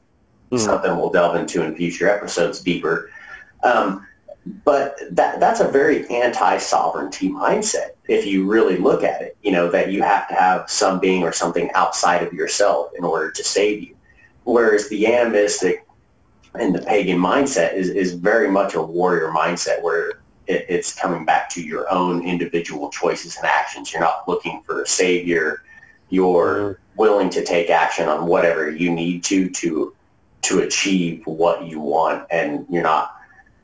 [0.51, 0.59] mm.
[0.59, 3.09] something we'll delve into in future episodes deeper.
[3.63, 4.05] Um,
[4.65, 9.37] but that that's a very anti-sovereignty mindset if you really look at it.
[9.41, 13.03] You know that you have to have some being or something outside of yourself in
[13.03, 13.95] order to save you.
[14.43, 15.87] Whereas the animistic
[16.55, 20.09] and the pagan mindset is, is very much a warrior mindset where
[20.47, 23.93] it, it's coming back to your own individual choices and actions.
[23.93, 25.63] You're not looking for a savior.
[26.09, 26.97] You're mm-hmm.
[26.97, 29.95] willing to take action on whatever you need to to
[30.43, 33.12] to achieve what you want, and you're not,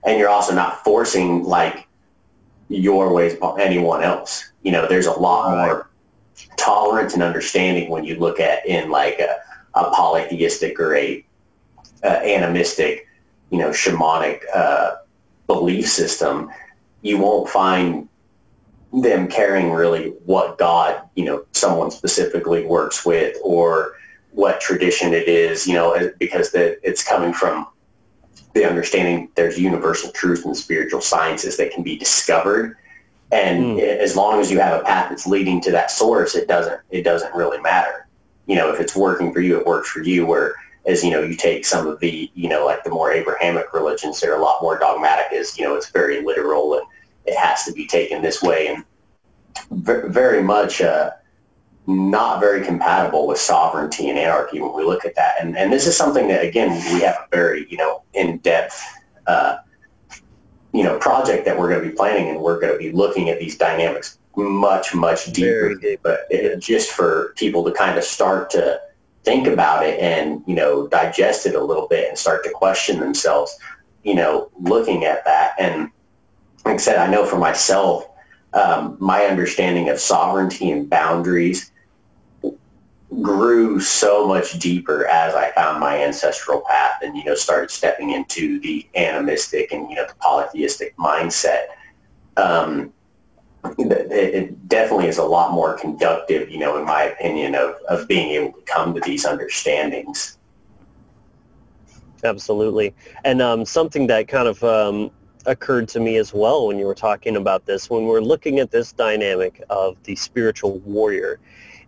[0.06, 1.88] and you're also not forcing like
[2.70, 4.52] your ways upon anyone else.
[4.64, 5.68] You know, there's a lot right.
[5.68, 5.90] more
[6.58, 9.38] tolerance and understanding when you look at in like a,
[9.76, 11.26] a polytheistic or a
[12.04, 13.08] uh, animistic,
[13.50, 14.96] you know, shamanic uh,
[15.48, 16.50] belief system
[17.02, 18.08] you won't find
[18.92, 23.94] them caring really what God, you know, someone specifically works with or
[24.32, 27.68] what tradition it is, you know, because the, it's coming from
[28.54, 32.78] the understanding there's universal truth in spiritual sciences that can be discovered.
[33.32, 33.80] And mm.
[33.80, 37.04] as long as you have a path that's leading to that source, it doesn't, it
[37.04, 38.08] doesn't really matter.
[38.48, 40.56] You know, if it's working for you, it works for you where
[40.86, 44.20] as, you know, you take some of the, you know, like the more Abrahamic religions,
[44.20, 46.88] they're a lot more dogmatic as, you know, it's very literal and
[47.26, 48.84] it has to be taken this way and
[49.70, 51.12] very much uh,
[51.90, 55.36] not very compatible with sovereignty and anarchy when we look at that.
[55.42, 58.82] And, and this is something that, again, we have a very, you know, in-depth,
[59.26, 59.58] uh,
[60.72, 63.30] you know, project that we're going to be planning and we're going to be looking
[63.30, 65.76] at these dynamics much, much deeper.
[65.76, 66.00] Deep.
[66.04, 68.80] But it, just for people to kind of start to
[69.24, 73.00] think about it and, you know, digest it a little bit and start to question
[73.00, 73.58] themselves,
[74.04, 75.56] you know, looking at that.
[75.60, 75.90] And
[76.66, 78.08] like I said, I know for myself,
[78.54, 81.72] um, my understanding of sovereignty and boundaries
[83.22, 88.12] grew so much deeper as I found my ancestral path and, you know, started stepping
[88.12, 91.66] into the animistic and, you know, the polytheistic mindset.
[92.38, 92.94] Um,
[93.78, 98.08] it, it definitely is a lot more conductive, you know, in my opinion, of, of
[98.08, 100.38] being able to come to these understandings.
[102.24, 102.94] Absolutely.
[103.24, 105.10] And um, something that kind of um,
[105.46, 108.72] occurred to me as well when you were talking about this, when we're looking at
[108.72, 111.40] this dynamic of the spiritual warrior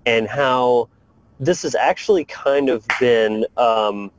[0.06, 0.90] and how
[1.42, 4.12] this has actually kind of been um,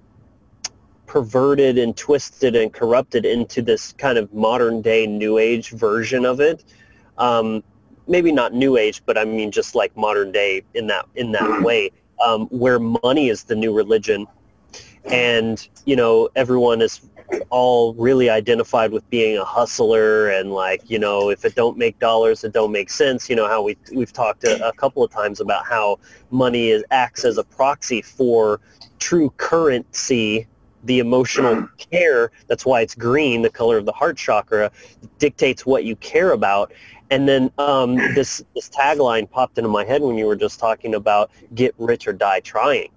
[1.06, 6.40] perverted and twisted and corrupted into this kind of modern day new age version of
[6.40, 6.64] it.
[7.18, 7.62] Um,
[8.08, 11.42] maybe not new age, but I mean just like modern day in that in that
[11.42, 11.62] mm-hmm.
[11.62, 11.90] way,
[12.26, 14.26] um, where money is the new religion,
[15.06, 17.00] and you know everyone is
[17.50, 21.98] all really identified with being a hustler and like you know if it don't make
[21.98, 23.28] dollars it don't make sense.
[23.28, 25.98] You know how we we've talked a, a couple of times about how
[26.30, 28.60] money is, acts as a proxy for
[28.98, 30.46] true currency
[30.84, 32.30] the emotional care.
[32.48, 34.70] That's why it's green the color of the heart chakra
[35.18, 36.72] dictates what you care about.
[37.10, 40.94] And then um, this this tagline popped into my head when you were just talking
[40.94, 42.90] about get rich or die trying.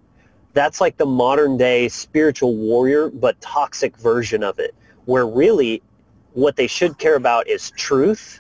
[0.56, 4.73] That's like the modern day spiritual warrior, but toxic version of it,
[5.03, 5.84] where really
[6.32, 8.40] what they should care about is truth.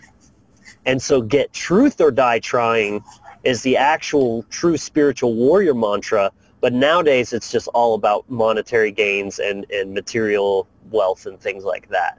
[0.85, 3.03] And so get truth or die trying
[3.43, 6.31] is the actual true spiritual warrior mantra.
[6.61, 11.89] But nowadays it's just all about monetary gains and, and material wealth and things like
[11.89, 12.17] that.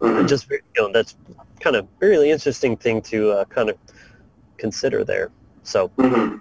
[0.00, 0.26] Mm-hmm.
[0.26, 1.16] Just you know, that's
[1.60, 3.78] kind of really interesting thing to uh, kind of
[4.56, 5.30] consider there.
[5.62, 6.38] So, mm-hmm.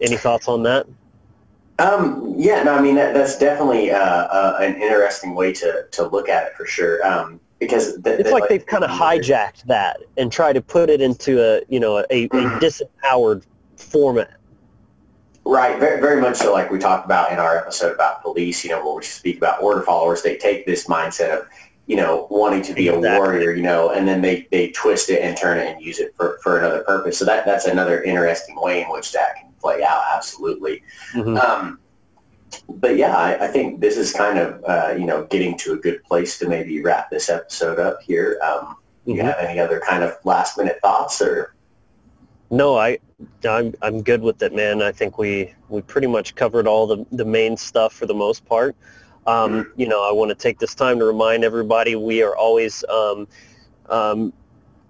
[0.00, 0.86] any thoughts on that?
[1.78, 6.08] Um, yeah, no, I mean that, that's definitely uh, uh, an interesting way to, to
[6.08, 7.06] look at it for sure.
[7.06, 10.60] Um, because the, it's the, like, like, they've kind of hijacked that and tried to
[10.60, 12.58] put it into a you know a, a mm-hmm.
[12.58, 13.44] disempowered
[13.76, 14.34] format.
[15.44, 16.52] Right, very, very much so.
[16.52, 19.62] Like we talked about in our episode about police, you know, where we speak about
[19.62, 21.48] order followers, they take this mindset of
[21.88, 23.08] you know, wanting to be exactly.
[23.08, 25.98] a warrior, you know, and then they, they twist it and turn it and use
[25.98, 27.18] it for, for another purpose.
[27.18, 30.02] So that, that's another interesting way in which that can play out.
[30.14, 30.82] Absolutely.
[31.12, 31.36] Mm-hmm.
[31.36, 31.78] Um,
[32.68, 35.76] but yeah, I, I, think this is kind of, uh, you know, getting to a
[35.76, 38.38] good place to maybe wrap this episode up here.
[38.42, 39.10] Um, mm-hmm.
[39.12, 41.54] You have any other kind of last minute thoughts or?
[42.50, 42.98] No, I,
[43.46, 44.80] I'm, I'm good with it, man.
[44.80, 48.46] I think we, we pretty much covered all the, the main stuff for the most
[48.46, 48.74] part.
[49.26, 52.82] Um, you know, I want to take this time to remind everybody we are always
[52.88, 53.28] um,
[53.90, 54.32] um,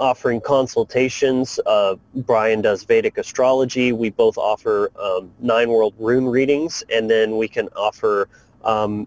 [0.01, 1.59] offering consultations.
[1.67, 3.93] Uh, Brian does Vedic astrology.
[3.93, 8.29] We both offer um, nine world rune readings, and then we can offer
[8.65, 9.07] um,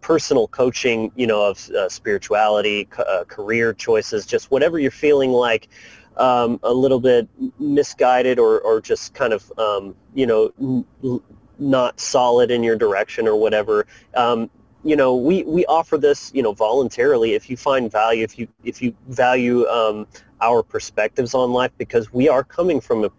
[0.00, 5.68] personal coaching, you know, of uh, spirituality, uh, career choices, just whatever you're feeling like
[6.16, 7.28] um, a little bit
[7.58, 11.20] misguided or, or just kind of, um, you know, n-
[11.58, 13.86] not solid in your direction or whatever.
[14.14, 14.50] Um,
[14.84, 18.48] you know, we, we offer this, you know, voluntarily if you find value, if you
[18.64, 20.06] if you value um,
[20.42, 23.10] our perspectives on life, because we are coming from a,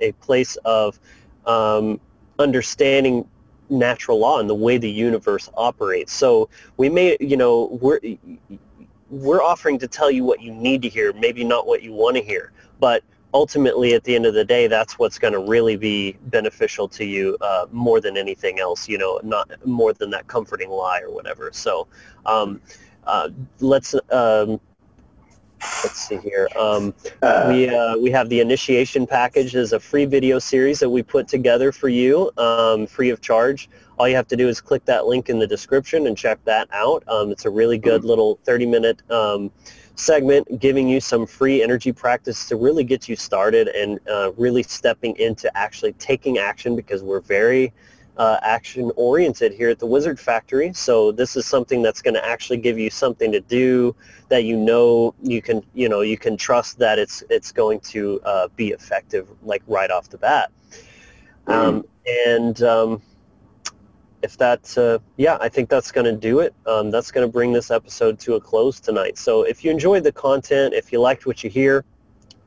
[0.00, 0.98] a place of
[1.46, 2.00] um,
[2.38, 3.28] understanding
[3.70, 6.12] natural law and the way the universe operates.
[6.12, 8.00] So we may, you know, we're
[9.10, 12.16] we're offering to tell you what you need to hear, maybe not what you want
[12.16, 13.04] to hear, but
[13.34, 17.04] ultimately at the end of the day that's what's going to really be beneficial to
[17.04, 21.10] you uh, more than anything else you know not more than that comforting lie or
[21.10, 21.86] whatever so
[22.26, 22.60] um,
[23.08, 23.28] uh,
[23.58, 24.60] let's um,
[25.82, 26.48] let's see here.
[26.58, 26.94] Um,
[27.48, 31.28] we uh, we have the initiation package as a free video series that we put
[31.28, 33.68] together for you um, free of charge.
[33.98, 36.68] All you have to do is click that link in the description and check that
[36.72, 37.04] out.
[37.08, 38.08] Um, it's a really good mm-hmm.
[38.08, 39.50] little 30 minute um,
[39.94, 44.62] segment giving you some free energy practice to really get you started and uh, really
[44.62, 47.72] stepping into actually taking action because we're very
[48.16, 50.72] uh, action oriented here at the Wizard Factory.
[50.72, 53.94] So this is something that's going to actually give you something to do
[54.28, 58.20] that you know you can you know you can trust that it's it's going to
[58.24, 60.50] uh, be effective like right off the bat.
[61.46, 63.02] Um, and um,
[64.24, 66.54] if that's, uh, yeah, I think that's going to do it.
[66.66, 69.18] Um, that's going to bring this episode to a close tonight.
[69.18, 71.84] So if you enjoyed the content, if you liked what you hear,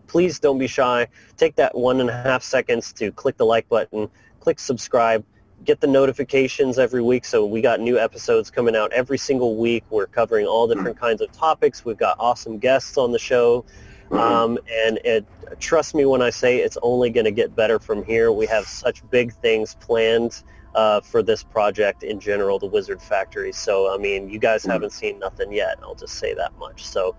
[0.07, 1.07] please don't be shy.
[1.38, 5.23] Take that one and a half seconds to click the like button, click subscribe,
[5.68, 7.26] get the notifications every week.
[7.26, 9.84] So we got new episodes coming out every single week.
[9.89, 11.84] We're covering all different kinds of topics.
[11.84, 13.65] We've got awesome guests on the show.
[14.10, 14.15] Mm-hmm.
[14.18, 15.26] Um, and it,
[15.60, 18.31] trust me when I say it's only going to get better from here.
[18.31, 20.41] We have such big things planned
[20.73, 23.52] uh, for this project in general, the Wizard Factory.
[23.52, 25.80] So, I mean, you guys mm haven't seen nothing yet.
[25.84, 26.85] I'll just say that much.
[26.85, 27.14] So,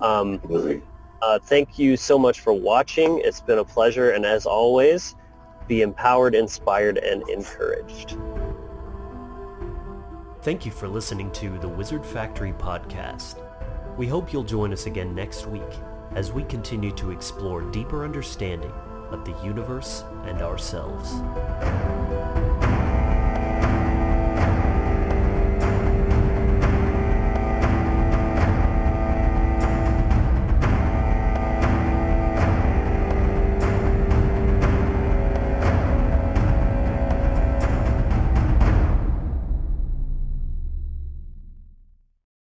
[0.00, 0.40] um,
[1.22, 3.20] uh, thank you so much for watching.
[3.22, 4.10] It's been a pleasure.
[4.10, 5.14] And as always,
[5.68, 8.16] be empowered, inspired, and encouraged.
[10.42, 13.36] Thank you for listening to the Wizard Factory podcast.
[13.96, 15.62] We hope you'll join us again next week
[16.14, 18.72] as we continue to explore deeper understanding
[19.10, 21.12] of the universe and ourselves.